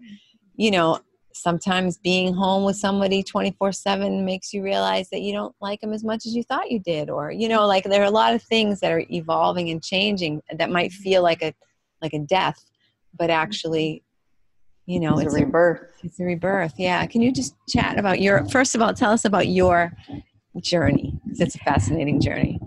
you 0.55 0.69
know, 0.69 0.99
sometimes 1.35 1.97
being 1.97 2.33
home 2.33 2.63
with 2.63 2.77
somebody 2.77 3.21
24 3.21 3.71
7 3.73 4.23
makes 4.23 4.53
you 4.53 4.63
realize 4.63 5.09
that 5.09 5.21
you 5.21 5.33
don't 5.33 5.53
like 5.59 5.81
them 5.81 5.91
as 5.91 6.03
much 6.03 6.25
as 6.25 6.33
you 6.33 6.43
thought 6.43 6.71
you 6.71 6.79
did 6.79 7.09
or 7.09 7.29
you 7.29 7.49
know 7.49 7.67
like 7.67 7.83
there 7.83 8.01
are 8.01 8.05
a 8.05 8.09
lot 8.11 8.33
of 8.33 8.41
things 8.43 8.79
that 8.79 8.91
are 8.91 9.03
evolving 9.11 9.69
and 9.69 9.83
changing 9.83 10.41
that 10.57 10.69
might 10.69 10.91
mm-hmm. 10.91 11.03
feel 11.03 11.21
like 11.21 11.43
a 11.43 11.53
like 12.01 12.13
a 12.13 12.19
death 12.19 12.63
but 13.17 13.29
mm-hmm. 13.29 13.41
actually 13.41 14.01
you 14.85 14.99
know 14.99 15.19
it's, 15.19 15.33
it's 15.33 15.41
a 15.41 15.45
rebirth. 15.45 15.81
a, 15.81 16.05
it's 16.05 16.19
a 16.19 16.23
rebirth 16.23 16.73
yeah. 16.77 17.05
Can 17.05 17.21
you 17.21 17.31
just 17.31 17.55
chat 17.67 17.99
about 17.99 18.21
your 18.21 18.47
first 18.49 18.73
of 18.73 18.81
all 18.81 18.93
tell 18.93 19.11
us 19.11 19.25
about 19.25 19.47
your 19.47 19.91
journey. 20.61 21.19
It's 21.37 21.55
a 21.55 21.59
fascinating 21.59 22.21
journey 22.21 22.59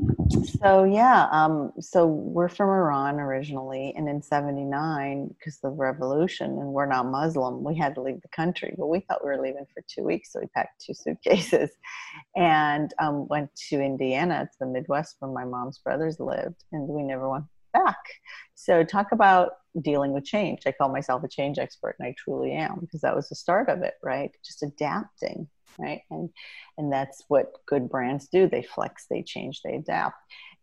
so 0.60 0.84
yeah 0.84 1.28
um, 1.30 1.72
so 1.80 2.06
we're 2.06 2.48
from 2.48 2.68
iran 2.68 3.18
originally 3.18 3.94
and 3.96 4.08
in 4.08 4.22
79 4.22 5.28
because 5.38 5.56
of 5.56 5.70
the 5.70 5.76
revolution 5.76 6.50
and 6.50 6.72
we're 6.72 6.86
not 6.86 7.06
muslim 7.06 7.64
we 7.64 7.76
had 7.76 7.94
to 7.94 8.02
leave 8.02 8.20
the 8.22 8.28
country 8.28 8.74
but 8.78 8.86
we 8.86 9.00
thought 9.00 9.24
we 9.24 9.30
were 9.30 9.40
leaving 9.40 9.66
for 9.72 9.82
two 9.88 10.02
weeks 10.02 10.32
so 10.32 10.40
we 10.40 10.46
packed 10.48 10.84
two 10.84 10.94
suitcases 10.94 11.70
and 12.36 12.92
um, 13.00 13.26
went 13.28 13.50
to 13.56 13.80
indiana 13.80 14.44
to 14.44 14.56
the 14.60 14.66
midwest 14.66 15.16
where 15.18 15.30
my 15.30 15.44
mom's 15.44 15.78
brothers 15.78 16.18
lived 16.20 16.64
and 16.72 16.86
we 16.88 17.02
never 17.02 17.28
went 17.28 17.44
back 17.72 17.98
so 18.54 18.82
talk 18.82 19.12
about 19.12 19.52
dealing 19.80 20.12
with 20.12 20.24
change. 20.24 20.62
I 20.66 20.72
call 20.72 20.88
myself 20.88 21.22
a 21.24 21.28
change 21.28 21.58
expert, 21.58 21.96
and 21.98 22.06
I 22.08 22.14
truly 22.16 22.52
am 22.52 22.78
because 22.80 23.00
that 23.02 23.16
was 23.16 23.28
the 23.28 23.34
start 23.34 23.68
of 23.68 23.82
it, 23.82 23.94
right? 24.02 24.30
Just 24.44 24.62
adapting, 24.62 25.48
right? 25.78 26.02
And 26.10 26.30
and 26.76 26.92
that's 26.92 27.24
what 27.28 27.52
good 27.66 27.88
brands 27.88 28.28
do. 28.28 28.48
They 28.48 28.62
flex, 28.62 29.06
they 29.08 29.22
change, 29.22 29.62
they 29.62 29.74
adapt. 29.74 30.16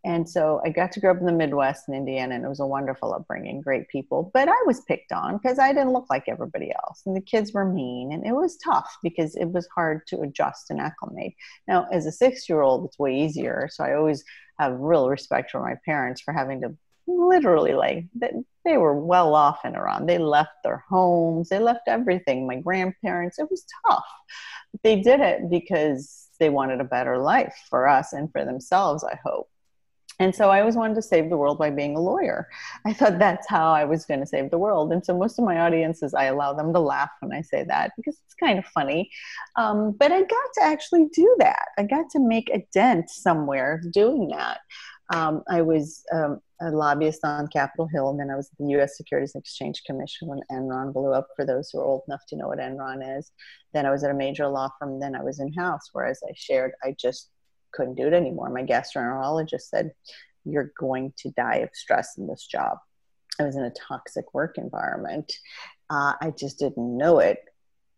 And 0.03 0.29
so 0.29 0.61
I 0.63 0.69
got 0.69 0.91
to 0.91 0.99
grow 0.99 1.11
up 1.11 1.19
in 1.19 1.25
the 1.25 1.31
Midwest 1.31 1.87
in 1.87 1.95
Indiana, 1.95 2.35
and 2.35 2.45
it 2.45 2.47
was 2.47 2.59
a 2.59 2.67
wonderful 2.67 3.11
upbringing, 3.11 3.61
great 3.61 3.87
people. 3.89 4.29
But 4.35 4.47
I 4.47 4.57
was 4.67 4.81
picked 4.81 5.11
on 5.11 5.37
because 5.37 5.57
I 5.57 5.73
didn't 5.73 5.93
look 5.93 6.05
like 6.11 6.25
everybody 6.27 6.71
else, 6.71 7.01
and 7.07 7.15
the 7.15 7.21
kids 7.21 7.53
were 7.53 7.65
mean, 7.65 8.11
and 8.11 8.23
it 8.23 8.33
was 8.33 8.57
tough 8.57 8.97
because 9.01 9.35
it 9.35 9.45
was 9.45 9.67
hard 9.73 10.05
to 10.09 10.21
adjust 10.21 10.69
and 10.69 10.79
acclimate. 10.79 11.33
Now, 11.67 11.87
as 11.91 12.05
a 12.05 12.11
six-year-old, 12.11 12.85
it's 12.85 12.99
way 12.99 13.19
easier. 13.19 13.67
So 13.71 13.83
I 13.83 13.95
always 13.95 14.23
have 14.59 14.79
real 14.79 15.09
respect 15.09 15.49
for 15.49 15.59
my 15.59 15.75
parents 15.85 16.21
for 16.21 16.33
having 16.33 16.61
to 16.61 16.77
literally 17.07 17.73
like 17.73 18.05
they 18.65 18.77
were 18.77 18.99
well 18.99 19.35
off 19.35 19.63
in 19.63 19.75
Iran. 19.75 20.05
They 20.05 20.17
left 20.17 20.51
their 20.63 20.83
homes, 20.89 21.49
they 21.49 21.59
left 21.59 21.87
everything. 21.87 22.47
My 22.47 22.59
grandparents, 22.59 23.39
it 23.39 23.49
was 23.49 23.65
tough. 23.87 24.05
They 24.83 25.01
did 25.01 25.19
it 25.19 25.49
because 25.49 26.27
they 26.39 26.49
wanted 26.49 26.81
a 26.81 26.85
better 26.85 27.17
life 27.17 27.55
for 27.69 27.87
us 27.87 28.13
and 28.13 28.31
for 28.31 28.43
themselves, 28.43 29.03
I 29.03 29.17
hope. 29.23 29.49
And 30.19 30.33
so 30.33 30.49
I 30.49 30.61
always 30.61 30.75
wanted 30.75 30.95
to 30.95 31.01
save 31.01 31.29
the 31.29 31.37
world 31.37 31.57
by 31.57 31.69
being 31.69 31.95
a 31.95 32.01
lawyer. 32.01 32.47
I 32.85 32.93
thought 32.93 33.19
that's 33.19 33.49
how 33.49 33.73
I 33.73 33.83
was 33.83 34.05
going 34.05 34.21
to 34.21 34.25
save 34.25 34.49
the 34.49 34.57
world. 34.57 34.93
And 34.93 35.05
so 35.05 35.17
most 35.17 35.37
of 35.37 35.45
my 35.45 35.59
audiences, 35.59 36.13
I 36.13 36.25
allow 36.25 36.53
them 36.53 36.73
to 36.73 36.79
laugh 36.79 37.09
when 37.19 37.33
I 37.33 37.41
say 37.41 37.65
that 37.65 37.91
because 37.97 38.17
it's 38.25 38.35
kind 38.35 38.57
of 38.57 38.65
funny. 38.67 39.09
Um, 39.57 39.91
but 39.91 40.13
I 40.13 40.21
got 40.21 40.49
to 40.55 40.63
actually 40.63 41.07
do 41.13 41.35
that. 41.39 41.67
I 41.77 41.83
got 41.83 42.09
to 42.11 42.19
make 42.19 42.49
a 42.49 42.65
dent 42.73 43.09
somewhere 43.09 43.81
doing 43.91 44.29
that. 44.29 44.59
Um, 45.13 45.43
I 45.49 45.61
was 45.61 46.03
um, 46.13 46.39
a 46.61 46.71
lobbyist 46.71 47.19
on 47.23 47.47
Capitol 47.47 47.87
Hill, 47.87 48.09
and 48.09 48.19
then 48.19 48.29
I 48.29 48.35
was 48.35 48.49
at 48.51 48.57
the 48.57 48.71
U.S. 48.71 48.97
Securities 48.97 49.35
and 49.35 49.41
Exchange 49.41 49.83
Commission 49.85 50.27
when 50.27 50.39
Enron 50.51 50.93
blew 50.93 51.13
up. 51.13 51.27
For 51.35 51.45
those 51.45 51.69
who 51.69 51.79
are 51.79 51.85
old 51.85 52.03
enough 52.07 52.25
to 52.29 52.37
know 52.37 52.47
what 52.47 52.59
Enron 52.59 53.17
is, 53.17 53.31
then 53.73 53.85
I 53.85 53.91
was 53.91 54.03
at 54.03 54.11
a 54.11 54.15
major 54.15 54.47
law 54.47 54.69
firm. 54.79 54.99
Then 54.99 55.15
I 55.15 55.23
was 55.23 55.39
in 55.39 55.51
house, 55.53 55.89
where 55.91 56.05
as 56.05 56.21
I 56.27 56.33
shared, 56.35 56.71
I 56.83 56.95
just 56.99 57.29
couldn't 57.71 57.95
do 57.95 58.07
it 58.07 58.13
anymore. 58.13 58.49
My 58.49 58.63
gastroenterologist 58.63 59.63
said, 59.63 59.91
"You're 60.45 60.71
going 60.79 61.13
to 61.17 61.31
die 61.31 61.57
of 61.57 61.69
stress 61.73 62.17
in 62.17 62.27
this 62.27 62.45
job." 62.45 62.77
I 63.39 63.43
was 63.43 63.57
in 63.57 63.63
a 63.63 63.71
toxic 63.71 64.33
work 64.33 64.57
environment. 64.57 65.31
Uh, 65.89 66.13
I 66.21 66.31
just 66.31 66.59
didn't 66.59 66.97
know 66.97 67.19
it 67.19 67.39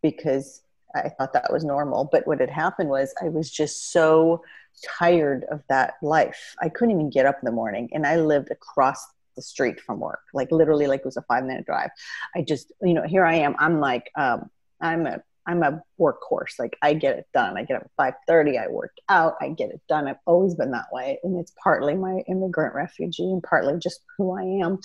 because 0.02 0.62
I 0.94 1.10
thought 1.10 1.32
that 1.32 1.52
was 1.52 1.64
normal. 1.64 2.08
But 2.10 2.26
what 2.26 2.40
had 2.40 2.50
happened 2.50 2.88
was 2.88 3.14
I 3.22 3.28
was 3.28 3.50
just 3.50 3.92
so 3.92 4.42
tired 4.98 5.44
of 5.50 5.62
that 5.68 5.94
life. 6.02 6.54
I 6.60 6.68
couldn't 6.68 6.94
even 6.94 7.10
get 7.10 7.26
up 7.26 7.38
in 7.40 7.46
the 7.46 7.52
morning, 7.52 7.88
and 7.92 8.06
I 8.06 8.16
lived 8.16 8.50
across 8.50 9.06
the 9.36 9.42
street 9.42 9.80
from 9.80 10.00
work, 10.00 10.22
like 10.34 10.50
literally, 10.50 10.86
like 10.86 11.00
it 11.00 11.06
was 11.06 11.16
a 11.16 11.22
five 11.22 11.44
minute 11.44 11.64
drive. 11.64 11.90
I 12.34 12.42
just, 12.42 12.72
you 12.82 12.94
know, 12.94 13.04
here 13.04 13.24
I 13.24 13.36
am. 13.36 13.54
I'm 13.58 13.80
like, 13.80 14.10
um, 14.16 14.50
I'm 14.80 15.06
a 15.06 15.22
I'm 15.48 15.62
a 15.62 15.82
workhorse. 15.98 16.58
Like 16.58 16.76
I 16.82 16.92
get 16.92 17.16
it 17.16 17.26
done. 17.32 17.56
I 17.56 17.64
get 17.64 17.78
up 17.78 17.84
at 17.84 17.90
five 17.96 18.14
thirty. 18.28 18.58
I 18.58 18.68
work 18.68 18.92
out. 19.08 19.34
I 19.40 19.48
get 19.48 19.70
it 19.70 19.80
done. 19.88 20.06
I've 20.06 20.16
always 20.26 20.54
been 20.54 20.70
that 20.72 20.92
way, 20.92 21.18
and 21.24 21.40
it's 21.40 21.54
partly 21.62 21.94
my 21.94 22.22
immigrant 22.28 22.74
refugee 22.74 23.24
and 23.24 23.42
partly 23.42 23.78
just 23.78 24.02
who 24.16 24.38
I 24.38 24.42
am. 24.64 24.78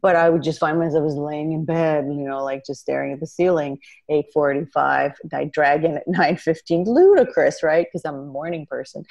But 0.00 0.14
I 0.14 0.30
would 0.30 0.42
just 0.42 0.60
find 0.60 0.78
myself 0.78 1.02
was 1.02 1.14
laying 1.16 1.52
in 1.52 1.64
bed, 1.64 2.04
you 2.04 2.28
know, 2.28 2.44
like 2.44 2.64
just 2.64 2.82
staring 2.82 3.12
at 3.12 3.20
the 3.20 3.26
ceiling. 3.26 3.80
Eight 4.08 4.26
forty-five. 4.32 5.12
I 5.32 5.44
drag 5.46 5.84
in 5.84 5.96
at 5.96 6.04
nine 6.06 6.36
fifteen. 6.36 6.84
Ludicrous, 6.84 7.64
right? 7.64 7.86
Because 7.86 8.04
I'm 8.04 8.14
a 8.14 8.24
morning 8.24 8.66
person, 8.66 9.04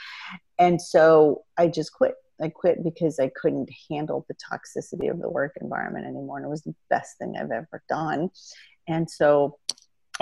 and 0.57 0.81
so 0.81 1.43
I 1.57 1.67
just 1.67 1.91
quit. 1.91 2.15
I 2.41 2.47
quit 2.47 2.83
because 2.83 3.19
I 3.19 3.29
couldn't 3.35 3.69
handle 3.89 4.25
the 4.27 4.35
toxicity 4.35 5.11
of 5.11 5.19
the 5.19 5.29
work 5.29 5.57
environment 5.59 6.05
anymore, 6.05 6.37
and 6.37 6.45
it 6.45 6.49
was 6.49 6.63
the 6.63 6.75
best 6.89 7.17
thing 7.17 7.35
I've 7.37 7.51
ever 7.51 7.83
done. 7.89 8.29
And 8.87 9.09
so 9.09 9.57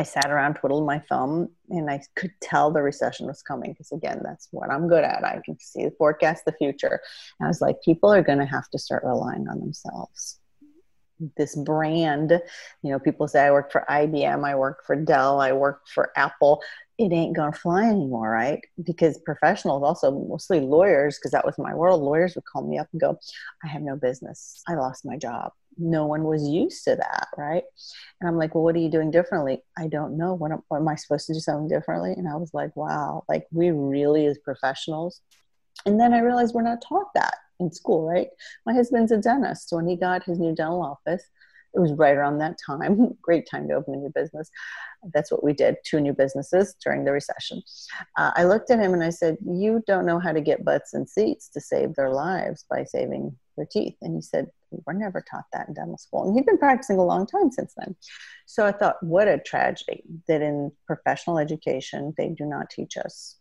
I 0.02 0.04
sat 0.04 0.32
around 0.32 0.56
twiddled 0.56 0.88
my 0.88 0.98
thumb 0.98 1.50
and 1.70 1.88
I 1.88 2.02
could 2.16 2.32
tell 2.42 2.72
the 2.72 2.82
recession 2.82 3.28
was 3.28 3.44
coming 3.44 3.72
because, 3.72 3.92
again, 3.92 4.20
that's 4.24 4.48
what 4.50 4.72
I'm 4.72 4.88
good 4.88 5.04
at. 5.04 5.24
I 5.24 5.40
can 5.46 5.60
see 5.60 5.86
the 5.86 5.92
forecast 5.92 6.44
the 6.44 6.54
future. 6.54 7.00
And 7.40 7.46
I 7.46 7.48
was 7.48 7.62
like, 7.62 7.84
people 7.84 8.12
are 8.12 8.24
going 8.24 8.40
to 8.40 8.46
have 8.46 8.68
to 8.72 8.80
start 8.80 9.04
relying 9.04 9.48
on 9.48 9.60
themselves. 9.60 10.40
This 11.38 11.56
brand, 11.56 12.32
you 12.82 12.92
know, 12.92 12.98
people 12.98 13.28
say 13.28 13.46
I 13.46 13.52
work 13.52 13.72
for 13.72 13.86
IBM, 13.88 14.44
I 14.44 14.56
work 14.56 14.84
for 14.88 14.96
Dell, 14.96 15.40
I 15.40 15.52
work 15.52 15.82
for 15.94 16.12
Apple. 16.16 16.64
It 16.98 17.12
ain't 17.12 17.36
going 17.36 17.54
to 17.54 17.60
fly 17.60 17.84
anymore, 17.84 18.32
right? 18.32 18.60
Because 18.84 19.20
professionals, 19.20 19.84
also 19.84 20.10
mostly 20.10 20.62
lawyers, 20.62 21.20
because 21.20 21.30
that 21.34 21.46
was 21.46 21.60
my 21.60 21.76
world, 21.76 22.02
lawyers 22.02 22.34
would 22.34 22.46
call 22.52 22.68
me 22.68 22.80
up 22.80 22.88
and 22.92 23.00
go, 23.00 23.20
I 23.64 23.68
have 23.68 23.84
no 23.84 23.96
business. 23.96 24.64
I 24.68 24.74
lost 24.74 25.06
my 25.06 25.18
job 25.18 25.52
no 25.78 26.06
one 26.06 26.24
was 26.24 26.48
used 26.48 26.84
to 26.86 26.96
that, 26.96 27.28
right? 27.38 27.64
And 28.20 28.30
I'm 28.30 28.38
like, 28.38 28.56
well, 28.56 28.64
what 28.64 28.76
are 28.76 28.80
you 28.80 28.90
doing 28.90 29.12
differently? 29.12 29.64
I 29.78 29.88
don't 29.88 30.18
know. 30.18 30.34
What 30.34 30.52
am, 30.52 30.64
what 30.68 30.78
am 30.78 30.88
I 30.88 30.96
supposed 30.96 31.28
to 31.28 31.34
do 31.34 31.40
something 31.40 31.68
differently? 31.68 32.14
And 32.14 32.28
I 32.28 32.36
was 32.36 32.54
like, 32.54 32.76
wow, 32.76 33.24
like 33.28 33.48
we 33.52 33.72
really 33.72 34.26
as 34.26 34.38
professionals. 34.38 35.22
And 35.86 36.00
then 36.00 36.14
I 36.14 36.20
realized 36.20 36.54
we're 36.54 36.62
not 36.62 36.84
taught 36.88 37.14
that 37.16 37.36
in 37.60 37.72
school, 37.72 38.08
right? 38.08 38.28
My 38.66 38.74
husband's 38.74 39.12
a 39.12 39.18
dentist. 39.18 39.70
So 39.70 39.78
when 39.78 39.88
he 39.88 39.96
got 39.96 40.24
his 40.24 40.40
new 40.40 40.54
dental 40.54 40.82
office, 40.82 41.24
it 41.74 41.80
was 41.80 41.94
right 41.94 42.16
around 42.16 42.40
that 42.40 42.58
time. 42.64 43.18
Great 43.22 43.48
time 43.50 43.68
to 43.68 43.76
open 43.76 43.94
a 43.94 43.98
new 43.98 44.12
business. 44.14 44.50
That's 45.14 45.32
what 45.32 45.44
we 45.44 45.54
did, 45.54 45.78
two 45.84 46.00
new 46.00 46.14
businesses 46.14 46.76
during 46.84 47.06
the 47.06 47.12
recession. 47.12 47.62
Uh, 48.18 48.32
I 48.36 48.44
looked 48.44 48.72
at 48.72 48.80
him 48.80 48.94
and 48.94 49.04
I 49.04 49.10
said, 49.10 49.38
You 49.46 49.84
don't 49.88 50.06
know 50.06 50.20
how 50.20 50.32
to 50.32 50.42
get 50.42 50.66
butts 50.66 50.94
and 50.94 51.10
seats 51.10 51.50
to 51.50 51.62
save 51.62 51.96
their 51.96 52.12
lives 52.12 52.66
by 52.70 52.84
saving 52.84 53.36
their 53.58 53.66
teeth. 53.66 53.96
And 54.02 54.16
he 54.16 54.22
said, 54.22 54.48
We 54.70 54.80
were 54.86 54.94
never 54.94 55.22
taught 55.22 55.46
that 55.54 55.68
in 55.68 55.74
dental 55.74 55.98
school. 55.98 56.28
And 56.28 56.36
he'd 56.36 56.46
been 56.46 56.58
practicing 56.58 56.98
a 56.98 57.06
long 57.06 57.26
time 57.26 57.52
since 57.52 57.74
then. 57.78 57.96
So 58.46 58.66
I 58.66 58.72
thought, 58.72 59.02
what 59.02 59.28
a 59.28 59.40
tragedy 59.40 60.04
that 60.28 60.42
in 60.42 60.72
professional 60.86 61.40
education, 61.40 62.14
they 62.18 62.30
do 62.30 62.46
not 62.46 62.70
teach 62.70 62.98
us 62.98 63.38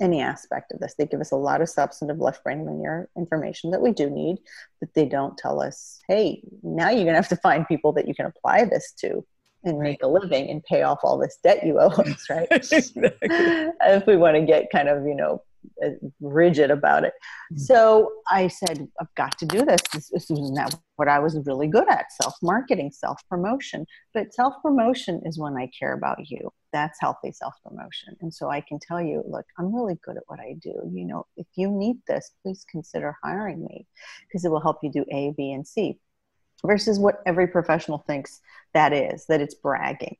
any 0.00 0.20
aspect 0.20 0.72
of 0.72 0.80
this. 0.80 0.94
They 0.94 1.06
give 1.06 1.20
us 1.20 1.32
a 1.32 1.36
lot 1.36 1.60
of 1.60 1.68
substantive 1.68 2.18
left 2.18 2.44
brain 2.44 2.64
linear 2.64 3.08
information 3.16 3.70
that 3.70 3.82
we 3.82 3.92
do 3.92 4.10
need, 4.10 4.38
but 4.80 4.94
they 4.94 5.06
don't 5.06 5.36
tell 5.36 5.60
us, 5.60 6.00
hey, 6.08 6.42
now 6.62 6.90
you're 6.90 7.04
going 7.04 7.14
to 7.14 7.14
have 7.14 7.28
to 7.28 7.36
find 7.36 7.66
people 7.66 7.92
that 7.94 8.06
you 8.06 8.14
can 8.14 8.26
apply 8.26 8.64
this 8.64 8.92
to 9.00 9.24
and 9.64 9.78
make 9.80 10.02
a 10.02 10.08
living 10.08 10.48
and 10.48 10.62
pay 10.64 10.82
off 10.82 11.00
all 11.02 11.18
this 11.18 11.38
debt 11.42 11.66
you 11.66 11.78
owe 11.80 11.88
us, 11.88 12.26
right? 12.30 12.46
if 12.50 14.06
we 14.06 14.16
want 14.16 14.36
to 14.36 14.42
get 14.42 14.70
kind 14.70 14.88
of, 14.88 15.04
you 15.04 15.14
know, 15.14 15.42
uh, 15.84 15.90
rigid 16.20 16.70
about 16.70 17.04
it. 17.04 17.12
Mm-hmm. 17.52 17.58
So 17.58 18.12
I 18.30 18.48
said, 18.48 18.88
I've 19.00 19.14
got 19.16 19.36
to 19.38 19.46
do 19.46 19.64
this. 19.64 19.80
This, 19.92 20.08
this 20.10 20.30
is 20.30 20.50
not 20.50 20.74
what 20.96 21.08
I 21.08 21.18
was 21.18 21.38
really 21.46 21.66
good 21.66 21.88
at 21.88 22.12
self 22.22 22.34
marketing, 22.42 22.92
self 22.92 23.20
promotion. 23.28 23.86
But 24.14 24.32
self 24.32 24.54
promotion 24.62 25.22
is 25.24 25.38
when 25.38 25.56
I 25.56 25.68
care 25.78 25.92
about 25.92 26.18
you. 26.30 26.50
That's 26.72 27.00
healthy 27.00 27.32
self 27.32 27.54
promotion. 27.64 28.16
And 28.20 28.32
so 28.32 28.50
I 28.50 28.60
can 28.60 28.78
tell 28.78 29.00
you, 29.00 29.22
look, 29.26 29.46
I'm 29.58 29.74
really 29.74 29.98
good 30.04 30.16
at 30.16 30.24
what 30.26 30.40
I 30.40 30.54
do. 30.60 30.74
You 30.92 31.04
know, 31.04 31.26
if 31.36 31.46
you 31.56 31.70
need 31.70 31.96
this, 32.06 32.32
please 32.42 32.64
consider 32.70 33.16
hiring 33.22 33.64
me 33.64 33.86
because 34.26 34.44
it 34.44 34.50
will 34.50 34.60
help 34.60 34.78
you 34.82 34.90
do 34.90 35.04
A, 35.10 35.32
B, 35.36 35.52
and 35.52 35.66
C 35.66 35.98
versus 36.64 36.98
what 36.98 37.22
every 37.24 37.46
professional 37.46 37.98
thinks 38.06 38.40
that 38.74 38.92
is, 38.92 39.26
that 39.26 39.40
it's 39.40 39.54
bragging 39.54 40.16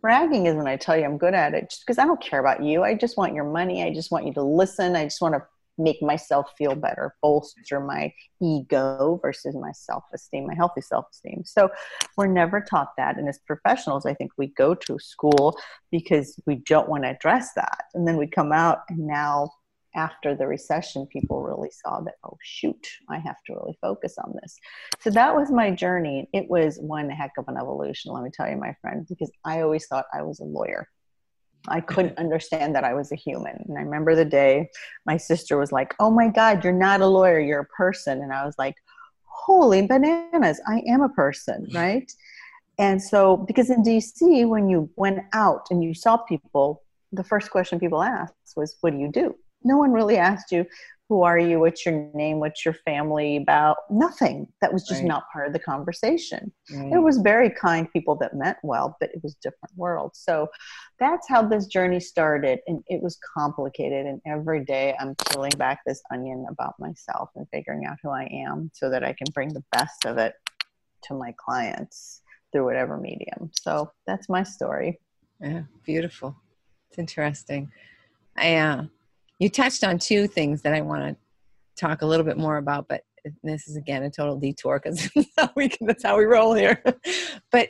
bragging 0.00 0.46
is 0.46 0.54
when 0.54 0.66
I 0.66 0.76
tell 0.76 0.96
you 0.96 1.04
I'm 1.04 1.18
good 1.18 1.34
at 1.34 1.54
it, 1.54 1.74
because 1.80 1.98
I 1.98 2.06
don't 2.06 2.20
care 2.20 2.40
about 2.40 2.62
you. 2.62 2.82
I 2.82 2.94
just 2.94 3.16
want 3.16 3.34
your 3.34 3.44
money. 3.44 3.82
I 3.82 3.92
just 3.92 4.10
want 4.10 4.26
you 4.26 4.32
to 4.34 4.42
listen. 4.42 4.96
I 4.96 5.04
just 5.04 5.20
want 5.20 5.34
to 5.34 5.42
make 5.78 6.02
myself 6.02 6.50
feel 6.58 6.74
better, 6.74 7.14
bolster 7.22 7.80
my 7.80 8.12
ego 8.42 9.18
versus 9.22 9.54
my 9.54 9.72
self 9.72 10.04
esteem, 10.12 10.46
my 10.46 10.54
healthy 10.54 10.80
self 10.80 11.06
esteem. 11.12 11.42
So 11.44 11.70
we're 12.16 12.26
never 12.26 12.60
taught 12.60 12.92
that. 12.96 13.16
And 13.16 13.28
as 13.28 13.38
professionals, 13.46 14.06
I 14.06 14.14
think 14.14 14.32
we 14.36 14.48
go 14.48 14.74
to 14.74 14.98
school 14.98 15.58
because 15.90 16.38
we 16.46 16.56
don't 16.56 16.88
want 16.88 17.04
to 17.04 17.10
address 17.10 17.52
that. 17.54 17.84
And 17.94 18.06
then 18.06 18.16
we 18.16 18.26
come 18.26 18.52
out 18.52 18.80
and 18.88 19.06
now 19.06 19.50
after 19.94 20.34
the 20.34 20.46
recession, 20.46 21.06
people 21.06 21.42
really 21.42 21.70
saw 21.70 22.00
that, 22.00 22.14
oh, 22.24 22.36
shoot, 22.42 22.86
I 23.08 23.18
have 23.18 23.36
to 23.46 23.54
really 23.54 23.76
focus 23.80 24.16
on 24.18 24.34
this. 24.40 24.56
So 25.00 25.10
that 25.10 25.34
was 25.34 25.50
my 25.50 25.70
journey. 25.70 26.28
It 26.32 26.48
was 26.48 26.78
one 26.78 27.10
heck 27.10 27.32
of 27.38 27.46
an 27.48 27.56
evolution, 27.56 28.12
let 28.12 28.22
me 28.22 28.30
tell 28.32 28.48
you, 28.48 28.56
my 28.56 28.74
friend, 28.80 29.06
because 29.08 29.30
I 29.44 29.62
always 29.62 29.86
thought 29.86 30.06
I 30.12 30.22
was 30.22 30.40
a 30.40 30.44
lawyer. 30.44 30.88
I 31.66 31.80
couldn't 31.80 32.18
understand 32.18 32.74
that 32.74 32.84
I 32.84 32.94
was 32.94 33.10
a 33.12 33.16
human. 33.16 33.64
And 33.68 33.78
I 33.78 33.82
remember 33.82 34.14
the 34.14 34.24
day 34.24 34.70
my 35.06 35.16
sister 35.16 35.58
was 35.58 35.72
like, 35.72 35.94
oh 35.98 36.10
my 36.10 36.28
God, 36.28 36.62
you're 36.62 36.72
not 36.72 37.00
a 37.00 37.06
lawyer, 37.06 37.40
you're 37.40 37.60
a 37.60 37.66
person. 37.66 38.22
And 38.22 38.32
I 38.32 38.46
was 38.46 38.54
like, 38.58 38.76
holy 39.24 39.86
bananas, 39.86 40.60
I 40.66 40.82
am 40.86 41.02
a 41.02 41.08
person, 41.08 41.66
mm-hmm. 41.66 41.76
right? 41.76 42.12
And 42.78 43.02
so, 43.02 43.36
because 43.36 43.70
in 43.70 43.82
DC, 43.82 44.46
when 44.48 44.68
you 44.68 44.88
went 44.94 45.20
out 45.32 45.66
and 45.70 45.82
you 45.82 45.94
saw 45.94 46.16
people, 46.16 46.82
the 47.10 47.24
first 47.24 47.50
question 47.50 47.80
people 47.80 48.02
asked 48.02 48.34
was, 48.56 48.76
What 48.80 48.92
do 48.92 48.98
you 48.98 49.10
do? 49.10 49.34
no 49.64 49.76
one 49.76 49.92
really 49.92 50.16
asked 50.16 50.52
you 50.52 50.66
who 51.08 51.22
are 51.22 51.38
you? 51.38 51.60
What's 51.60 51.86
your 51.86 52.10
name? 52.14 52.38
What's 52.38 52.64
your 52.64 52.74
family 52.84 53.38
about? 53.38 53.78
Nothing. 53.90 54.46
That 54.60 54.72
was 54.72 54.86
just 54.86 55.00
right. 55.00 55.08
not 55.08 55.24
part 55.32 55.46
of 55.46 55.52
the 55.52 55.58
conversation. 55.58 56.52
Right. 56.70 56.92
it 56.92 56.98
was 56.98 57.18
very 57.18 57.50
kind 57.50 57.90
people 57.92 58.14
that 58.16 58.34
meant 58.34 58.58
well 58.62 58.96
but 59.00 59.10
it 59.14 59.20
was 59.22 59.34
different 59.36 59.76
world. 59.76 60.12
So 60.14 60.48
that's 60.98 61.28
how 61.28 61.42
this 61.42 61.66
journey 61.66 62.00
started 62.00 62.60
and 62.66 62.82
it 62.88 63.02
was 63.02 63.18
complicated 63.34 64.06
and 64.06 64.20
every 64.26 64.64
day 64.64 64.94
i'm 64.98 65.14
peeling 65.14 65.52
back 65.56 65.80
this 65.86 66.02
onion 66.12 66.44
about 66.50 66.74
myself 66.78 67.30
and 67.36 67.46
figuring 67.52 67.86
out 67.86 67.96
who 68.02 68.10
i 68.10 68.24
am 68.24 68.70
so 68.74 68.90
that 68.90 69.04
i 69.04 69.12
can 69.12 69.26
bring 69.32 69.52
the 69.52 69.64
best 69.72 70.04
of 70.04 70.18
it 70.18 70.34
to 71.04 71.14
my 71.14 71.32
clients 71.38 72.22
through 72.52 72.64
whatever 72.64 72.96
medium. 72.96 73.50
So 73.52 73.92
that's 74.06 74.28
my 74.28 74.42
story. 74.42 75.00
Yeah 75.40 75.62
beautiful. 75.84 76.36
It's 76.90 76.98
interesting. 76.98 77.70
I 78.36 78.56
uh 78.56 78.84
you 79.38 79.48
touched 79.48 79.84
on 79.84 79.98
two 79.98 80.26
things 80.26 80.62
that 80.62 80.74
I 80.74 80.80
want 80.80 81.02
to 81.02 81.16
talk 81.76 82.02
a 82.02 82.06
little 82.06 82.24
bit 82.24 82.38
more 82.38 82.56
about, 82.56 82.88
but 82.88 83.02
this 83.42 83.68
is 83.68 83.76
again 83.76 84.02
a 84.02 84.10
total 84.10 84.36
detour 84.36 84.80
because 84.82 85.10
that's 85.80 86.04
how 86.04 86.16
we 86.16 86.24
roll 86.24 86.54
here. 86.54 86.82
but 87.52 87.68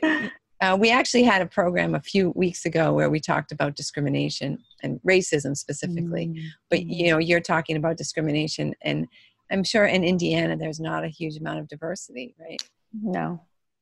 uh, 0.61 0.77
we 0.79 0.91
actually 0.91 1.23
had 1.23 1.41
a 1.41 1.45
program 1.45 1.95
a 1.95 2.01
few 2.01 2.31
weeks 2.31 2.65
ago 2.65 2.93
where 2.93 3.09
we 3.09 3.19
talked 3.19 3.51
about 3.51 3.75
discrimination 3.75 4.57
and 4.83 4.99
racism 5.07 5.55
specifically. 5.55 6.27
Mm-hmm. 6.27 6.47
But 6.69 6.85
you 6.85 7.11
know, 7.11 7.17
you're 7.17 7.41
talking 7.41 7.77
about 7.77 7.97
discrimination, 7.97 8.73
and 8.81 9.07
I'm 9.51 9.63
sure 9.63 9.85
in 9.85 10.03
Indiana 10.03 10.57
there's 10.57 10.79
not 10.79 11.03
a 11.03 11.09
huge 11.09 11.37
amount 11.37 11.59
of 11.59 11.67
diversity, 11.67 12.35
right? 12.39 12.61
No. 12.93 13.41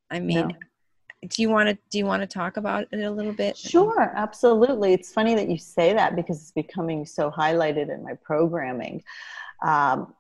I 0.10 0.20
mean, 0.20 0.48
no 0.48 0.50
do 1.22 1.42
you 1.42 1.50
want 1.50 1.68
to 1.68 1.78
do 1.90 1.98
you 1.98 2.06
want 2.06 2.22
to 2.22 2.28
talk 2.28 2.58
about 2.58 2.88
it 2.92 3.04
a 3.04 3.10
little 3.10 3.34
bit 3.34 3.58
sure 3.58 4.12
absolutely 4.16 4.94
it's 4.94 5.12
funny 5.12 5.34
that 5.36 5.50
you 5.50 5.58
say 5.58 5.94
that 5.94 6.16
because 6.16 6.42
it's 6.42 6.52
becoming 6.52 7.06
so 7.06 7.32
highlighted 7.32 7.94
in 7.94 8.04
my 8.04 8.14
programming 8.24 9.04
um, 9.66 10.14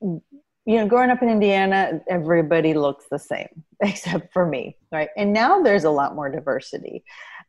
you 0.00 0.76
know 0.76 0.86
growing 0.86 1.10
up 1.10 1.22
in 1.22 1.28
indiana 1.28 2.00
everybody 2.08 2.74
looks 2.74 3.06
the 3.10 3.18
same 3.18 3.48
except 3.80 4.32
for 4.32 4.46
me 4.46 4.76
right 4.90 5.08
and 5.16 5.32
now 5.32 5.62
there's 5.62 5.84
a 5.84 5.90
lot 5.90 6.14
more 6.14 6.30
diversity 6.30 7.02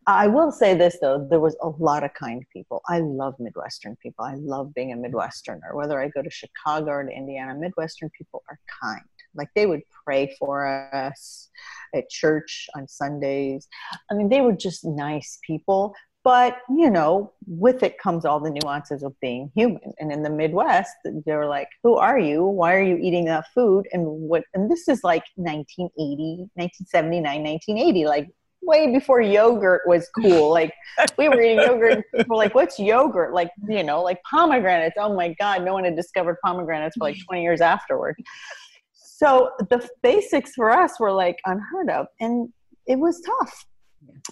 I 0.05 0.27
will 0.27 0.51
say 0.51 0.73
this 0.75 0.97
though, 0.99 1.25
there 1.29 1.39
was 1.39 1.55
a 1.61 1.69
lot 1.69 2.03
of 2.03 2.13
kind 2.13 2.43
people. 2.51 2.81
I 2.87 2.99
love 2.99 3.35
Midwestern 3.39 3.95
people. 4.01 4.25
I 4.25 4.35
love 4.35 4.73
being 4.73 4.91
a 4.91 4.97
Midwesterner. 4.97 5.73
Whether 5.73 5.99
I 5.99 6.09
go 6.09 6.21
to 6.21 6.29
Chicago 6.29 6.91
or 6.91 7.03
to 7.03 7.11
Indiana, 7.11 7.55
Midwestern 7.55 8.09
people 8.09 8.43
are 8.49 8.59
kind. 8.81 9.01
Like 9.35 9.49
they 9.55 9.65
would 9.65 9.81
pray 10.05 10.35
for 10.39 10.65
us 10.93 11.49
at 11.95 12.09
church 12.09 12.67
on 12.75 12.87
Sundays. 12.87 13.67
I 14.11 14.15
mean, 14.15 14.29
they 14.29 14.41
were 14.41 14.53
just 14.53 14.83
nice 14.83 15.39
people. 15.45 15.93
But, 16.23 16.59
you 16.69 16.89
know, 16.89 17.33
with 17.47 17.83
it 17.83 17.97
comes 17.97 18.23
all 18.23 18.39
the 18.39 18.49
nuances 18.49 19.03
of 19.03 19.13
being 19.19 19.51
human. 19.55 19.93
And 19.99 20.09
in 20.09 20.23
the 20.23 20.29
Midwest, 20.29 20.93
they 21.03 21.35
were 21.35 21.47
like, 21.47 21.67
Who 21.83 21.95
are 21.95 22.17
you? 22.17 22.45
Why 22.45 22.75
are 22.75 22.83
you 22.83 22.95
eating 22.95 23.25
that 23.25 23.45
food? 23.53 23.87
And 23.91 24.05
what 24.05 24.43
and 24.53 24.71
this 24.71 24.87
is 24.87 25.03
like 25.03 25.23
1980, 25.35 26.49
1979, 26.55 27.43
1980. 27.43 28.05
Like 28.05 28.29
way 28.65 28.91
before 28.91 29.21
yogurt 29.21 29.81
was 29.85 30.09
cool. 30.19 30.49
Like 30.49 30.73
we 31.17 31.29
were 31.29 31.41
eating 31.41 31.57
yogurt, 31.57 32.05
people 32.15 32.37
were 32.37 32.43
like, 32.43 32.55
"What's 32.55 32.79
yogurt?" 32.79 33.33
Like 33.33 33.51
you 33.67 33.83
know, 33.83 34.01
like 34.01 34.21
pomegranates. 34.23 34.95
Oh 34.97 35.13
my 35.13 35.35
god, 35.39 35.63
no 35.63 35.73
one 35.73 35.83
had 35.83 35.95
discovered 35.95 36.37
pomegranates 36.43 36.95
for 36.97 37.05
like 37.05 37.17
20 37.27 37.43
years 37.43 37.61
afterward. 37.61 38.15
So 39.23 39.51
the 39.69 39.87
basics 40.01 40.51
for 40.53 40.69
us 40.69 40.99
were 40.99 41.13
like 41.13 41.39
unheard 41.45 41.89
of, 41.89 42.07
and 42.19 42.51
it 42.87 42.99
was 42.99 43.21
tough 43.21 43.65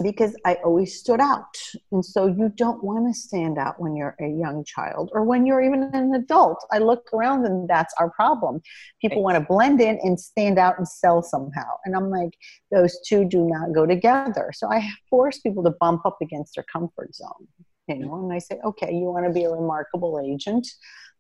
because 0.04 0.36
I 0.46 0.56
always 0.66 1.00
stood 1.00 1.22
out. 1.22 1.56
And 1.94 2.04
so 2.04 2.28
you 2.28 2.52
don't 2.56 2.84
want 2.84 3.08
to 3.08 3.18
stand 3.18 3.58
out 3.58 3.80
when 3.80 3.96
you're 3.96 4.18
a 4.20 4.28
young 4.28 4.66
child 4.66 5.10
or 5.14 5.24
when 5.24 5.46
you're 5.46 5.62
even 5.62 5.84
an 5.94 6.14
adult. 6.14 6.66
I 6.74 6.80
look 6.80 7.08
around 7.14 7.46
and 7.46 7.70
that's 7.70 7.94
our 8.00 8.10
problem. 8.10 8.62
People 9.02 9.24
want 9.24 9.38
to 9.38 9.46
blend 9.46 9.80
in 9.80 9.98
and 10.04 10.20
stand 10.20 10.60
out 10.60 10.78
and 10.78 10.86
sell 10.86 11.24
somehow. 11.24 11.70
And 11.86 11.96
I'm 11.96 12.10
like, 12.10 12.34
those 12.70 13.00
two 13.08 13.24
do 13.24 13.48
not 13.48 13.74
go 13.74 13.86
together. 13.86 14.52
So 14.54 14.70
I 14.70 14.90
force 15.10 15.40
people 15.40 15.64
to 15.64 15.74
bump 15.80 16.06
up 16.06 16.18
against 16.22 16.56
their 16.56 16.66
comfort 16.72 17.16
zone. 17.16 17.48
You 17.88 17.96
know, 18.00 18.16
and 18.24 18.34
I 18.34 18.40
say, 18.40 18.60
okay, 18.66 18.92
you 18.94 19.06
want 19.06 19.26
to 19.26 19.32
be 19.32 19.46
a 19.46 19.50
remarkable 19.50 20.22
agent. 20.22 20.68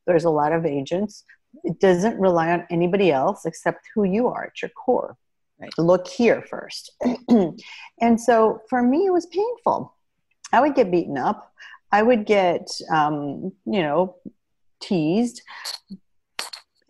There's 0.07 0.25
a 0.25 0.29
lot 0.29 0.51
of 0.51 0.65
agents. 0.65 1.23
It 1.63 1.79
doesn't 1.79 2.19
rely 2.19 2.51
on 2.51 2.65
anybody 2.69 3.11
else 3.11 3.45
except 3.45 3.87
who 3.93 4.03
you 4.03 4.27
are 4.27 4.45
at 4.45 4.61
your 4.61 4.69
core. 4.69 5.17
Right. 5.59 5.71
Look 5.77 6.07
here 6.07 6.43
first. 6.49 6.91
and 8.01 8.19
so 8.19 8.61
for 8.69 8.81
me, 8.81 9.05
it 9.05 9.13
was 9.13 9.27
painful. 9.27 9.93
I 10.51 10.59
would 10.59 10.75
get 10.75 10.91
beaten 10.91 11.17
up. 11.17 11.53
I 11.91 12.01
would 12.01 12.25
get, 12.25 12.67
um, 12.89 13.51
you 13.65 13.81
know, 13.83 14.15
teased. 14.79 15.41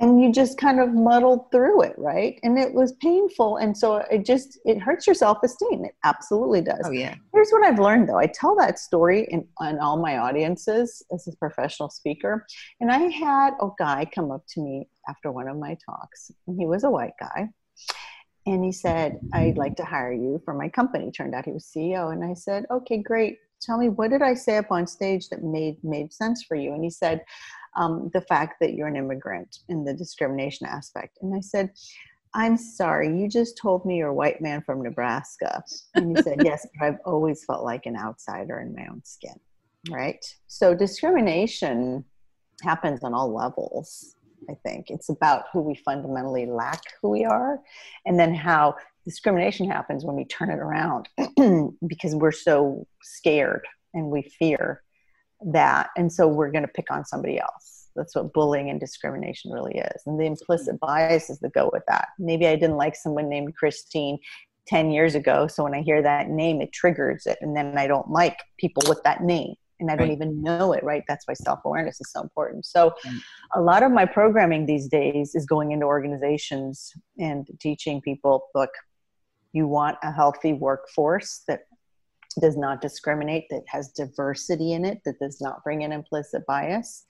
And 0.02 0.22
you 0.22 0.32
just 0.32 0.58
kind 0.58 0.80
of 0.80 0.94
muddled 0.94 1.52
through 1.52 1.84
it, 1.84 1.94
right? 1.98 2.40
And 2.44 2.58
it 2.58 2.74
was 2.74 2.94
painful. 2.94 3.58
And 3.58 3.78
so 3.78 3.98
it 4.12 4.26
just, 4.26 4.60
it 4.66 4.80
hurts 4.80 5.08
your 5.08 5.14
self 5.14 5.38
esteem. 5.44 5.86
It 5.86 5.96
absolutely 6.04 6.62
does. 6.62 6.82
Oh, 6.84 6.92
yeah. 6.92 7.16
Here's 7.34 7.52
what 7.52 7.64
I've 7.64 7.80
learned 7.80 8.10
though 8.10 8.18
I 8.18 8.28
tell 8.28 8.56
that 8.56 8.80
story 8.80 9.28
in, 9.30 9.48
in 9.62 9.80
all 9.80 9.98
my 9.98 10.18
audiences 10.18 11.04
as 11.14 11.28
a 11.28 11.36
professional 11.38 11.90
speaker. 11.90 12.46
And 12.80 12.92
I 12.92 12.98
had 12.98 13.54
a 13.62 13.70
guy 13.78 14.10
come 14.14 14.32
up 14.32 14.44
to 14.56 14.62
me 14.62 14.90
after 15.08 15.32
one 15.32 15.48
of 15.48 15.58
my 15.58 15.78
talks, 15.86 16.32
and 16.48 16.60
he 16.60 16.66
was 16.66 16.84
a 16.84 16.90
white 16.90 17.14
guy 17.20 17.50
and 18.46 18.64
he 18.64 18.72
said 18.72 19.20
i'd 19.34 19.58
like 19.58 19.76
to 19.76 19.84
hire 19.84 20.14
you 20.14 20.42
for 20.44 20.54
my 20.54 20.68
company 20.70 21.12
turned 21.12 21.36
out 21.36 21.46
he 21.46 21.52
was 21.52 21.72
ceo 21.76 22.12
and 22.12 22.24
i 22.24 22.34
said 22.34 22.66
okay 22.72 22.98
great 22.98 23.38
tell 23.62 23.78
me 23.78 23.90
what 23.90 24.10
did 24.10 24.22
i 24.22 24.34
say 24.34 24.58
up 24.58 24.72
on 24.72 24.88
stage 24.88 25.30
that 25.30 25.44
made 25.44 25.82
made 25.84 26.12
sense 26.12 26.44
for 26.44 26.56
you 26.56 26.74
and 26.74 26.84
he 26.84 26.90
said 26.90 27.24
um, 27.76 28.10
the 28.14 28.22
fact 28.22 28.56
that 28.60 28.74
you're 28.74 28.88
an 28.88 28.96
immigrant 28.96 29.60
and 29.70 29.88
the 29.88 29.94
discrimination 29.94 30.68
aspect. 30.68 31.18
And 31.22 31.36
i 31.36 31.40
said 31.40 31.72
i'm 32.34 32.56
sorry 32.58 33.08
you 33.08 33.28
just 33.28 33.58
told 33.58 33.86
me 33.86 33.98
you're 33.98 34.10
a 34.10 34.14
white 34.14 34.42
man 34.42 34.62
from 34.62 34.82
nebraska. 34.82 35.64
And 35.96 36.16
he 36.16 36.24
said 36.24 36.40
yes 36.44 36.68
but 36.80 36.86
i've 36.86 37.00
always 37.06 37.44
felt 37.46 37.64
like 37.64 37.86
an 37.86 37.98
outsider 37.98 38.60
in 38.60 38.74
my 38.74 38.88
own 38.90 39.02
skin 39.04 39.36
right? 39.90 40.24
So 40.48 40.76
discrimination 40.76 42.06
happens 42.62 43.04
on 43.04 43.14
all 43.14 43.34
levels 43.34 44.16
I 44.50 44.56
think. 44.66 44.90
It's 44.90 45.10
about 45.10 45.46
who 45.54 45.62
we 45.62 45.76
fundamentally 45.76 46.48
lack 46.48 46.82
who 47.00 47.10
we 47.10 47.24
are, 47.24 47.60
and 48.08 48.20
then 48.20 48.34
how 48.34 48.76
discrimination 49.06 49.70
happens 49.70 50.04
when 50.04 50.16
we 50.16 50.26
turn 50.26 50.50
it 50.50 50.58
around 50.58 51.08
because 51.88 52.16
we're 52.16 52.32
so 52.32 52.88
scared 53.04 53.64
and 53.94 54.10
we 54.10 54.24
fear 54.24 54.82
that 55.46 55.90
and 55.98 56.12
so 56.12 56.28
we're 56.28 56.52
going 56.52 56.66
to 56.66 56.72
pick 56.74 56.92
on 56.92 57.06
somebody 57.06 57.40
else. 57.40 57.88
That's 57.96 58.16
what 58.16 58.34
bullying 58.34 58.70
and 58.70 58.80
discrimination 58.80 59.52
really 59.52 59.78
is 59.78 60.02
and 60.06 60.20
the 60.20 60.26
implicit 60.26 60.80
biases 60.80 61.40
that 61.40 61.54
go 61.54 61.70
with 61.74 61.84
that. 61.88 62.10
Maybe 62.20 62.48
i 62.48 62.56
didn't 62.56 62.78
like 62.78 62.96
someone 62.96 63.30
named 63.30 63.56
christine 63.56 64.20
10 64.68 64.92
years 64.92 65.16
ago 65.16 65.48
so 65.48 65.64
when 65.64 65.74
i 65.74 65.82
hear 65.82 66.02
that 66.02 66.30
name 66.30 66.62
it 66.62 66.72
triggers 66.72 67.26
it 67.26 67.38
and 67.42 67.58
then 67.58 67.78
i 67.80 67.88
don't 67.88 68.10
like 68.12 68.38
people 68.60 68.84
with 68.88 69.02
that 69.04 69.24
name 69.24 69.56
and 69.80 69.90
i 69.90 69.96
don't 69.96 70.08
right. 70.08 70.16
even 70.16 70.42
know 70.42 70.72
it 70.74 70.84
right? 70.84 71.04
That's 71.08 71.28
why 71.28 71.34
self-awareness 71.34 72.00
is 72.00 72.12
so 72.12 72.22
important. 72.22 72.66
So 72.66 72.94
mm. 73.06 73.20
a 73.56 73.62
lot 73.62 73.84
of 73.84 73.92
my 73.92 74.06
programming 74.06 74.66
these 74.66 74.88
days 74.88 75.36
is 75.36 75.46
going 75.46 75.72
into 75.72 75.86
organizations 75.86 76.92
and 77.18 77.48
teaching 77.60 78.02
people 78.02 78.48
look 78.56 78.70
you 79.54 79.68
want 79.68 79.98
a 80.02 80.12
healthy 80.12 80.54
workforce 80.54 81.42
that 81.48 81.62
does 82.40 82.58
not 82.58 82.82
discriminate, 82.82 83.46
that 83.50 83.64
has 83.68 83.90
diversity 83.90 84.74
in 84.74 84.86
it, 84.86 85.02
that 85.06 85.20
does 85.20 85.42
not 85.42 85.64
bring 85.64 85.82
in 85.82 85.92
implicit 85.92 86.46
bias, 86.46 87.06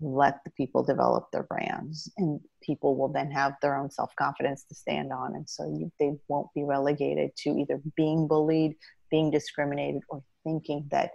let 0.00 0.42
the 0.44 0.50
people 0.52 0.82
develop 0.82 1.30
their 1.30 1.44
brands. 1.44 2.10
And 2.16 2.40
people 2.62 2.96
will 2.96 3.08
then 3.08 3.30
have 3.30 3.54
their 3.62 3.76
own 3.76 3.90
self 3.90 4.14
confidence 4.16 4.64
to 4.64 4.74
stand 4.74 5.12
on. 5.12 5.34
And 5.34 5.48
so 5.48 5.64
you, 5.64 5.90
they 5.98 6.12
won't 6.28 6.48
be 6.54 6.64
relegated 6.64 7.30
to 7.38 7.50
either 7.50 7.80
being 7.96 8.26
bullied, 8.26 8.76
being 9.10 9.30
discriminated, 9.30 10.02
or 10.08 10.22
thinking 10.44 10.86
that 10.90 11.12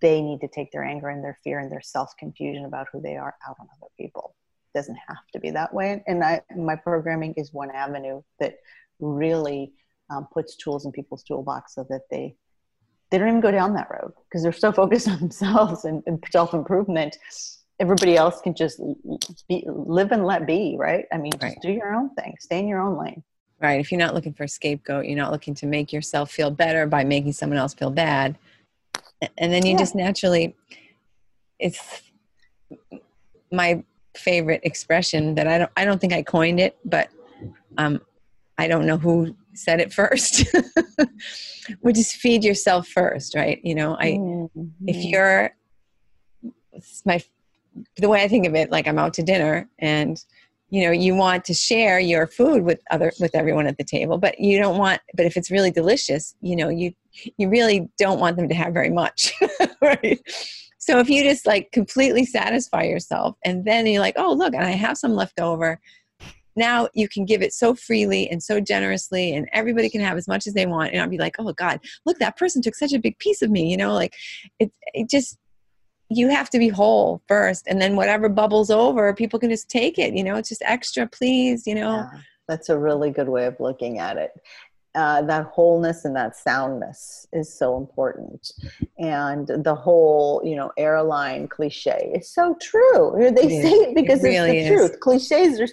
they 0.00 0.20
need 0.20 0.40
to 0.40 0.48
take 0.48 0.72
their 0.72 0.84
anger 0.84 1.08
and 1.08 1.22
their 1.22 1.38
fear 1.44 1.60
and 1.60 1.70
their 1.70 1.82
self 1.82 2.16
confusion 2.18 2.64
about 2.64 2.86
who 2.92 3.00
they 3.00 3.16
are 3.16 3.34
out 3.48 3.56
on 3.60 3.66
other 3.76 3.90
people. 3.98 4.34
It 4.74 4.78
doesn't 4.78 4.98
have 5.08 5.26
to 5.32 5.40
be 5.40 5.50
that 5.52 5.72
way. 5.72 6.02
And 6.06 6.24
I, 6.24 6.40
my 6.56 6.76
programming 6.76 7.34
is 7.36 7.52
one 7.52 7.70
avenue 7.70 8.22
that 8.40 8.56
really 8.98 9.72
um, 10.10 10.26
puts 10.32 10.56
tools 10.56 10.86
in 10.86 10.92
people's 10.92 11.22
toolbox 11.22 11.74
so 11.74 11.86
that 11.90 12.02
they 12.10 12.34
they 13.10 13.18
don't 13.18 13.28
even 13.28 13.40
go 13.40 13.50
down 13.50 13.74
that 13.74 13.88
road 13.90 14.12
because 14.24 14.42
they're 14.42 14.52
so 14.52 14.72
focused 14.82 15.08
on 15.08 15.18
themselves 15.18 15.84
and, 15.84 16.02
and 16.06 16.22
self 16.30 16.54
improvement. 16.54 17.16
Everybody 17.78 18.16
else 18.16 18.40
can 18.40 18.54
just 18.54 18.80
be, 19.48 19.64
live 19.66 20.10
and 20.10 20.24
let 20.24 20.46
be, 20.46 20.76
right? 20.78 21.04
I 21.12 21.18
mean, 21.18 21.32
just 21.32 21.42
right. 21.42 21.58
do 21.60 21.70
your 21.70 21.94
own 21.94 22.14
thing, 22.14 22.34
stay 22.40 22.58
in 22.58 22.68
your 22.68 22.80
own 22.80 22.98
lane. 22.98 23.22
Right. 23.60 23.80
If 23.80 23.90
you're 23.90 23.98
not 23.98 24.14
looking 24.14 24.32
for 24.32 24.44
a 24.44 24.48
scapegoat, 24.48 25.06
you're 25.06 25.16
not 25.16 25.32
looking 25.32 25.54
to 25.54 25.66
make 25.66 25.92
yourself 25.92 26.30
feel 26.30 26.50
better 26.50 26.86
by 26.86 27.04
making 27.04 27.32
someone 27.32 27.58
else 27.58 27.74
feel 27.74 27.90
bad. 27.90 28.36
And 29.38 29.52
then 29.52 29.64
you 29.64 29.72
yeah. 29.72 29.78
just 29.78 29.94
naturally, 29.94 30.54
it's 31.58 32.02
my 33.50 33.82
favorite 34.14 34.60
expression 34.64 35.34
that 35.36 35.46
I 35.46 35.58
don't, 35.58 35.70
I 35.76 35.84
don't 35.84 36.00
think 36.00 36.12
I 36.12 36.22
coined 36.22 36.60
it, 36.60 36.76
but 36.84 37.08
um, 37.78 38.00
I 38.58 38.68
don't 38.68 38.86
know 38.86 38.98
who 38.98 39.34
said 39.58 39.80
it 39.80 39.92
first. 39.92 40.44
Which 41.80 41.98
is 41.98 42.12
feed 42.12 42.44
yourself 42.44 42.86
first 42.86 43.34
right? 43.34 43.60
You 43.64 43.74
know 43.74 43.96
i 43.98 44.12
mm-hmm. 44.12 44.64
if 44.86 45.04
you're 45.04 45.50
my 47.04 47.22
the 47.96 48.08
way 48.08 48.22
i 48.22 48.28
think 48.28 48.46
of 48.46 48.54
it 48.54 48.70
like 48.70 48.86
i'm 48.86 48.98
out 48.98 49.14
to 49.14 49.22
dinner 49.22 49.68
and 49.78 50.24
you 50.70 50.84
know 50.84 50.90
you 50.90 51.14
want 51.14 51.44
to 51.44 51.54
share 51.54 52.00
your 52.00 52.26
food 52.26 52.62
with 52.62 52.80
other 52.90 53.12
with 53.20 53.34
everyone 53.34 53.66
at 53.66 53.78
the 53.78 53.84
table 53.84 54.18
but 54.18 54.38
you 54.40 54.58
don't 54.58 54.78
want 54.78 55.00
but 55.14 55.26
if 55.26 55.36
it's 55.36 55.50
really 55.50 55.70
delicious 55.70 56.34
you 56.40 56.56
know 56.56 56.68
you 56.68 56.92
you 57.36 57.48
really 57.48 57.88
don't 57.98 58.20
want 58.20 58.36
them 58.36 58.48
to 58.48 58.54
have 58.54 58.74
very 58.74 58.90
much 58.90 59.32
right? 59.82 60.20
So 60.78 61.00
if 61.00 61.08
you 61.08 61.24
just 61.24 61.46
like 61.46 61.72
completely 61.72 62.24
satisfy 62.24 62.84
yourself 62.84 63.36
and 63.44 63.64
then 63.64 63.86
you're 63.86 64.00
like 64.00 64.14
oh 64.16 64.32
look 64.32 64.54
and 64.54 64.64
i 64.64 64.70
have 64.70 64.96
some 64.96 65.14
left 65.14 65.40
over 65.40 65.80
now 66.56 66.88
you 66.94 67.08
can 67.08 67.24
give 67.24 67.42
it 67.42 67.52
so 67.52 67.74
freely 67.74 68.28
and 68.28 68.42
so 68.42 68.60
generously 68.60 69.34
and 69.34 69.48
everybody 69.52 69.88
can 69.90 70.00
have 70.00 70.16
as 70.16 70.26
much 70.26 70.46
as 70.46 70.54
they 70.54 70.66
want 70.66 70.92
and 70.92 71.00
i'll 71.00 71.08
be 71.08 71.18
like 71.18 71.36
oh 71.38 71.52
god 71.52 71.80
look 72.04 72.18
that 72.18 72.36
person 72.36 72.62
took 72.62 72.74
such 72.74 72.92
a 72.92 72.98
big 72.98 73.18
piece 73.18 73.42
of 73.42 73.50
me 73.50 73.70
you 73.70 73.76
know 73.76 73.92
like 73.92 74.14
it, 74.58 74.72
it 74.94 75.08
just 75.08 75.38
you 76.08 76.28
have 76.28 76.48
to 76.50 76.58
be 76.58 76.68
whole 76.68 77.20
first 77.26 77.66
and 77.66 77.80
then 77.80 77.96
whatever 77.96 78.28
bubbles 78.28 78.70
over 78.70 79.12
people 79.12 79.38
can 79.38 79.50
just 79.50 79.68
take 79.68 79.98
it 79.98 80.14
you 80.14 80.22
know 80.22 80.36
it's 80.36 80.48
just 80.48 80.62
extra 80.64 81.06
please 81.06 81.66
you 81.66 81.74
know? 81.74 81.96
Yeah, 81.96 82.20
that's 82.48 82.68
a 82.68 82.78
really 82.78 83.10
good 83.10 83.28
way 83.28 83.46
of 83.46 83.58
looking 83.60 83.98
at 83.98 84.16
it. 84.16 84.32
Uh, 84.94 85.20
that 85.20 85.44
wholeness 85.46 86.06
and 86.06 86.16
that 86.16 86.34
soundness 86.34 87.26
is 87.30 87.52
so 87.52 87.76
important 87.76 88.50
and 88.98 89.46
the 89.46 89.74
whole 89.74 90.40
you 90.42 90.56
know 90.56 90.72
airline 90.78 91.46
cliche 91.48 92.12
is 92.14 92.32
so 92.32 92.56
true. 92.62 93.12
They 93.14 93.60
say 93.60 93.72
it 93.72 93.94
because 93.94 94.24
it 94.24 94.28
really 94.28 94.58
it's 94.58 94.68
the 94.68 94.74
is. 94.74 94.80
truth. 94.80 95.00
Cliches 95.00 95.60
are 95.60 95.68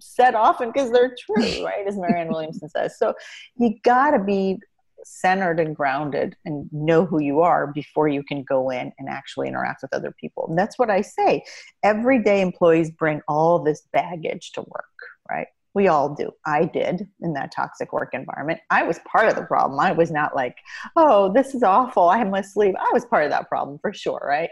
said 0.00 0.34
often 0.34 0.70
because 0.72 0.90
they're 0.90 1.16
true, 1.18 1.64
right? 1.64 1.86
As 1.86 1.96
Marianne 1.96 2.28
Williamson 2.28 2.68
says. 2.68 2.98
So 2.98 3.14
you 3.56 3.74
got 3.84 4.12
to 4.12 4.18
be 4.18 4.58
centered 5.04 5.60
and 5.60 5.74
grounded 5.74 6.36
and 6.44 6.68
know 6.72 7.04
who 7.04 7.20
you 7.20 7.40
are 7.40 7.68
before 7.68 8.08
you 8.08 8.22
can 8.22 8.42
go 8.42 8.70
in 8.70 8.92
and 8.98 9.08
actually 9.08 9.48
interact 9.48 9.82
with 9.82 9.94
other 9.94 10.14
people. 10.20 10.46
And 10.48 10.58
that's 10.58 10.78
what 10.78 10.90
I 10.90 11.00
say. 11.00 11.42
Everyday 11.82 12.40
employees 12.40 12.90
bring 12.90 13.20
all 13.28 13.62
this 13.62 13.82
baggage 13.92 14.52
to 14.52 14.62
work, 14.62 14.84
right? 15.30 15.46
We 15.78 15.86
all 15.86 16.12
do. 16.12 16.32
I 16.44 16.64
did 16.64 17.06
in 17.20 17.34
that 17.34 17.52
toxic 17.54 17.92
work 17.92 18.08
environment. 18.12 18.58
I 18.68 18.82
was 18.82 18.98
part 19.06 19.28
of 19.28 19.36
the 19.36 19.44
problem. 19.44 19.78
I 19.78 19.92
was 19.92 20.10
not 20.10 20.34
like, 20.34 20.56
oh, 20.96 21.32
this 21.32 21.54
is 21.54 21.62
awful. 21.62 22.08
I 22.08 22.24
must 22.24 22.56
leave. 22.56 22.74
I 22.74 22.90
was 22.92 23.06
part 23.06 23.22
of 23.22 23.30
that 23.30 23.48
problem 23.48 23.78
for 23.80 23.92
sure, 23.92 24.20
right? 24.26 24.50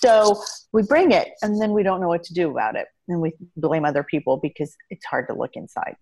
So 0.00 0.40
we 0.72 0.84
bring 0.84 1.10
it 1.10 1.30
and 1.42 1.60
then 1.60 1.72
we 1.72 1.82
don't 1.82 2.00
know 2.00 2.06
what 2.06 2.22
to 2.22 2.32
do 2.32 2.48
about 2.48 2.76
it. 2.76 2.86
And 3.08 3.20
we 3.20 3.32
blame 3.56 3.84
other 3.84 4.04
people 4.04 4.36
because 4.36 4.72
it's 4.88 5.04
hard 5.04 5.26
to 5.26 5.34
look 5.34 5.56
inside 5.56 5.96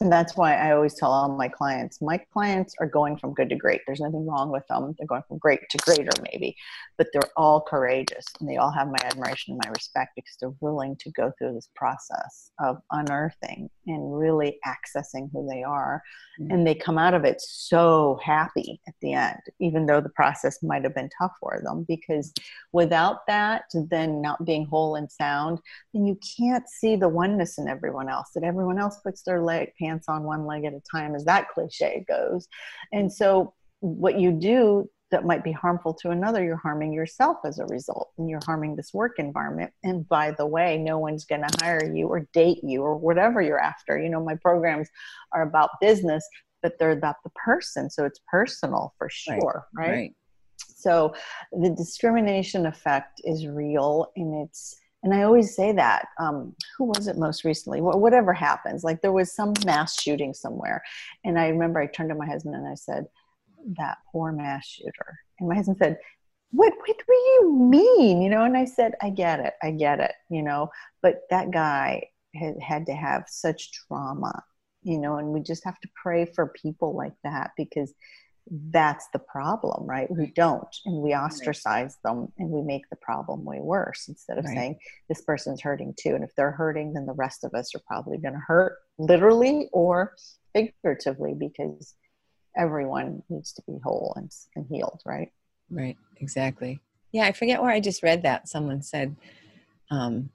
and 0.00 0.12
that's 0.12 0.36
why 0.36 0.56
I 0.56 0.72
always 0.72 0.94
tell 0.94 1.10
all 1.10 1.36
my 1.36 1.48
clients 1.48 2.00
my 2.00 2.18
clients 2.32 2.74
are 2.80 2.86
going 2.86 3.16
from 3.16 3.34
good 3.34 3.48
to 3.50 3.56
great. 3.56 3.80
There's 3.86 4.00
nothing 4.00 4.26
wrong 4.26 4.50
with 4.50 4.66
them. 4.68 4.94
They're 4.98 5.06
going 5.06 5.22
from 5.28 5.38
great 5.38 5.60
to 5.70 5.78
greater, 5.78 6.10
maybe, 6.30 6.56
but 6.98 7.08
they're 7.12 7.30
all 7.36 7.60
courageous 7.60 8.24
and 8.40 8.48
they 8.48 8.56
all 8.56 8.70
have 8.70 8.88
my 8.88 8.98
admiration 9.04 9.52
and 9.52 9.60
my 9.64 9.70
respect 9.70 10.12
because 10.16 10.36
they're 10.40 10.54
willing 10.60 10.96
to 11.00 11.10
go 11.12 11.32
through 11.38 11.54
this 11.54 11.70
process 11.74 12.50
of 12.60 12.78
unearthing 12.90 13.70
and 13.86 14.16
really 14.16 14.58
accessing 14.66 15.30
who 15.32 15.48
they 15.48 15.62
are. 15.62 16.02
Mm-hmm. 16.40 16.50
And 16.52 16.66
they 16.66 16.74
come 16.74 16.98
out 16.98 17.14
of 17.14 17.24
it 17.24 17.40
so 17.40 18.18
happy 18.22 18.80
at 18.86 18.94
the 19.00 19.14
end, 19.14 19.40
even 19.60 19.86
though 19.86 20.00
the 20.00 20.10
process 20.10 20.62
might 20.62 20.84
have 20.84 20.94
been 20.94 21.10
tough 21.18 21.32
for 21.40 21.60
them. 21.64 21.84
Because 21.88 22.32
without 22.72 23.26
that, 23.26 23.64
then 23.72 24.20
not 24.20 24.44
being 24.44 24.66
whole 24.66 24.96
and 24.96 25.10
sound, 25.10 25.58
then 25.94 26.06
you 26.06 26.18
can't 26.38 26.68
see 26.68 26.96
the 26.96 27.08
oneness 27.08 27.58
in 27.58 27.68
everyone 27.68 28.08
else, 28.08 28.30
that 28.34 28.44
everyone 28.44 28.78
else 28.78 28.98
puts 29.02 29.22
their 29.22 29.42
leg 29.42 29.72
pants 29.86 30.06
on 30.08 30.24
one 30.24 30.46
leg 30.46 30.64
at 30.64 30.72
a 30.72 30.82
time, 30.90 31.14
as 31.14 31.24
that 31.24 31.48
cliche 31.50 32.04
goes. 32.08 32.48
And 32.92 33.12
so, 33.12 33.54
what 33.80 34.18
you 34.18 34.32
do 34.32 34.88
that 35.10 35.24
might 35.24 35.44
be 35.44 35.52
harmful 35.52 35.94
to 35.94 36.10
another, 36.10 36.42
you're 36.42 36.56
harming 36.56 36.92
yourself 36.92 37.38
as 37.44 37.58
a 37.58 37.66
result, 37.66 38.10
and 38.18 38.28
you're 38.28 38.40
harming 38.44 38.74
this 38.74 38.92
work 38.92 39.18
environment. 39.18 39.72
And 39.84 40.08
by 40.08 40.32
the 40.32 40.46
way, 40.46 40.78
no 40.78 40.98
one's 40.98 41.24
going 41.24 41.42
to 41.42 41.64
hire 41.64 41.92
you 41.94 42.08
or 42.08 42.26
date 42.32 42.58
you 42.62 42.82
or 42.82 42.96
whatever 42.96 43.40
you're 43.40 43.60
after. 43.60 43.98
You 43.98 44.08
know, 44.08 44.22
my 44.22 44.34
programs 44.34 44.88
are 45.32 45.42
about 45.42 45.70
business, 45.80 46.26
but 46.62 46.72
they're 46.78 46.90
about 46.90 47.16
the 47.22 47.30
person. 47.30 47.88
So 47.88 48.04
it's 48.04 48.20
personal 48.28 48.94
for 48.98 49.08
sure, 49.08 49.66
right? 49.74 49.88
right? 49.88 49.90
right. 49.90 50.14
So 50.76 51.14
the 51.52 51.70
discrimination 51.70 52.66
effect 52.66 53.20
is 53.24 53.46
real 53.46 54.10
and 54.16 54.46
it's 54.46 54.76
and 55.02 55.14
I 55.14 55.22
always 55.22 55.54
say 55.54 55.72
that. 55.72 56.08
Um, 56.18 56.54
who 56.76 56.84
was 56.84 57.06
it 57.06 57.18
most 57.18 57.44
recently? 57.44 57.80
Whatever 57.80 58.32
happens, 58.32 58.84
like 58.84 59.00
there 59.02 59.12
was 59.12 59.32
some 59.32 59.52
mass 59.64 60.00
shooting 60.00 60.34
somewhere, 60.34 60.82
and 61.24 61.38
I 61.38 61.48
remember 61.48 61.80
I 61.80 61.86
turned 61.86 62.08
to 62.10 62.14
my 62.14 62.26
husband 62.26 62.54
and 62.54 62.66
I 62.66 62.74
said, 62.74 63.06
"That 63.76 63.98
poor 64.10 64.32
mass 64.32 64.66
shooter." 64.66 65.20
And 65.38 65.48
my 65.48 65.54
husband 65.54 65.78
said, 65.78 65.98
"What? 66.50 66.72
What 66.76 66.96
do 67.06 67.14
you 67.14 67.52
mean?" 67.70 68.22
You 68.22 68.30
know, 68.30 68.44
and 68.44 68.56
I 68.56 68.64
said, 68.64 68.94
"I 69.00 69.10
get 69.10 69.40
it. 69.40 69.54
I 69.62 69.70
get 69.70 70.00
it. 70.00 70.12
You 70.30 70.42
know, 70.42 70.70
but 71.02 71.22
that 71.30 71.50
guy 71.50 72.08
had 72.34 72.60
had 72.60 72.86
to 72.86 72.94
have 72.94 73.24
such 73.28 73.70
trauma." 73.72 74.42
You 74.82 74.98
know, 74.98 75.16
and 75.16 75.28
we 75.28 75.40
just 75.40 75.64
have 75.64 75.78
to 75.80 75.88
pray 76.00 76.26
for 76.26 76.48
people 76.48 76.96
like 76.96 77.14
that 77.24 77.50
because 77.56 77.92
that's 78.48 79.08
the 79.12 79.18
problem, 79.18 79.86
right? 79.86 80.10
We 80.10 80.26
don't, 80.26 80.74
and 80.84 81.02
we 81.02 81.14
ostracize 81.14 81.96
them 82.04 82.32
and 82.38 82.50
we 82.50 82.62
make 82.62 82.88
the 82.90 82.96
problem 82.96 83.44
way 83.44 83.58
worse 83.60 84.06
instead 84.08 84.38
of 84.38 84.44
right. 84.44 84.54
saying 84.54 84.78
this 85.08 85.20
person's 85.22 85.60
hurting 85.60 85.94
too. 85.98 86.14
And 86.14 86.22
if 86.22 86.34
they're 86.36 86.52
hurting, 86.52 86.92
then 86.92 87.06
the 87.06 87.12
rest 87.12 87.44
of 87.44 87.54
us 87.54 87.74
are 87.74 87.82
probably 87.86 88.18
going 88.18 88.34
to 88.34 88.40
hurt 88.46 88.78
literally 88.98 89.68
or 89.72 90.14
figuratively 90.54 91.34
because 91.34 91.94
everyone 92.56 93.22
needs 93.28 93.52
to 93.54 93.62
be 93.66 93.78
whole 93.82 94.12
and, 94.16 94.30
and 94.54 94.66
healed, 94.68 95.02
right? 95.04 95.32
Right, 95.68 95.96
exactly. 96.18 96.80
Yeah, 97.12 97.26
I 97.26 97.32
forget 97.32 97.60
where 97.60 97.72
I 97.72 97.80
just 97.80 98.02
read 98.02 98.22
that. 98.22 98.48
Someone 98.48 98.82
said, 98.82 99.16
um, 99.90 100.30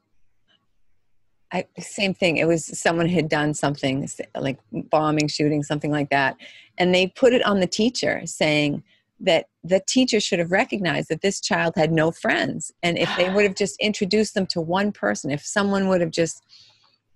I, 1.54 1.66
same 1.80 2.14
thing. 2.14 2.38
It 2.38 2.47
was 2.47 2.80
someone 2.80 3.08
had 3.08 3.28
done 3.28 3.54
something 3.54 4.08
like 4.36 4.60
bombing, 4.72 5.28
shooting, 5.28 5.64
something 5.64 5.91
like 5.91 6.10
that. 6.10 6.38
And 6.78 6.95
they 6.95 7.08
put 7.08 7.34
it 7.34 7.45
on 7.45 7.60
the 7.60 7.68
teacher 7.68 8.22
saying 8.26 8.84
that 9.20 9.47
the 9.64 9.82
teacher 9.88 10.20
should 10.20 10.39
have 10.39 10.52
recognized 10.52 11.10
that 11.10 11.22
this 11.22 11.39
child 11.41 11.74
had 11.76 11.91
no 11.91 12.12
friends. 12.12 12.72
And 12.82 12.97
if 12.97 13.10
they 13.18 13.30
would 13.30 13.43
have 13.43 13.56
just 13.56 13.76
introduced 13.80 14.34
them 14.34 14.47
to 14.47 14.62
one 14.62 14.91
person, 14.91 15.30
if 15.30 15.45
someone 15.45 15.88
would 15.89 16.02
have 16.02 16.12
just, 16.12 16.43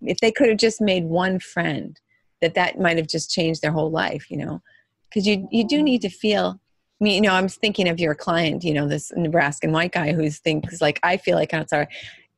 if 0.02 0.20
they 0.20 0.32
could 0.32 0.50
have 0.50 0.58
just 0.58 0.82
made 0.82 1.06
one 1.06 1.40
friend, 1.40 2.00
that 2.42 2.56
that 2.56 2.80
might 2.80 2.98
have 2.98 3.08
just 3.08 3.32
changed 3.32 3.62
their 3.62 3.72
whole 3.72 3.90
life, 3.90 4.30
you 4.30 4.38
know? 4.38 4.62
Because 5.10 5.26
you, 5.26 5.48
you 5.52 5.66
do 5.66 5.82
need 5.82 6.02
to 6.02 6.10
mm-hmm. 6.10 6.18
feel 6.18 6.60
I 7.00 7.04
mean, 7.04 7.16
you 7.16 7.30
know, 7.30 7.36
I'm 7.36 7.50
thinking 7.50 7.90
of 7.90 8.00
your 8.00 8.16
client, 8.16 8.64
you 8.64 8.74
know, 8.74 8.88
this 8.88 9.12
Nebraskan 9.14 9.74
white 9.74 9.92
guy 9.92 10.14
who's 10.14 10.40
thinks 10.40 10.80
like, 10.80 10.98
I 11.04 11.18
feel 11.18 11.36
like 11.36 11.54
I'm 11.54 11.68
sorry. 11.68 11.88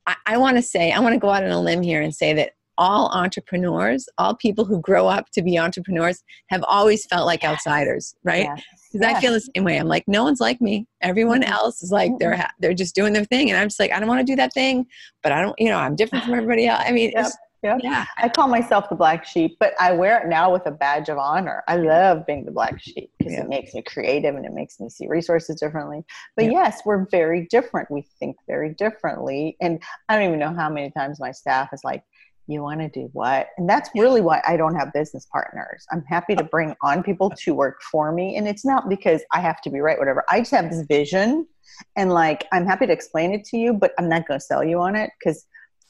I, 0.08 0.16
I 0.26 0.38
want 0.38 0.58
to 0.58 0.64
say, 0.64 0.92
I 0.92 1.00
want 1.00 1.14
to 1.14 1.20
go 1.20 1.30
out 1.30 1.44
on 1.44 1.52
a 1.52 1.62
limb 1.62 1.84
here 1.84 2.02
and 2.02 2.16
say 2.16 2.34
that 2.34 2.54
all 2.78 3.10
entrepreneurs, 3.10 4.08
all 4.18 4.36
people 4.36 4.64
who 4.64 4.80
grow 4.82 5.08
up 5.08 5.30
to 5.32 5.42
be 5.42 5.58
entrepreneurs 5.58 6.24
have 6.50 6.64
always 6.68 7.06
felt 7.06 7.26
like 7.26 7.44
yes. 7.44 7.52
outsiders, 7.52 8.16
right? 8.24 8.48
Because 8.92 9.02
yes. 9.02 9.16
I 9.16 9.22
feel 9.22 9.34
the 9.34 9.48
same 9.56 9.64
way. 9.64 9.78
I'm 9.78 9.88
like, 9.88 10.04
no 10.08 10.24
one's 10.24 10.40
like 10.40 10.62
me. 10.62 10.88
Everyone 11.02 11.42
mm-hmm. 11.42 11.52
else 11.52 11.82
is 11.82 11.92
like 11.92 12.12
they're 12.20 12.36
ha- 12.36 12.52
they're 12.60 12.74
just 12.74 12.96
doing 12.96 13.14
their 13.14 13.26
thing, 13.26 13.50
and 13.50 13.60
I'm 13.60 13.68
just 13.68 13.80
like, 13.80 13.92
I 13.92 14.00
don't 14.00 14.08
want 14.08 14.20
to 14.20 14.32
do 14.32 14.36
that 14.36 14.54
thing, 14.54 14.86
but 15.24 15.32
I 15.32 15.42
don't, 15.42 15.56
you 15.60 15.70
know, 15.70 15.78
I'm 15.78 15.96
different 15.96 16.24
from 16.26 16.34
everybody 16.36 16.68
else. 16.68 16.84
I 16.86 16.92
mean, 16.92 17.12
yep. 17.16 17.32
Yep. 17.64 17.80
Yeah. 17.84 18.06
I 18.18 18.30
call 18.30 18.48
myself 18.48 18.88
the 18.90 18.96
black 18.96 19.26
sheep, 19.26 19.58
but 19.60 19.74
I 19.80 19.92
wear 19.92 20.22
it 20.22 20.28
now 20.28 20.52
with 20.52 20.66
a 20.68 20.72
badge 20.72 21.10
of 21.10 21.18
honor. 21.18 21.64
I 21.68 21.78
love 21.78 22.26
being 22.26 22.46
the 22.46 22.52
black 22.52 22.80
sheep 22.80 23.12
because 23.18 23.34
yeah. 23.34 23.42
it 23.42 23.50
makes 23.50 23.74
me 23.74 23.82
creative 23.82 24.36
and 24.36 24.46
it 24.46 24.54
makes 24.54 24.80
me 24.80 24.90
see 24.90 25.08
resources 25.08 25.60
differently. 25.60 26.06
But 26.36 26.46
yeah. 26.46 26.52
yes, 26.52 26.82
we're 26.86 27.08
very 27.10 27.48
different. 27.50 27.90
We 27.90 28.04
think 28.20 28.38
very 28.48 28.74
differently. 28.76 29.58
And 29.60 29.82
I 30.08 30.16
don't 30.16 30.28
even 30.28 30.40
know 30.40 30.54
how 30.54 30.70
many 30.70 30.92
times 30.92 31.20
my 31.20 31.32
staff 31.32 31.70
is 31.74 31.82
like, 31.84 32.04
you 32.48 32.62
want 32.62 32.80
to 32.80 32.90
do 32.90 33.10
what? 33.12 33.50
And 33.58 33.70
that's 33.70 33.90
really 33.94 34.22
why 34.22 34.42
I 34.48 34.56
don't 34.56 34.76
have 34.76 34.94
business 34.94 35.28
partners. 35.32 35.86
I'm 35.92 36.04
happy 36.04 36.36
to 36.36 36.44
oh. 36.44 36.48
bring 36.50 36.76
on 36.82 37.04
people 37.04 37.30
to 37.30 37.54
work 37.54 37.82
for 37.92 38.12
me. 38.12 38.38
And 38.38 38.48
it's 38.48 38.66
not 38.66 38.88
because 38.88 39.22
I 39.34 39.42
have 39.42 39.62
to 39.64 39.70
be 39.70 39.80
right, 39.80 40.00
whatever. 40.00 40.24
I 40.30 40.40
just 40.40 40.52
have 40.52 40.70
this 40.70 40.86
vision 40.88 41.48
and 41.96 42.14
like, 42.14 42.48
I'm 42.54 42.66
happy 42.66 42.88
to 42.88 42.94
explain 42.94 43.34
it 43.34 43.44
to 43.46 43.58
you, 43.58 43.74
but 43.74 43.94
I'm 44.00 44.08
not 44.08 44.28
going 44.28 44.40
to 44.40 44.46
sell 44.46 44.64
you 44.64 44.80
on 44.80 44.96
it 44.96 45.10
because 45.20 45.46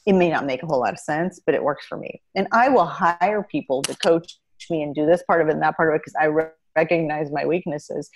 it 0.06 0.14
may 0.14 0.30
not 0.30 0.46
make 0.46 0.62
a 0.62 0.66
whole 0.66 0.80
lot 0.80 0.92
of 0.92 0.98
sense, 0.98 1.40
but 1.44 1.54
it 1.54 1.62
works 1.62 1.86
for 1.86 1.98
me. 1.98 2.22
And 2.34 2.46
I 2.52 2.68
will 2.68 2.86
hire 2.86 3.46
people 3.50 3.82
to 3.82 3.96
coach 3.96 4.38
me 4.70 4.82
and 4.82 4.94
do 4.94 5.06
this 5.06 5.22
part 5.22 5.40
of 5.40 5.48
it 5.48 5.52
and 5.52 5.62
that 5.62 5.76
part 5.76 5.90
of 5.90 5.94
it 5.94 6.02
because 6.04 6.14
I 6.20 6.28
recognize 6.76 7.30
my 7.30 7.44
weaknesses 7.44 8.10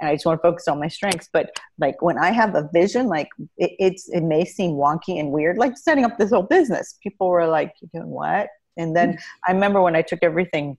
and 0.00 0.08
I 0.08 0.14
just 0.14 0.26
want 0.26 0.38
to 0.38 0.42
focus 0.42 0.68
on 0.68 0.80
my 0.80 0.88
strengths. 0.88 1.28
But 1.32 1.50
like 1.78 2.00
when 2.02 2.18
I 2.18 2.30
have 2.30 2.54
a 2.54 2.68
vision, 2.72 3.06
like 3.06 3.28
it, 3.56 3.72
it's 3.78 4.08
it 4.08 4.22
may 4.22 4.44
seem 4.44 4.72
wonky 4.72 5.18
and 5.18 5.30
weird, 5.30 5.58
like 5.58 5.76
setting 5.76 6.04
up 6.04 6.18
this 6.18 6.30
whole 6.30 6.42
business. 6.42 6.98
People 7.02 7.28
were 7.28 7.46
like, 7.46 7.72
"You're 7.80 8.02
doing 8.02 8.12
what?" 8.12 8.48
And 8.76 8.94
then 8.96 9.12
mm-hmm. 9.12 9.50
I 9.50 9.52
remember 9.52 9.80
when 9.82 9.96
I 9.96 10.02
took 10.02 10.20
everything 10.22 10.78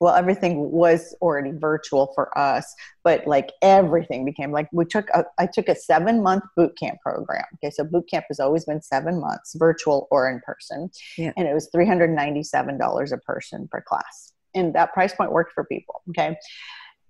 well 0.00 0.14
everything 0.14 0.70
was 0.70 1.14
already 1.20 1.52
virtual 1.52 2.12
for 2.14 2.36
us 2.36 2.74
but 3.04 3.26
like 3.26 3.52
everything 3.62 4.24
became 4.24 4.50
like 4.50 4.68
we 4.72 4.84
took 4.84 5.08
a, 5.10 5.24
i 5.38 5.46
took 5.46 5.68
a 5.68 5.74
seven 5.74 6.22
month 6.22 6.42
boot 6.56 6.76
camp 6.76 6.98
program. 7.00 7.44
Okay 7.56 7.70
so 7.70 7.84
boot 7.84 8.08
camp 8.10 8.24
has 8.28 8.40
always 8.40 8.64
been 8.64 8.82
seven 8.82 9.20
months 9.20 9.54
virtual 9.58 10.08
or 10.10 10.28
in 10.30 10.40
person. 10.40 10.90
Yeah. 11.16 11.32
and 11.36 11.46
it 11.46 11.54
was 11.54 11.68
$397 11.74 13.12
a 13.12 13.18
person 13.18 13.68
per 13.70 13.80
class. 13.82 14.32
And 14.54 14.74
that 14.74 14.92
price 14.92 15.14
point 15.14 15.32
worked 15.32 15.52
for 15.52 15.64
people 15.64 16.02
okay? 16.10 16.36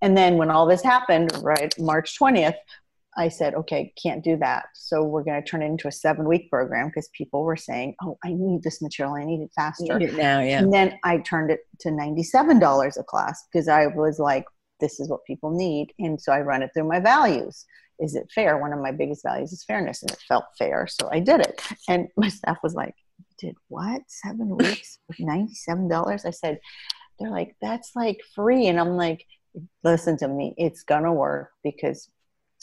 And 0.03 0.17
then 0.17 0.37
when 0.37 0.49
all 0.49 0.65
this 0.65 0.83
happened 0.83 1.31
right 1.41 1.73
march 1.79 2.17
20th 2.19 2.55
I 3.17 3.27
said, 3.27 3.55
okay, 3.55 3.93
can't 4.01 4.23
do 4.23 4.37
that. 4.37 4.65
So 4.73 5.03
we're 5.03 5.23
going 5.23 5.41
to 5.41 5.47
turn 5.47 5.61
it 5.61 5.65
into 5.65 5.87
a 5.87 5.91
seven 5.91 6.27
week 6.27 6.49
program 6.49 6.87
because 6.87 7.09
people 7.13 7.43
were 7.43 7.57
saying, 7.57 7.95
oh, 8.01 8.17
I 8.23 8.29
need 8.33 8.63
this 8.63 8.81
material. 8.81 9.15
I 9.15 9.25
need 9.25 9.41
it 9.41 9.51
faster. 9.53 9.99
Need 9.99 10.09
it 10.09 10.17
now, 10.17 10.39
yeah. 10.39 10.59
And 10.59 10.73
then 10.73 10.97
I 11.03 11.17
turned 11.17 11.51
it 11.51 11.61
to 11.81 11.89
$97 11.89 12.97
a 12.97 13.03
class 13.03 13.45
because 13.51 13.67
I 13.67 13.87
was 13.87 14.17
like, 14.17 14.45
this 14.79 14.99
is 14.99 15.09
what 15.09 15.25
people 15.25 15.51
need. 15.51 15.93
And 15.99 16.19
so 16.19 16.31
I 16.31 16.41
run 16.41 16.63
it 16.63 16.71
through 16.73 16.87
my 16.87 16.99
values. 16.99 17.65
Is 17.99 18.15
it 18.15 18.31
fair? 18.33 18.57
One 18.57 18.73
of 18.73 18.79
my 18.79 18.91
biggest 18.91 19.23
values 19.23 19.51
is 19.51 19.63
fairness. 19.63 20.01
And 20.01 20.11
it 20.11 20.19
felt 20.27 20.45
fair. 20.57 20.87
So 20.87 21.09
I 21.11 21.19
did 21.19 21.41
it. 21.41 21.61
And 21.89 22.07
my 22.17 22.29
staff 22.29 22.59
was 22.63 22.75
like, 22.75 22.95
did 23.37 23.55
what? 23.67 24.01
Seven 24.07 24.57
weeks 24.57 24.99
with 25.07 25.17
$97? 25.17 26.25
I 26.25 26.31
said, 26.31 26.59
they're 27.19 27.29
like, 27.29 27.55
that's 27.61 27.91
like 27.95 28.21
free. 28.33 28.67
And 28.67 28.79
I'm 28.79 28.95
like, 28.95 29.25
listen 29.83 30.17
to 30.17 30.27
me, 30.27 30.53
it's 30.57 30.83
going 30.83 31.03
to 31.03 31.11
work 31.11 31.51
because 31.63 32.09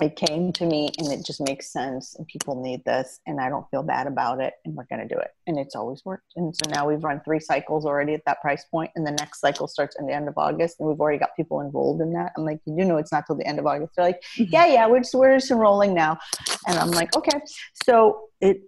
it 0.01 0.17
came 0.17 0.53
to 0.53 0.65
me 0.65 0.91
and 0.99 1.13
it 1.13 1.25
just 1.25 1.41
makes 1.41 1.73
sense 1.73 2.15
and 2.17 2.27
people 2.27 2.61
need 2.61 2.85
this 2.85 3.21
and 3.27 3.41
i 3.41 3.49
don't 3.49 3.69
feel 3.71 3.83
bad 3.83 4.07
about 4.07 4.41
it 4.41 4.55
and 4.65 4.75
we're 4.75 4.85
going 4.85 5.07
to 5.07 5.13
do 5.13 5.19
it. 5.21 5.31
And 5.47 5.59
it's 5.59 5.75
always 5.75 6.05
worked. 6.05 6.33
And 6.37 6.55
so 6.55 6.71
now 6.71 6.89
we've 6.89 7.03
run 7.03 7.21
three 7.25 7.41
cycles 7.41 7.87
already 7.87 8.15
at 8.15 8.25
that 8.27 8.41
price 8.41 8.65
point 8.65 8.91
and 8.95 9.07
the 9.07 9.13
next 9.13 9.41
cycle 9.41 9.67
starts 9.67 9.97
in 9.99 10.07
the 10.07 10.13
end 10.13 10.29
of 10.29 10.37
august 10.37 10.77
and 10.79 10.89
we've 10.89 11.01
already 11.01 11.19
got 11.19 11.35
people 11.37 11.61
enrolled 11.61 12.01
in 12.01 12.13
that. 12.13 12.33
I'm 12.37 12.45
like 12.45 12.61
you 12.67 12.77
do 12.77 12.85
know 12.85 12.97
it's 12.97 13.13
not 13.13 13.25
till 13.27 13.37
the 13.37 13.47
end 13.47 13.59
of 13.59 13.67
august. 13.67 13.95
They're 13.97 14.07
like 14.07 14.23
mm-hmm. 14.37 14.45
yeah 14.51 14.67
yeah 14.67 14.87
we're 14.87 15.01
just, 15.01 15.15
we're 15.15 15.37
just 15.39 15.51
enrolling 15.51 15.95
now. 15.95 16.19
And 16.67 16.79
i'm 16.79 16.91
like 16.91 17.17
okay. 17.17 17.41
So 17.85 18.29
it 18.41 18.63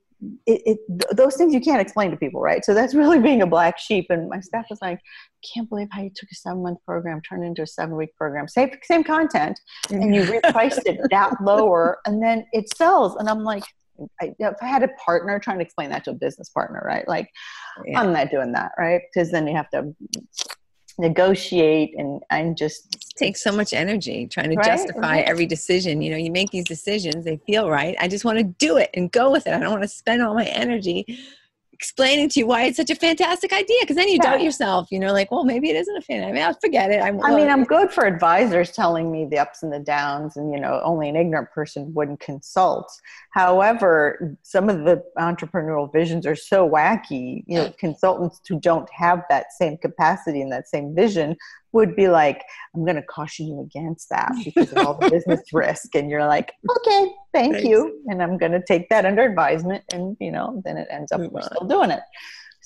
it, 0.46 0.78
it, 0.88 1.16
those 1.16 1.36
things 1.36 1.54
you 1.54 1.60
can't 1.60 1.80
explain 1.80 2.10
to 2.10 2.16
people, 2.16 2.40
right? 2.40 2.64
So 2.64 2.74
that's 2.74 2.94
really 3.00 3.18
being 3.18 3.42
a 3.42 3.46
black 3.46 3.78
sheep. 3.78 4.06
And 4.10 4.28
my 4.28 4.40
staff 4.40 4.66
was 4.70 4.80
like, 4.82 5.00
"Can't 5.54 5.68
believe 5.68 5.88
how 5.90 6.02
you 6.02 6.10
took 6.14 6.30
a 6.30 6.34
seven 6.34 6.62
month 6.62 6.78
program, 6.86 7.20
turned 7.22 7.44
it 7.44 7.48
into 7.48 7.62
a 7.62 7.66
seven 7.66 7.96
week 7.96 8.14
program, 8.16 8.48
same 8.48 8.70
same 8.82 9.04
content, 9.04 9.58
and 9.90 10.14
you 10.14 10.22
mm-hmm. 10.22 10.46
repriced 10.46 10.82
it 10.86 11.00
that 11.10 11.32
lower, 11.42 11.98
and 12.06 12.22
then 12.22 12.46
it 12.52 12.74
sells." 12.76 13.16
And 13.16 13.28
I'm 13.28 13.44
like, 13.44 13.64
I, 14.20 14.32
if 14.38 14.56
I 14.62 14.66
had 14.66 14.82
a 14.82 14.88
partner 15.04 15.38
trying 15.38 15.58
to 15.58 15.64
explain 15.64 15.90
that 15.90 16.04
to 16.04 16.10
a 16.10 16.14
business 16.14 16.48
partner, 16.48 16.82
right? 16.84 17.06
Like, 17.06 17.28
yeah. 17.84 18.00
I'm 18.00 18.12
not 18.12 18.30
doing 18.30 18.52
that, 18.52 18.72
right? 18.78 19.00
Because 19.12 19.30
then 19.30 19.46
you 19.46 19.56
have 19.56 19.70
to 19.70 19.94
negotiate 21.00 21.94
and 21.96 22.22
and 22.30 22.56
just 22.56 22.94
it 22.94 23.16
takes 23.16 23.42
so 23.42 23.50
much 23.50 23.72
energy 23.72 24.26
trying 24.26 24.50
to 24.50 24.56
right? 24.56 24.64
justify 24.64 25.16
right. 25.16 25.24
every 25.24 25.46
decision 25.46 26.00
you 26.02 26.10
know 26.10 26.16
you 26.16 26.30
make 26.30 26.50
these 26.50 26.64
decisions 26.64 27.24
they 27.24 27.38
feel 27.46 27.70
right 27.70 27.96
i 27.98 28.06
just 28.06 28.24
want 28.24 28.38
to 28.38 28.44
do 28.44 28.76
it 28.76 28.90
and 28.94 29.10
go 29.12 29.30
with 29.30 29.46
it 29.46 29.54
i 29.54 29.58
don't 29.58 29.70
want 29.70 29.82
to 29.82 29.88
spend 29.88 30.22
all 30.22 30.34
my 30.34 30.44
energy 30.44 31.18
explaining 31.80 32.28
to 32.28 32.40
you 32.40 32.46
why 32.46 32.64
it's 32.64 32.76
such 32.76 32.90
a 32.90 32.94
fantastic 32.94 33.54
idea 33.54 33.78
because 33.80 33.96
then 33.96 34.06
you 34.06 34.18
yeah. 34.22 34.32
doubt 34.32 34.42
yourself 34.42 34.86
you 34.90 34.98
know 34.98 35.14
like 35.14 35.30
well 35.30 35.44
maybe 35.44 35.70
it 35.70 35.76
isn't 35.76 35.96
a 35.96 36.02
fan 36.02 36.22
i 36.28 36.30
mean 36.30 36.42
i'll 36.42 36.52
forget 36.60 36.90
it. 36.90 37.00
I'm, 37.02 37.22
i 37.24 37.34
mean 37.34 37.48
i'm 37.48 37.64
good 37.64 37.90
for 37.90 38.04
advisors 38.04 38.70
telling 38.70 39.10
me 39.10 39.24
the 39.24 39.38
ups 39.38 39.62
and 39.62 39.72
the 39.72 39.78
downs 39.78 40.36
and 40.36 40.52
you 40.52 40.60
know 40.60 40.78
only 40.84 41.08
an 41.08 41.16
ignorant 41.16 41.50
person 41.52 41.94
wouldn't 41.94 42.20
consult. 42.20 42.92
However 43.30 44.36
some 44.42 44.68
of 44.68 44.84
the 44.84 45.02
entrepreneurial 45.18 45.90
visions 45.90 46.26
are 46.26 46.36
so 46.36 46.68
wacky 46.68 47.44
you 47.46 47.56
know 47.56 47.72
consultants 47.78 48.40
who 48.46 48.60
don't 48.60 48.88
have 48.92 49.22
that 49.30 49.46
same 49.52 49.78
capacity 49.78 50.42
and 50.42 50.52
that 50.52 50.68
same 50.68 50.94
vision 50.94 51.34
would 51.72 51.94
be 51.94 52.08
like, 52.08 52.42
I'm 52.74 52.84
going 52.84 52.96
to 52.96 53.02
caution 53.02 53.46
you 53.46 53.60
against 53.60 54.08
that 54.10 54.32
because 54.44 54.72
of 54.72 54.78
all 54.78 54.94
the 54.94 55.10
business 55.10 55.40
risk. 55.52 55.94
And 55.94 56.10
you're 56.10 56.26
like, 56.26 56.52
okay, 56.68 57.12
thank 57.32 57.54
Thanks. 57.54 57.68
you. 57.68 58.02
And 58.06 58.22
I'm 58.22 58.38
going 58.38 58.52
to 58.52 58.62
take 58.66 58.88
that 58.88 59.06
under 59.06 59.22
advisement. 59.22 59.84
And, 59.92 60.16
you 60.20 60.32
know, 60.32 60.60
then 60.64 60.76
it 60.76 60.88
ends 60.90 61.12
up 61.12 61.20
we're 61.20 61.42
still 61.42 61.66
doing 61.66 61.90
it. 61.90 62.00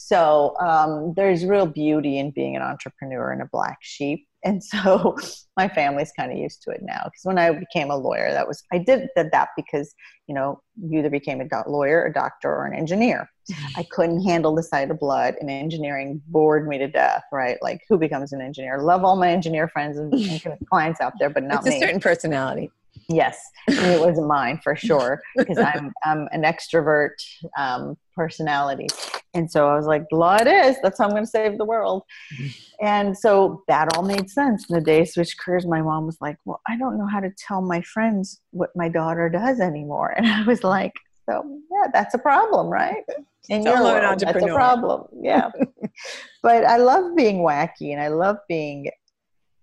So 0.06 0.54
um, 0.60 1.14
there's 1.16 1.46
real 1.46 1.64
beauty 1.64 2.18
in 2.18 2.30
being 2.30 2.56
an 2.56 2.60
entrepreneur 2.60 3.32
and 3.32 3.40
a 3.40 3.48
black 3.50 3.78
sheep. 3.80 4.26
And 4.46 4.62
so 4.62 5.16
my 5.56 5.68
family's 5.68 6.12
kind 6.14 6.30
of 6.30 6.36
used 6.36 6.60
to 6.64 6.70
it 6.70 6.82
now. 6.82 7.00
Because 7.04 7.22
when 7.22 7.38
i 7.38 7.50
became 7.50 7.90
a 7.90 7.96
lawyer 7.96 8.30
that 8.30 8.46
was 8.46 8.62
i 8.74 8.76
did, 8.76 9.08
did 9.16 9.30
that 9.32 9.48
because 9.56 9.94
you 10.26 10.34
know 10.34 10.60
you 10.76 10.98
either 10.98 11.08
became 11.08 11.40
a 11.40 11.48
do- 11.48 11.62
lawyer 11.66 12.04
a 12.04 12.12
doctor 12.12 12.50
or 12.50 12.66
an 12.66 12.74
engineer. 12.74 13.30
I 13.74 13.84
couldn't 13.90 14.22
handle 14.22 14.54
the 14.54 14.62
sight 14.62 14.90
of 14.90 15.00
blood 15.00 15.36
and 15.40 15.48
engineering 15.48 16.20
bored 16.26 16.68
me 16.68 16.76
to 16.76 16.88
death 16.88 17.22
right? 17.32 17.56
Like 17.62 17.80
who 17.88 17.96
becomes 17.96 18.34
an 18.34 18.42
engineer? 18.42 18.82
Love 18.82 19.02
all 19.02 19.16
my 19.16 19.30
engineer 19.30 19.66
friends 19.66 19.96
and, 19.96 20.12
and 20.12 20.58
clients 20.70 21.00
out 21.00 21.14
there 21.18 21.30
but 21.30 21.42
not 21.42 21.60
it's 21.60 21.68
a 21.68 21.70
me. 21.70 21.80
certain 21.80 22.00
personality. 22.00 22.70
Yes, 23.08 23.38
it 23.66 23.98
wasn't 23.98 24.26
mine 24.26 24.60
for 24.62 24.76
sure 24.76 25.22
because 25.38 25.58
I'm 25.58 25.90
I'm 26.04 26.28
an 26.32 26.42
extrovert 26.42 27.16
um, 27.56 27.96
personality, 28.14 28.88
and 29.34 29.50
so 29.50 29.68
I 29.68 29.76
was 29.76 29.86
like, 29.86 30.04
"Law 30.12 30.36
it 30.36 30.46
is. 30.46 30.76
That's 30.82 30.98
how 30.98 31.04
I'm 31.04 31.10
going 31.10 31.24
to 31.24 31.30
save 31.30 31.58
the 31.58 31.64
world." 31.64 32.02
And 32.80 33.16
so 33.16 33.62
that 33.68 33.96
all 33.96 34.02
made 34.02 34.30
sense. 34.30 34.68
In 34.68 34.74
the 34.74 34.80
day 34.80 35.04
switched 35.04 35.38
careers, 35.38 35.66
my 35.66 35.82
mom 35.82 36.06
was 36.06 36.18
like, 36.20 36.36
"Well, 36.44 36.60
I 36.68 36.76
don't 36.76 36.98
know 36.98 37.06
how 37.06 37.20
to 37.20 37.30
tell 37.36 37.60
my 37.60 37.82
friends 37.82 38.40
what 38.50 38.70
my 38.74 38.88
daughter 38.88 39.28
does 39.28 39.60
anymore," 39.60 40.10
and 40.16 40.26
I 40.26 40.44
was 40.44 40.64
like, 40.64 40.92
"So 41.28 41.60
yeah, 41.70 41.90
that's 41.92 42.14
a 42.14 42.18
problem, 42.18 42.68
right?" 42.68 43.04
In 43.50 43.62
your 43.62 43.82
world, 43.82 44.20
that's 44.20 44.42
a 44.42 44.46
problem. 44.46 45.06
Yeah, 45.20 45.50
but 46.42 46.64
I 46.64 46.78
love 46.78 47.14
being 47.16 47.38
wacky, 47.38 47.92
and 47.92 48.00
I 48.00 48.08
love 48.08 48.38
being 48.48 48.90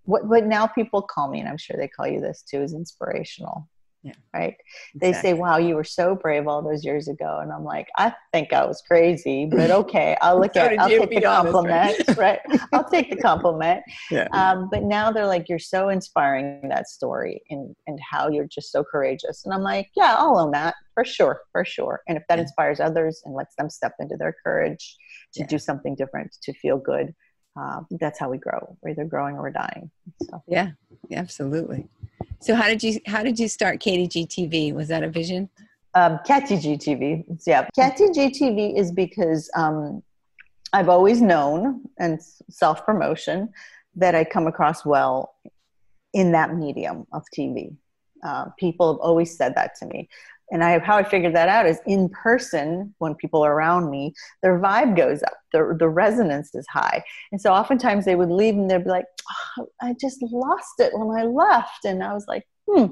what 0.04 0.26
what 0.26 0.44
now 0.44 0.66
people 0.66 1.02
call 1.02 1.28
me 1.28 1.40
and 1.40 1.48
i'm 1.48 1.56
sure 1.56 1.76
they 1.76 1.88
call 1.88 2.06
you 2.06 2.20
this 2.20 2.42
too 2.42 2.60
is 2.60 2.74
inspirational 2.74 3.68
yeah. 4.02 4.14
Right. 4.34 4.56
Exactly. 4.94 4.98
They 4.98 5.12
say, 5.12 5.32
wow, 5.34 5.58
you 5.58 5.76
were 5.76 5.84
so 5.84 6.16
brave 6.16 6.48
all 6.48 6.60
those 6.60 6.84
years 6.84 7.06
ago. 7.06 7.38
And 7.40 7.52
I'm 7.52 7.62
like, 7.62 7.86
I 7.96 8.12
think 8.32 8.52
I 8.52 8.66
was 8.66 8.82
crazy, 8.82 9.46
but 9.46 9.70
okay, 9.70 10.16
I'll 10.20 10.40
look 10.40 10.56
at 10.56 10.76
I'll 10.76 10.88
take 10.88 11.10
the 11.10 11.20
compliment. 11.20 11.94
Honest, 12.00 12.18
right? 12.18 12.40
right? 12.48 12.60
I'll 12.72 12.88
take 12.88 13.10
the 13.10 13.16
compliment. 13.16 13.82
Yeah. 14.10 14.28
Um, 14.32 14.68
but 14.70 14.82
now 14.82 15.10
they're 15.10 15.26
like, 15.26 15.48
you're 15.48 15.58
so 15.58 15.88
inspiring 15.88 16.68
that 16.68 16.88
story 16.88 17.42
and, 17.50 17.74
and 17.86 17.98
how 18.00 18.28
you're 18.28 18.46
just 18.46 18.70
so 18.70 18.84
courageous. 18.84 19.44
And 19.44 19.54
I'm 19.54 19.62
like, 19.62 19.90
yeah, 19.96 20.16
I'll 20.18 20.38
own 20.38 20.50
that 20.50 20.74
for 20.94 21.04
sure, 21.04 21.42
for 21.52 21.64
sure. 21.64 22.02
And 22.08 22.18
if 22.18 22.24
that 22.28 22.36
yeah. 22.36 22.42
inspires 22.42 22.80
others 22.80 23.22
and 23.24 23.34
lets 23.34 23.54
them 23.56 23.70
step 23.70 23.94
into 24.00 24.16
their 24.16 24.34
courage 24.44 24.96
to 25.34 25.40
yeah. 25.40 25.46
do 25.46 25.58
something 25.58 25.94
different, 25.94 26.36
to 26.42 26.52
feel 26.52 26.78
good, 26.78 27.14
uh, 27.56 27.80
that's 27.90 28.18
how 28.18 28.30
we 28.30 28.38
grow. 28.38 28.76
We're 28.82 28.90
either 28.90 29.04
growing 29.04 29.36
or 29.36 29.42
we're 29.42 29.50
dying. 29.50 29.90
So. 30.22 30.42
Yeah, 30.46 30.70
absolutely. 31.12 31.88
So 32.40 32.54
how 32.54 32.66
did 32.66 32.82
you 32.82 33.00
how 33.06 33.22
did 33.22 33.38
you 33.38 33.48
start 33.48 33.80
KTG 33.80 34.26
TV? 34.26 34.74
Was 34.74 34.88
that 34.88 35.02
a 35.02 35.08
vision? 35.08 35.48
Um, 35.94 36.18
KTG 36.26 36.78
TV. 36.78 37.24
Yeah, 37.46 37.66
KTG 37.78 38.30
TV 38.30 38.78
is 38.78 38.90
because 38.90 39.50
um, 39.54 40.02
I've 40.72 40.88
always 40.88 41.20
known 41.20 41.82
and 41.98 42.20
self 42.48 42.84
promotion 42.86 43.50
that 43.96 44.14
I 44.14 44.24
come 44.24 44.46
across 44.46 44.84
well 44.84 45.34
in 46.14 46.32
that 46.32 46.54
medium 46.54 47.06
of 47.12 47.24
TV. 47.36 47.76
Uh, 48.22 48.46
people 48.58 48.92
have 48.92 49.00
always 49.00 49.36
said 49.36 49.54
that 49.56 49.74
to 49.76 49.86
me. 49.86 50.08
And 50.50 50.62
I 50.62 50.78
how 50.80 50.96
I 50.96 51.02
figured 51.02 51.34
that 51.34 51.48
out 51.48 51.66
is 51.66 51.80
in 51.86 52.08
person 52.10 52.94
when 52.98 53.14
people 53.14 53.42
are 53.42 53.54
around 53.54 53.90
me, 53.90 54.12
their 54.42 54.58
vibe 54.58 54.96
goes 54.96 55.22
up, 55.22 55.34
the 55.52 55.76
the 55.78 55.88
resonance 55.88 56.54
is 56.54 56.66
high, 56.68 57.02
and 57.30 57.40
so 57.40 57.52
oftentimes 57.52 58.04
they 58.04 58.16
would 58.16 58.30
leave 58.30 58.54
and 58.54 58.70
they'd 58.70 58.84
be 58.84 58.90
like, 58.90 59.06
oh, 59.58 59.68
"I 59.80 59.94
just 60.00 60.22
lost 60.22 60.74
it 60.78 60.92
when 60.92 61.16
I 61.18 61.24
left," 61.24 61.84
and 61.84 62.02
I 62.02 62.12
was 62.12 62.26
like, 62.28 62.46
"Hmm." 62.68 62.86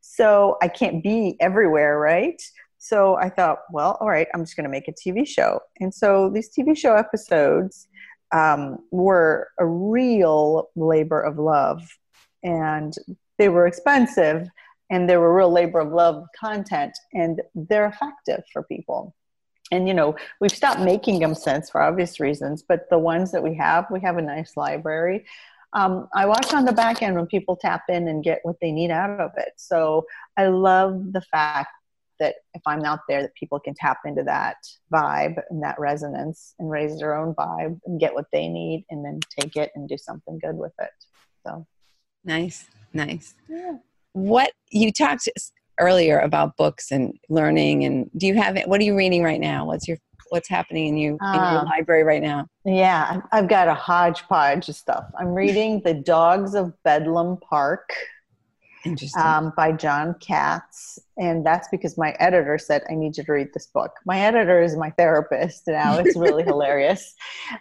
So 0.00 0.56
I 0.62 0.68
can't 0.68 1.02
be 1.02 1.36
everywhere, 1.40 1.98
right? 1.98 2.40
So 2.78 3.16
I 3.16 3.28
thought, 3.28 3.58
well, 3.72 3.98
all 4.00 4.08
right, 4.08 4.28
I'm 4.32 4.44
just 4.44 4.56
going 4.56 4.64
to 4.64 4.70
make 4.70 4.86
a 4.86 4.92
TV 4.92 5.26
show. 5.26 5.60
And 5.80 5.92
so 5.92 6.30
these 6.30 6.48
TV 6.48 6.76
show 6.76 6.94
episodes 6.94 7.88
um, 8.32 8.78
were 8.92 9.48
a 9.58 9.66
real 9.66 10.70
labor 10.76 11.20
of 11.20 11.38
love, 11.38 11.82
and 12.44 12.94
they 13.38 13.48
were 13.48 13.66
expensive 13.66 14.48
and 14.90 15.08
they 15.08 15.16
were 15.16 15.34
real 15.34 15.50
labor 15.50 15.80
of 15.80 15.92
love 15.92 16.24
content 16.38 16.96
and 17.12 17.42
they're 17.54 17.86
effective 17.86 18.42
for 18.52 18.62
people. 18.64 19.14
And 19.72 19.88
you 19.88 19.94
know 19.94 20.14
we've 20.40 20.52
stopped 20.52 20.80
making 20.80 21.18
them 21.18 21.34
since 21.34 21.70
for 21.70 21.82
obvious 21.82 22.20
reasons 22.20 22.62
but 22.66 22.88
the 22.88 22.98
ones 22.98 23.32
that 23.32 23.42
we 23.42 23.54
have 23.56 23.86
we 23.90 24.00
have 24.00 24.16
a 24.16 24.22
nice 24.22 24.56
library. 24.56 25.24
Um, 25.72 26.08
i 26.14 26.24
watch 26.24 26.54
on 26.54 26.64
the 26.64 26.72
back 26.72 27.02
end 27.02 27.16
when 27.16 27.26
people 27.26 27.56
tap 27.56 27.82
in 27.88 28.06
and 28.08 28.22
get 28.22 28.40
what 28.44 28.56
they 28.60 28.70
need 28.70 28.90
out 28.90 29.20
of 29.20 29.32
it. 29.36 29.52
So 29.56 30.06
i 30.36 30.46
love 30.46 31.12
the 31.12 31.20
fact 31.20 31.70
that 32.20 32.36
if 32.54 32.62
i'm 32.64 32.80
not 32.80 33.00
there 33.08 33.22
that 33.22 33.34
people 33.34 33.58
can 33.58 33.74
tap 33.74 33.98
into 34.04 34.22
that 34.22 34.56
vibe 34.92 35.42
and 35.50 35.62
that 35.64 35.78
resonance 35.80 36.54
and 36.60 36.70
raise 36.70 36.98
their 36.98 37.16
own 37.16 37.34
vibe 37.34 37.78
and 37.86 38.00
get 38.00 38.14
what 38.14 38.26
they 38.32 38.46
need 38.48 38.86
and 38.90 39.04
then 39.04 39.18
take 39.38 39.56
it 39.56 39.72
and 39.74 39.88
do 39.88 39.98
something 39.98 40.38
good 40.38 40.56
with 40.56 40.72
it. 40.78 40.90
So. 41.44 41.66
Nice 42.24 42.66
nice. 42.92 43.34
Yeah 43.48 43.78
what 44.16 44.50
you 44.70 44.90
talked 44.90 45.28
earlier 45.78 46.18
about 46.20 46.56
books 46.56 46.90
and 46.90 47.12
learning 47.28 47.84
and 47.84 48.10
do 48.16 48.26
you 48.26 48.34
have 48.34 48.58
what 48.64 48.80
are 48.80 48.84
you 48.84 48.96
reading 48.96 49.22
right 49.22 49.40
now? 49.40 49.66
What's 49.66 49.86
your 49.86 49.98
what's 50.30 50.48
happening 50.48 50.86
in 50.88 50.96
you 50.96 51.18
in 51.20 51.34
your 51.34 51.58
Um, 51.60 51.66
library 51.66 52.02
right 52.02 52.22
now? 52.22 52.46
Yeah, 52.64 53.20
I've 53.30 53.46
got 53.46 53.68
a 53.68 53.74
hodgepodge 53.74 54.70
of 54.70 54.74
stuff. 54.74 55.04
I'm 55.20 55.34
reading 55.34 55.82
The 55.84 55.92
Dogs 55.92 56.54
of 56.54 56.72
Bedlam 56.82 57.36
Park 57.36 57.92
um, 59.18 59.52
by 59.56 59.72
Jon 59.72 60.14
Katz. 60.20 60.98
And 61.18 61.46
that's 61.46 61.68
because 61.68 61.96
my 61.96 62.14
editor 62.18 62.58
said, 62.58 62.82
I 62.90 62.94
need 62.94 63.16
you 63.16 63.24
to 63.24 63.32
read 63.32 63.48
this 63.54 63.66
book. 63.66 63.92
My 64.04 64.20
editor 64.20 64.60
is 64.60 64.76
my 64.76 64.90
therapist 64.90 65.62
now. 65.66 65.98
It's 65.98 66.16
really 66.16 66.42
hilarious. 66.44 67.14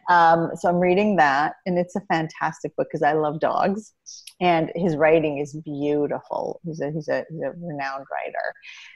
Um, 0.09 0.51
so 0.55 0.67
I'm 0.67 0.80
reading 0.80 1.15
that, 1.17 1.53
and 1.65 1.78
it's 1.78 1.95
a 1.95 2.01
fantastic 2.01 2.76
book 2.76 2.88
because 2.91 3.03
I 3.03 3.13
love 3.13 3.39
dogs. 3.39 3.93
And 4.41 4.71
his 4.76 4.97
writing 4.97 5.38
is 5.38 5.53
beautiful. 5.63 6.59
He's 6.65 6.82
a, 6.82 6.91
he's 6.91 7.07
a, 7.07 7.23
he's 7.30 7.41
a 7.41 7.53
renowned 7.57 8.05
writer. 8.11 8.53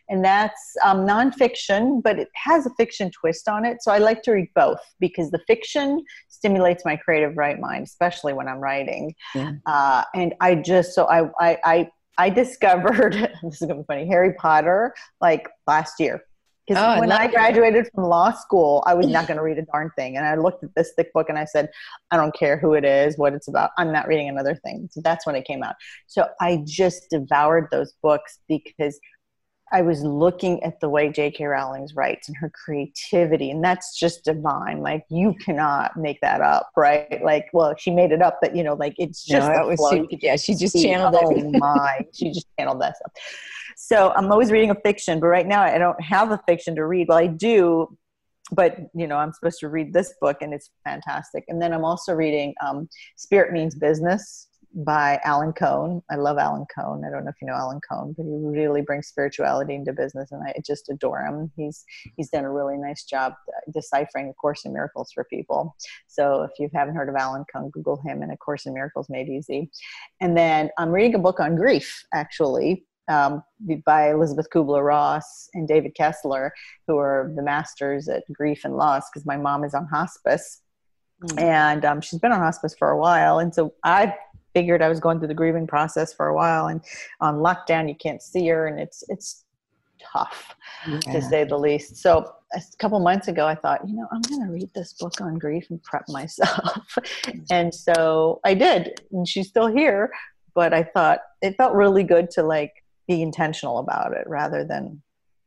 And 0.09 0.23
that's 0.23 0.75
um, 0.83 1.07
nonfiction, 1.07 2.03
but 2.03 2.19
it 2.19 2.27
has 2.35 2.65
a 2.65 2.71
fiction 2.71 3.09
twist 3.11 3.47
on 3.47 3.63
it. 3.63 3.81
So 3.81 3.91
I 3.93 3.99
like 3.99 4.21
to 4.23 4.31
read 4.31 4.49
both 4.53 4.81
because 4.99 5.31
the 5.31 5.39
fiction 5.47 6.03
stimulates 6.27 6.83
my 6.83 6.97
creative 6.97 7.37
right 7.37 7.57
mind, 7.57 7.85
especially 7.85 8.33
when 8.33 8.49
I'm 8.49 8.59
writing. 8.59 9.15
Yeah. 9.33 9.53
Uh, 9.65 10.03
and 10.13 10.35
I 10.41 10.55
just, 10.55 10.93
so 10.93 11.05
I, 11.05 11.29
I, 11.39 11.57
I 11.63 11.89
I 12.19 12.29
discovered 12.29 13.13
this 13.43 13.61
is 13.61 13.67
gonna 13.67 13.81
be 13.81 13.85
funny 13.87 14.05
Harry 14.07 14.33
Potter 14.33 14.93
like 15.21 15.47
last 15.67 15.99
year. 15.99 16.21
Because 16.67 16.83
Oh, 16.83 16.99
when 16.99 17.11
I 17.11 17.25
it. 17.25 17.31
graduated 17.31 17.89
from 17.95 18.03
law 18.03 18.31
school, 18.31 18.83
I 18.85 18.93
was 18.93 19.07
not 19.07 19.25
going 19.27 19.37
to 19.37 19.43
read 19.43 19.57
a 19.57 19.63
darn 19.63 19.89
thing. 19.95 20.17
And 20.17 20.25
I 20.25 20.35
looked 20.35 20.63
at 20.63 20.69
this 20.75 20.91
thick 20.95 21.11
book 21.13 21.27
and 21.27 21.35
I 21.39 21.45
said, 21.45 21.69
I 22.11 22.17
don't 22.17 22.35
care 22.35 22.57
who 22.59 22.75
it 22.75 22.85
is, 22.85 23.17
what 23.17 23.33
it's 23.33 23.47
about. 23.47 23.71
I'm 23.79 23.91
not 23.91 24.07
reading 24.07 24.29
another 24.29 24.53
thing. 24.53 24.87
So 24.91 25.01
that's 25.03 25.25
when 25.25 25.35
it 25.35 25.45
came 25.45 25.63
out. 25.63 25.73
So 26.05 26.27
I 26.39 26.61
just 26.67 27.09
devoured 27.09 27.69
those 27.71 27.93
books 28.03 28.37
because 28.47 28.99
I 29.71 29.81
was 29.81 30.01
looking 30.03 30.63
at 30.63 30.79
the 30.79 30.89
way 30.89 31.09
J.K. 31.09 31.45
Rowling 31.45 31.87
writes 31.95 32.27
and 32.27 32.37
her 32.37 32.49
creativity, 32.49 33.51
and 33.51 33.63
that's 33.63 33.97
just 33.97 34.23
divine. 34.23 34.81
Like 34.81 35.05
you 35.09 35.35
cannot 35.39 35.95
make 35.97 36.19
that 36.21 36.41
up, 36.41 36.69
right? 36.75 37.23
Like, 37.23 37.47
well, 37.53 37.75
she 37.77 37.91
made 37.91 38.11
it 38.11 38.21
up, 38.21 38.39
but 38.41 38.55
you 38.55 38.63
know, 38.63 38.73
like 38.73 38.95
it's 38.97 39.27
No, 39.29 39.37
just 39.37 39.47
that 39.47 39.65
was 39.65 39.79
she- 39.91 40.17
yeah 40.21 40.35
she 40.35 40.55
just 40.55 40.73
see, 40.73 40.83
channeled 40.83 41.15
oh 41.17 41.51
my 41.51 42.05
she 42.13 42.31
just 42.31 42.47
channeled 42.57 42.81
that 42.81 42.95
stuff 42.97 43.11
so 43.77 44.11
i'm 44.15 44.31
always 44.31 44.51
reading 44.51 44.69
a 44.71 44.75
fiction 44.75 45.19
but 45.19 45.27
right 45.27 45.47
now 45.47 45.61
i 45.61 45.77
don't 45.77 46.01
have 46.01 46.31
a 46.31 46.39
fiction 46.47 46.75
to 46.75 46.85
read 46.85 47.07
well 47.07 47.17
i 47.17 47.27
do 47.27 47.87
but 48.51 48.77
you 48.93 49.07
know 49.07 49.15
i'm 49.15 49.31
supposed 49.31 49.59
to 49.59 49.69
read 49.69 49.93
this 49.93 50.13
book 50.19 50.37
and 50.41 50.53
it's 50.53 50.69
fantastic 50.83 51.43
and 51.47 51.61
then 51.61 51.73
i'm 51.73 51.85
also 51.85 52.13
reading 52.13 52.53
um, 52.65 52.89
spirit 53.15 53.53
means 53.53 53.75
business 53.75 54.48
by 54.73 55.19
alan 55.23 55.51
cohen 55.51 56.01
i 56.11 56.15
love 56.15 56.37
alan 56.37 56.65
cohen 56.73 57.03
i 57.03 57.09
don't 57.09 57.25
know 57.25 57.31
if 57.31 57.41
you 57.41 57.47
know 57.47 57.55
alan 57.55 57.79
cohen 57.89 58.13
but 58.15 58.23
he 58.23 58.31
really 58.31 58.81
brings 58.81 59.07
spirituality 59.07 59.73
into 59.73 59.91
business 59.91 60.31
and 60.31 60.43
i 60.43 60.53
just 60.63 60.89
adore 60.89 61.21
him 61.21 61.51
he's 61.57 61.83
he's 62.17 62.29
done 62.29 62.45
a 62.45 62.51
really 62.51 62.77
nice 62.77 63.03
job 63.03 63.33
deciphering 63.73 64.29
a 64.29 64.33
course 64.33 64.65
in 64.65 64.73
miracles 64.73 65.11
for 65.11 65.23
people 65.23 65.75
so 66.07 66.43
if 66.43 66.51
you 66.59 66.69
haven't 66.73 66.95
heard 66.95 67.09
of 67.09 67.15
alan 67.15 67.43
cohen 67.51 67.71
google 67.71 67.99
him 68.05 68.21
and 68.21 68.31
a 68.31 68.37
course 68.37 68.67
in 68.67 68.73
miracles 68.75 69.07
made 69.09 69.27
easy 69.27 69.71
and 70.21 70.35
then 70.35 70.69
I'm 70.77 70.89
reading 70.89 71.15
a 71.15 71.19
book 71.19 71.39
on 71.39 71.55
grief, 71.55 72.05
actually, 72.13 72.85
um, 73.07 73.43
by 73.85 74.11
Elizabeth 74.11 74.47
Kubler 74.53 74.85
Ross 74.85 75.49
and 75.53 75.67
David 75.67 75.95
Kessler, 75.95 76.51
who 76.87 76.97
are 76.97 77.31
the 77.35 77.41
masters 77.41 78.07
at 78.07 78.23
grief 78.31 78.61
and 78.63 78.75
loss, 78.75 79.09
because 79.09 79.25
my 79.25 79.37
mom 79.37 79.63
is 79.63 79.73
on 79.73 79.85
hospice. 79.87 80.61
Mm. 81.23 81.41
And 81.41 81.85
um, 81.85 82.01
she's 82.01 82.19
been 82.19 82.31
on 82.31 82.39
hospice 82.39 82.75
for 82.77 82.91
a 82.91 82.97
while. 82.97 83.39
And 83.39 83.53
so 83.53 83.73
I 83.83 84.13
figured 84.53 84.81
I 84.81 84.89
was 84.89 84.99
going 84.99 85.19
through 85.19 85.27
the 85.29 85.33
grieving 85.33 85.67
process 85.67 86.13
for 86.13 86.27
a 86.27 86.35
while. 86.35 86.67
And 86.67 86.81
on 87.21 87.37
lockdown, 87.37 87.87
you 87.87 87.95
can't 87.95 88.21
see 88.21 88.47
her, 88.47 88.67
and 88.67 88.79
it's, 88.79 89.03
it's 89.09 89.45
tough 90.13 90.55
to 91.01 91.21
say 91.21 91.43
the 91.43 91.57
least. 91.57 91.97
So 91.97 92.31
a 92.53 92.61
couple 92.79 92.99
months 92.99 93.27
ago, 93.27 93.45
I 93.45 93.55
thought, 93.55 93.87
you 93.87 93.95
know, 93.95 94.07
I'm 94.11 94.21
going 94.21 94.45
to 94.45 94.51
read 94.51 94.69
this 94.73 94.93
book 94.93 95.21
on 95.21 95.37
grief 95.37 95.67
and 95.69 95.81
prep 95.83 96.05
myself. 96.07 96.97
and 97.51 97.73
so 97.73 98.39
I 98.43 98.53
did, 98.53 99.01
and 99.11 99.27
she's 99.27 99.47
still 99.47 99.67
here. 99.67 100.11
But 100.55 100.73
I 100.73 100.83
thought 100.83 101.19
it 101.41 101.55
felt 101.57 101.73
really 101.73 102.03
good 102.03 102.31
to 102.31 102.43
like 102.43 102.73
be 103.07 103.21
intentional 103.21 103.79
about 103.79 104.13
it 104.13 104.27
rather 104.27 104.63
than 104.63 105.01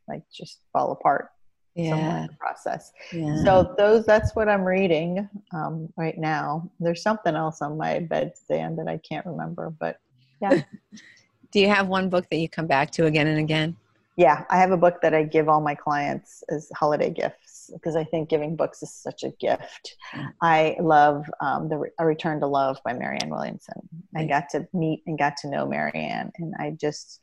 like 0.09 0.23
just 0.33 0.61
fall 0.73 0.93
apart 0.93 1.29
yeah, 1.75 2.23
in 2.23 2.27
the 2.27 2.33
process. 2.35 2.93
yeah. 3.13 3.43
So 3.45 3.75
those 3.79 4.05
that's 4.05 4.35
what 4.35 4.49
I'm 4.49 4.65
reading 4.65 5.29
um, 5.53 5.93
right 5.97 6.19
now. 6.19 6.71
There's 6.81 7.03
something 7.03 7.35
else 7.35 7.63
on 7.63 7.77
my 7.77 8.01
bedstand 8.01 8.77
that 8.77 8.89
I 8.89 8.99
can't 8.99 9.27
remember, 9.27 9.71
but 9.71 9.99
yeah. 10.41 10.63
do 11.53 11.61
you 11.61 11.69
have 11.69 11.89
one 11.89 12.09
book 12.09 12.29
that 12.31 12.37
you 12.37 12.49
come 12.49 12.67
back 12.67 12.91
to 12.93 13.07
again 13.07 13.27
and 13.27 13.39
again 13.39 13.77
yeah, 14.17 14.45
I 14.51 14.59
have 14.59 14.73
a 14.73 14.77
book 14.77 15.01
that 15.03 15.15
I 15.15 15.23
give 15.23 15.49
all 15.49 15.61
my 15.61 15.75
clients 15.75 16.45
as 16.51 16.71
holiday 16.77 17.11
gifts 17.11 17.71
because 17.73 17.97
I 17.97 18.05
think 18.05 18.29
giving 18.29 18.57
books 18.57 18.83
is 18.83 18.93
such 18.93 19.23
a 19.23 19.31
gift. 19.41 19.97
Mm. 20.15 20.33
I 20.43 20.77
love 20.81 21.25
um, 21.41 21.69
the 21.69 21.91
A 21.99 22.05
Return 22.05 22.39
to 22.41 22.47
Love 22.47 22.79
by 22.85 22.93
Marianne 22.93 23.31
Williamson. 23.31 23.89
I 24.15 24.27
got 24.27 24.51
to 24.51 24.69
meet 24.75 25.03
and 25.07 25.19
got 25.19 25.39
to 25.39 25.49
know 25.49 25.67
Marianne, 25.67 26.31
and 26.37 26.55
I 26.59 26.77
just 26.79 27.21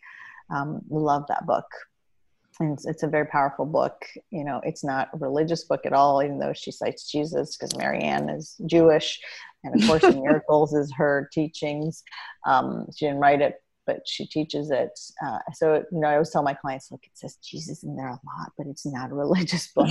um, 0.50 0.82
love 0.90 1.26
that 1.28 1.46
book. 1.46 1.68
And 2.60 2.74
it's, 2.74 2.86
it's 2.86 3.04
a 3.04 3.08
very 3.08 3.26
powerful 3.26 3.66
book. 3.66 4.06
You 4.32 4.44
know, 4.44 4.60
it's 4.66 4.84
not 4.84 5.10
a 5.14 5.18
religious 5.18 5.64
book 5.64 5.86
at 5.86 5.94
all, 5.94 6.22
even 6.22 6.40
though 6.40 6.54
she 6.54 6.72
cites 6.72 7.10
Jesus 7.10 7.56
because 7.56 7.78
Marianne 7.78 8.30
is 8.30 8.56
Jewish, 8.66 9.20
and 9.64 9.80
of 9.80 9.88
course, 9.88 10.04
in 10.04 10.22
Miracles 10.24 10.74
is 10.74 10.92
her 10.98 11.30
teachings. 11.32 12.04
Um, 12.46 12.88
she 12.96 13.06
didn't 13.06 13.22
write 13.22 13.42
it, 13.42 13.56
but 13.88 14.02
she 14.06 14.28
teaches 14.28 14.72
it. 14.72 14.90
Uh, 15.26 15.40
so, 15.54 15.76
you 15.92 16.00
know, 16.00 16.08
I 16.10 16.14
always 16.14 16.32
tell 16.32 16.44
my 16.44 16.54
clients, 16.54 16.92
look, 16.92 17.02
it 17.06 17.12
says 17.14 17.38
Jesus 17.38 17.84
in 17.84 17.96
there 17.96 18.08
a 18.08 18.12
lot, 18.12 18.52
but 18.58 18.68
it's 18.68 18.86
not 18.86 19.10
a 19.12 19.16
religious 19.16 19.68
book. 19.74 19.90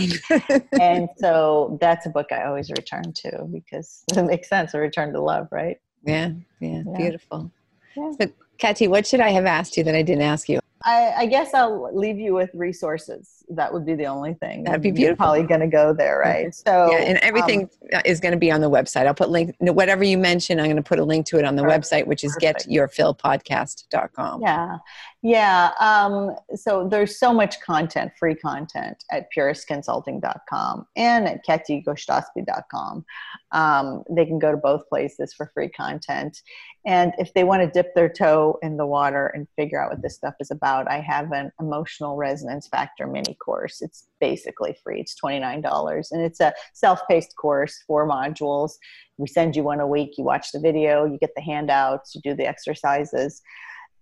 and 0.78 1.08
so 1.16 1.78
that's 1.80 2.04
a 2.04 2.10
book 2.10 2.26
I 2.32 2.44
always 2.44 2.70
return 2.70 3.12
to 3.14 3.44
because 3.50 4.04
it 4.14 4.22
makes 4.24 4.48
sense. 4.48 4.74
A 4.74 4.78
return 4.78 5.12
to 5.14 5.20
love, 5.22 5.48
right? 5.50 5.78
yeah, 6.04 6.32
yeah, 6.60 6.82
Yeah. 6.86 6.96
beautiful. 6.98 7.50
Yeah. 7.96 8.12
So, 8.20 8.30
Kathy, 8.58 8.88
what 8.88 9.06
should 9.06 9.20
I 9.20 9.30
have 9.30 9.46
asked 9.46 9.76
you 9.78 9.84
that 9.84 9.94
I 9.94 10.02
didn't 10.02 10.22
ask 10.22 10.48
you? 10.50 10.60
I, 10.84 11.12
I 11.18 11.26
guess 11.26 11.54
I'll 11.54 11.90
leave 11.96 12.18
you 12.18 12.34
with 12.34 12.50
resources. 12.54 13.37
That 13.50 13.72
would 13.72 13.86
be 13.86 13.94
the 13.94 14.06
only 14.06 14.34
thing. 14.34 14.64
That'd 14.64 14.82
be 14.82 14.88
You're 14.88 14.94
beautiful. 14.94 15.24
probably 15.24 15.42
going 15.44 15.60
to 15.60 15.66
go 15.66 15.92
there, 15.92 16.18
right? 16.18 16.54
So, 16.54 16.90
yeah, 16.92 16.98
and 16.98 17.18
everything 17.18 17.70
um, 17.94 18.02
is 18.04 18.20
going 18.20 18.32
to 18.32 18.38
be 18.38 18.50
on 18.50 18.60
the 18.60 18.70
website. 18.70 19.06
I'll 19.06 19.14
put 19.14 19.30
link 19.30 19.54
whatever 19.60 20.04
you 20.04 20.18
mention. 20.18 20.58
I'm 20.58 20.66
going 20.66 20.76
to 20.76 20.82
put 20.82 20.98
a 20.98 21.04
link 21.04 21.26
to 21.26 21.38
it 21.38 21.44
on 21.44 21.56
the 21.56 21.62
Perfect. 21.62 21.84
website, 21.84 22.06
which 22.06 22.24
is 22.24 22.36
Perfect. 22.40 22.68
getyourfillpodcast.com. 22.68 24.42
Yeah. 24.42 24.78
Yeah. 25.22 25.72
Um, 25.80 26.36
so 26.54 26.86
there's 26.88 27.18
so 27.18 27.34
much 27.34 27.60
content, 27.60 28.12
free 28.18 28.36
content 28.36 29.02
at 29.10 29.26
pureusconsulting.com 29.36 30.86
and 30.96 31.26
at 31.26 31.44
kathygoshtasby.com. 31.44 33.04
Um, 33.50 34.04
they 34.08 34.26
can 34.26 34.38
go 34.38 34.52
to 34.52 34.56
both 34.56 34.88
places 34.88 35.34
for 35.34 35.50
free 35.54 35.70
content. 35.70 36.42
And 36.86 37.12
if 37.18 37.34
they 37.34 37.44
want 37.44 37.62
to 37.62 37.68
dip 37.68 37.94
their 37.94 38.08
toe 38.08 38.58
in 38.62 38.76
the 38.76 38.86
water 38.86 39.26
and 39.28 39.48
figure 39.56 39.82
out 39.82 39.90
what 39.90 40.02
this 40.02 40.14
stuff 40.14 40.34
is 40.40 40.50
about, 40.50 40.88
I 40.88 41.00
have 41.00 41.32
an 41.32 41.50
emotional 41.60 42.16
resonance 42.16 42.68
factor 42.68 43.06
mini 43.06 43.36
course. 43.38 43.80
It's 43.80 44.08
basically 44.20 44.76
free. 44.82 45.00
It's 45.00 45.16
$29 45.22 46.06
and 46.10 46.22
it's 46.22 46.40
a 46.40 46.52
self-paced 46.74 47.34
course, 47.36 47.82
four 47.86 48.08
modules. 48.08 48.72
We 49.16 49.26
send 49.26 49.56
you 49.56 49.62
one 49.62 49.80
a 49.80 49.86
week. 49.86 50.18
You 50.18 50.24
watch 50.24 50.52
the 50.52 50.60
video, 50.60 51.04
you 51.04 51.18
get 51.18 51.34
the 51.34 51.42
handouts, 51.42 52.14
you 52.14 52.20
do 52.22 52.34
the 52.34 52.46
exercises 52.46 53.42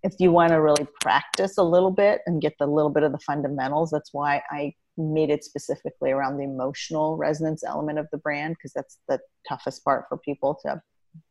if 0.02 0.14
you 0.18 0.30
want 0.30 0.50
to 0.50 0.60
really 0.60 0.86
practice 1.00 1.58
a 1.58 1.62
little 1.62 1.90
bit 1.90 2.20
and 2.26 2.40
get 2.40 2.54
the 2.58 2.66
little 2.66 2.90
bit 2.90 3.02
of 3.02 3.12
the 3.12 3.18
fundamentals, 3.18 3.90
that's 3.90 4.12
why 4.12 4.40
I 4.50 4.72
made 4.96 5.30
it 5.30 5.44
specifically 5.44 6.10
around 6.10 6.36
the 6.36 6.44
emotional 6.44 7.16
resonance 7.16 7.64
element 7.64 7.98
of 7.98 8.06
the 8.12 8.18
brand 8.18 8.54
because 8.56 8.72
that's 8.72 8.98
the 9.08 9.20
toughest 9.48 9.84
part 9.84 10.04
for 10.08 10.16
people 10.18 10.58
to 10.64 10.80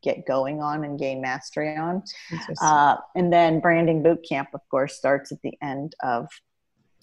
get 0.04 0.26
going 0.26 0.62
on 0.62 0.84
and 0.84 1.00
gain 1.00 1.22
mastery 1.22 1.76
on. 1.76 2.04
Uh, 2.62 2.98
and 3.16 3.32
then 3.32 3.60
branding 3.60 4.04
boot 4.04 4.26
camp, 4.28 4.50
of 4.54 4.62
course, 4.70 4.96
starts 4.98 5.32
at 5.32 5.42
the 5.42 5.54
end 5.62 5.96
of 6.04 6.28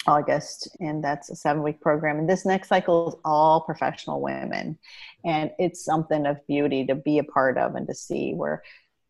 August, 0.07 0.68
and 0.80 1.03
that's 1.03 1.30
a 1.30 1.36
seven 1.36 1.62
week 1.62 1.80
program. 1.80 2.18
And 2.18 2.28
this 2.28 2.44
next 2.44 2.68
cycle 2.68 3.09
is 3.09 3.14
all 3.24 3.61
professional 3.61 4.20
women, 4.20 4.78
and 5.24 5.50
it's 5.59 5.84
something 5.84 6.26
of 6.26 6.44
beauty 6.46 6.84
to 6.86 6.94
be 6.94 7.18
a 7.18 7.24
part 7.24 7.59
of 7.59 7.74
and 7.74 7.86
to 7.86 7.94
see 7.94 8.32
where 8.34 8.62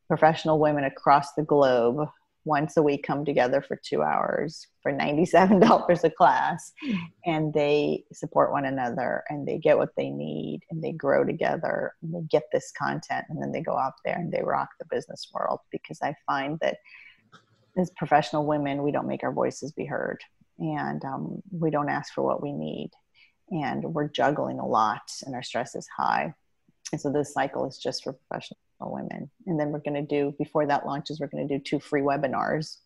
professional 0.09 0.59
women 0.59 0.85
across 0.85 1.33
the 1.33 1.43
globe 1.43 2.07
once 2.45 2.77
a 2.77 2.83
week 2.83 3.05
come 3.05 3.25
together 3.25 3.63
for 3.63 3.81
two 3.83 4.03
hours 4.03 4.67
for 4.83 4.93
$97 4.93 6.05
a 6.05 6.11
class. 6.11 6.73
And 7.25 7.55
they 7.55 8.05
support 8.13 8.53
one 8.53 8.65
another 8.65 9.23
and 9.29 9.47
they 9.47 9.59
get 9.59 9.79
what 9.79 9.95
they 9.97 10.11
need 10.11 10.63
and 10.71 10.83
they 10.83 10.93
grow 10.93 11.25
together 11.25 11.95
and 12.03 12.13
they 12.13 12.23
get 12.29 12.43
this 12.53 12.73
content 12.77 13.27
and 13.29 13.41
then 13.41 13.53
they 13.53 13.61
go 13.61 13.77
out 13.79 13.95
there 14.05 14.17
and 14.17 14.33
they 14.33 14.43
rock 14.43 14.71
the 14.79 14.87
business 14.91 15.29
world. 15.33 15.61
Because 15.71 15.99
i 16.03 16.15
find 16.27 16.59
that 16.61 16.79
as 17.77 17.91
professional 17.97 18.45
women 18.45 18.83
we 18.83 18.93
don't 18.93 19.09
make 19.09 19.23
our 19.23 19.33
voices 19.33 19.73
be 19.73 19.87
heard 19.87 20.21
and 20.59 21.05
um, 21.05 21.43
we 21.51 21.71
don't 21.71 21.89
ask 21.89 22.13
for 22.13 22.23
what 22.23 22.43
we 22.43 22.53
need 22.53 22.91
and 23.51 23.85
we're 23.85 24.09
juggling 24.09 24.59
a 24.59 24.67
lot 24.67 25.03
and 25.25 25.35
our 25.35 25.43
stress 25.43 25.75
is 25.75 25.87
high 25.97 26.35
and 26.93 27.01
so 27.01 27.11
this 27.11 27.33
cycle 27.33 27.67
is 27.67 27.79
just 27.79 28.05
for 28.05 28.13
professional 28.13 28.59
women. 28.81 29.31
And 29.47 29.59
then 29.59 29.71
we're 29.71 29.81
going 29.81 29.95
to 29.95 30.03
do, 30.03 30.35
before 30.39 30.67
that 30.67 30.87
launches, 30.87 31.21
we're 31.21 31.29
going 31.29 31.47
to 31.47 31.59
do 31.59 31.63
two 31.63 31.81
free 31.81 32.03
webinars 32.03 32.77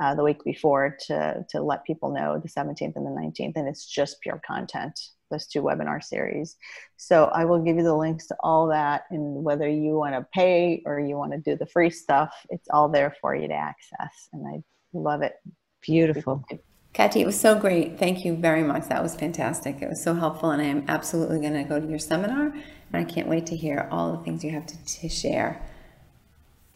uh, 0.00 0.14
the 0.14 0.22
week 0.22 0.42
before 0.44 0.96
to, 1.06 1.44
to 1.50 1.62
let 1.62 1.84
people 1.84 2.12
know 2.12 2.40
the 2.40 2.48
17th 2.48 2.96
and 2.96 3.06
the 3.06 3.10
19th. 3.10 3.52
And 3.56 3.68
it's 3.68 3.86
just 3.86 4.20
pure 4.20 4.40
content, 4.46 4.98
those 5.30 5.46
two 5.46 5.62
webinar 5.62 6.02
series. 6.02 6.56
So 6.96 7.24
I 7.26 7.44
will 7.44 7.60
give 7.60 7.76
you 7.76 7.82
the 7.82 7.94
links 7.94 8.26
to 8.28 8.36
all 8.40 8.68
that. 8.68 9.04
And 9.10 9.42
whether 9.42 9.68
you 9.68 9.94
want 9.94 10.14
to 10.14 10.26
pay 10.32 10.82
or 10.86 11.00
you 11.00 11.16
want 11.16 11.32
to 11.32 11.38
do 11.38 11.56
the 11.56 11.66
free 11.66 11.90
stuff, 11.90 12.34
it's 12.50 12.68
all 12.70 12.88
there 12.88 13.16
for 13.20 13.34
you 13.34 13.48
to 13.48 13.54
access. 13.54 14.28
And 14.32 14.46
I 14.46 14.62
love 14.92 15.22
it. 15.22 15.34
Beautiful. 15.80 16.44
Kathy, 16.94 17.22
it 17.22 17.26
was 17.26 17.38
so 17.38 17.58
great. 17.58 17.98
Thank 17.98 18.24
you 18.24 18.36
very 18.36 18.62
much. 18.62 18.88
That 18.88 19.02
was 19.02 19.16
fantastic. 19.16 19.82
It 19.82 19.88
was 19.88 20.04
so 20.04 20.14
helpful, 20.14 20.52
and 20.52 20.62
I 20.62 20.66
am 20.66 20.84
absolutely 20.86 21.40
going 21.40 21.54
to 21.54 21.64
go 21.64 21.80
to 21.80 21.86
your 21.86 21.98
seminar, 21.98 22.46
and 22.52 22.62
I 22.92 23.02
can't 23.02 23.26
wait 23.26 23.46
to 23.46 23.56
hear 23.56 23.88
all 23.90 24.16
the 24.16 24.22
things 24.22 24.44
you 24.44 24.52
have 24.52 24.64
to, 24.66 24.84
to 25.00 25.08
share. 25.08 25.60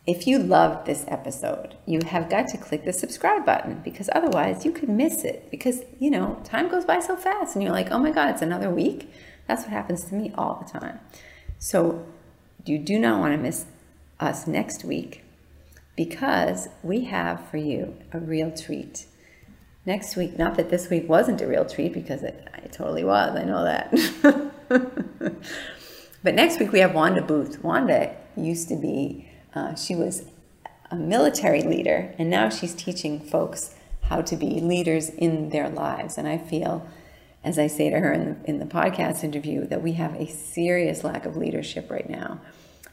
If 0.08 0.26
you 0.26 0.40
loved 0.40 0.86
this 0.86 1.04
episode, 1.06 1.76
you 1.86 2.00
have 2.04 2.28
got 2.28 2.48
to 2.48 2.58
click 2.58 2.84
the 2.84 2.92
subscribe 2.92 3.46
button 3.46 3.80
because 3.84 4.10
otherwise 4.12 4.64
you 4.64 4.72
could 4.72 4.88
miss 4.88 5.22
it. 5.22 5.52
Because, 5.52 5.82
you 6.00 6.10
know, 6.10 6.40
time 6.42 6.68
goes 6.68 6.84
by 6.84 6.98
so 6.98 7.14
fast, 7.14 7.54
and 7.54 7.62
you're 7.62 7.72
like, 7.72 7.92
oh 7.92 8.00
my 8.00 8.10
God, 8.10 8.30
it's 8.30 8.42
another 8.42 8.70
week. 8.70 9.12
That's 9.46 9.62
what 9.62 9.70
happens 9.70 10.04
to 10.06 10.16
me 10.16 10.32
all 10.36 10.64
the 10.66 10.80
time. 10.80 10.98
So, 11.60 12.04
you 12.64 12.80
do 12.80 12.98
not 12.98 13.20
want 13.20 13.34
to 13.34 13.38
miss 13.38 13.66
us 14.18 14.48
next 14.48 14.84
week 14.84 15.22
because 15.94 16.68
we 16.82 17.04
have 17.04 17.48
for 17.50 17.56
you 17.56 17.94
a 18.12 18.18
real 18.18 18.50
treat 18.50 19.06
next 19.88 20.16
week, 20.16 20.38
not 20.38 20.54
that 20.56 20.68
this 20.68 20.90
week 20.90 21.08
wasn't 21.08 21.40
a 21.40 21.46
real 21.46 21.64
treat 21.64 21.94
because 21.94 22.22
it, 22.22 22.46
it 22.62 22.70
totally 22.72 23.02
was, 23.02 23.34
I 23.34 23.42
know 23.42 23.64
that. 23.64 24.52
but 26.22 26.34
next 26.34 26.60
week 26.60 26.70
we 26.70 26.78
have 26.80 26.94
Wanda 26.94 27.22
Booth. 27.22 27.64
Wanda 27.64 28.14
used 28.36 28.68
to 28.68 28.76
be, 28.76 29.28
uh, 29.54 29.74
she 29.74 29.96
was 29.96 30.26
a 30.90 30.96
military 30.96 31.62
leader, 31.62 32.14
and 32.18 32.28
now 32.28 32.50
she's 32.50 32.74
teaching 32.74 33.18
folks 33.18 33.74
how 34.02 34.20
to 34.20 34.36
be 34.36 34.60
leaders 34.60 35.08
in 35.08 35.48
their 35.48 35.70
lives. 35.70 36.18
And 36.18 36.28
I 36.28 36.36
feel, 36.36 36.86
as 37.42 37.58
I 37.58 37.66
say 37.66 37.88
to 37.88 37.98
her 37.98 38.12
in 38.12 38.24
the, 38.24 38.48
in 38.48 38.58
the 38.58 38.66
podcast 38.66 39.24
interview, 39.24 39.66
that 39.66 39.82
we 39.82 39.92
have 39.94 40.14
a 40.14 40.26
serious 40.26 41.02
lack 41.02 41.24
of 41.24 41.36
leadership 41.36 41.90
right 41.90 42.08
now. 42.08 42.40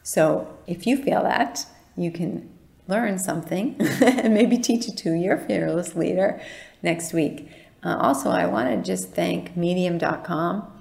So 0.01 0.57
if 0.65 0.87
you 0.87 0.95
feel 0.95 1.23
that, 1.23 1.65
you 1.97 2.09
can 2.09 2.54
learn 2.87 3.17
something 3.17 3.75
and 3.79 4.33
maybe 4.33 4.57
teach 4.57 4.87
it 4.87 4.97
to 4.97 5.13
your 5.13 5.37
fearless 5.37 5.95
leader 5.95 6.41
next 6.81 7.13
week. 7.13 7.49
Uh, 7.83 7.97
also, 7.97 8.29
I 8.29 8.45
want 8.47 8.69
to 8.69 8.81
just 8.81 9.11
thank 9.11 9.55
medium.com, 9.55 10.71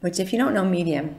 which, 0.00 0.18
if 0.18 0.32
you 0.32 0.38
don't 0.38 0.54
know 0.54 0.64
Medium, 0.64 1.16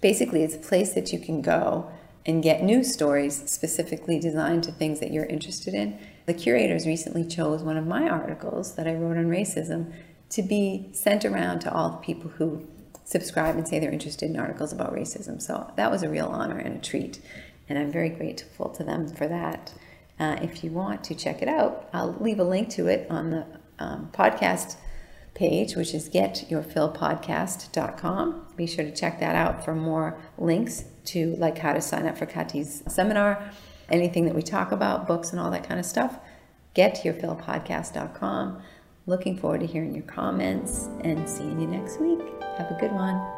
basically 0.00 0.44
it's 0.44 0.54
a 0.54 0.58
place 0.58 0.92
that 0.92 1.12
you 1.12 1.18
can 1.18 1.42
go 1.42 1.90
and 2.24 2.42
get 2.42 2.62
news 2.62 2.92
stories 2.92 3.42
specifically 3.50 4.20
designed 4.20 4.62
to 4.64 4.72
things 4.72 5.00
that 5.00 5.12
you're 5.12 5.24
interested 5.24 5.74
in. 5.74 5.98
The 6.26 6.34
curators 6.34 6.86
recently 6.86 7.24
chose 7.24 7.62
one 7.62 7.76
of 7.76 7.86
my 7.86 8.08
articles 8.08 8.74
that 8.74 8.86
I 8.86 8.94
wrote 8.94 9.16
on 9.16 9.26
racism 9.26 9.92
to 10.30 10.42
be 10.42 10.90
sent 10.92 11.24
around 11.24 11.60
to 11.60 11.72
all 11.72 11.90
the 11.90 11.96
people 11.96 12.30
who 12.30 12.68
subscribe 13.04 13.56
and 13.56 13.66
say 13.66 13.78
they're 13.78 13.90
interested 13.90 14.28
in 14.28 14.38
articles 14.38 14.72
about 14.72 14.94
racism. 14.94 15.40
So 15.40 15.72
that 15.76 15.90
was 15.90 16.02
a 16.02 16.10
real 16.10 16.26
honor 16.26 16.58
and 16.58 16.76
a 16.76 16.80
treat, 16.80 17.20
and 17.68 17.78
I'm 17.78 17.92
very 17.92 18.08
grateful 18.08 18.70
to 18.70 18.84
them 18.84 19.08
for 19.08 19.28
that. 19.28 19.72
Uh, 20.18 20.38
if 20.42 20.64
you 20.64 20.70
want 20.70 21.04
to 21.04 21.14
check 21.14 21.42
it 21.42 21.48
out, 21.48 21.90
I'll 21.92 22.16
leave 22.20 22.40
a 22.40 22.44
link 22.44 22.70
to 22.70 22.88
it 22.88 23.06
on 23.10 23.30
the 23.30 23.46
um, 23.78 24.10
podcast 24.12 24.76
page, 25.34 25.76
which 25.76 25.94
is 25.94 26.10
getyourfillpodcast.com. 26.10 28.46
Be 28.56 28.66
sure 28.66 28.84
to 28.84 28.94
check 28.94 29.20
that 29.20 29.36
out 29.36 29.64
for 29.64 29.74
more 29.74 30.18
links 30.36 30.84
to 31.06 31.34
like 31.36 31.56
how 31.58 31.72
to 31.72 31.80
sign 31.80 32.06
up 32.06 32.18
for 32.18 32.26
Kathy's 32.26 32.82
seminar, 32.88 33.50
anything 33.88 34.26
that 34.26 34.34
we 34.34 34.42
talk 34.42 34.72
about, 34.72 35.06
books 35.06 35.30
and 35.30 35.38
all 35.38 35.52
that 35.52 35.62
kind 35.66 35.78
of 35.78 35.86
stuff. 35.86 36.18
Getyourfillpodcast.com. 36.74 38.62
Looking 39.06 39.38
forward 39.38 39.60
to 39.60 39.66
hearing 39.66 39.94
your 39.94 40.04
comments 40.04 40.88
and 41.02 41.28
seeing 41.28 41.60
you 41.60 41.66
next 41.66 41.98
week. 41.98 42.20
Have 42.58 42.70
a 42.70 42.76
good 42.78 42.92
one. 42.92 43.37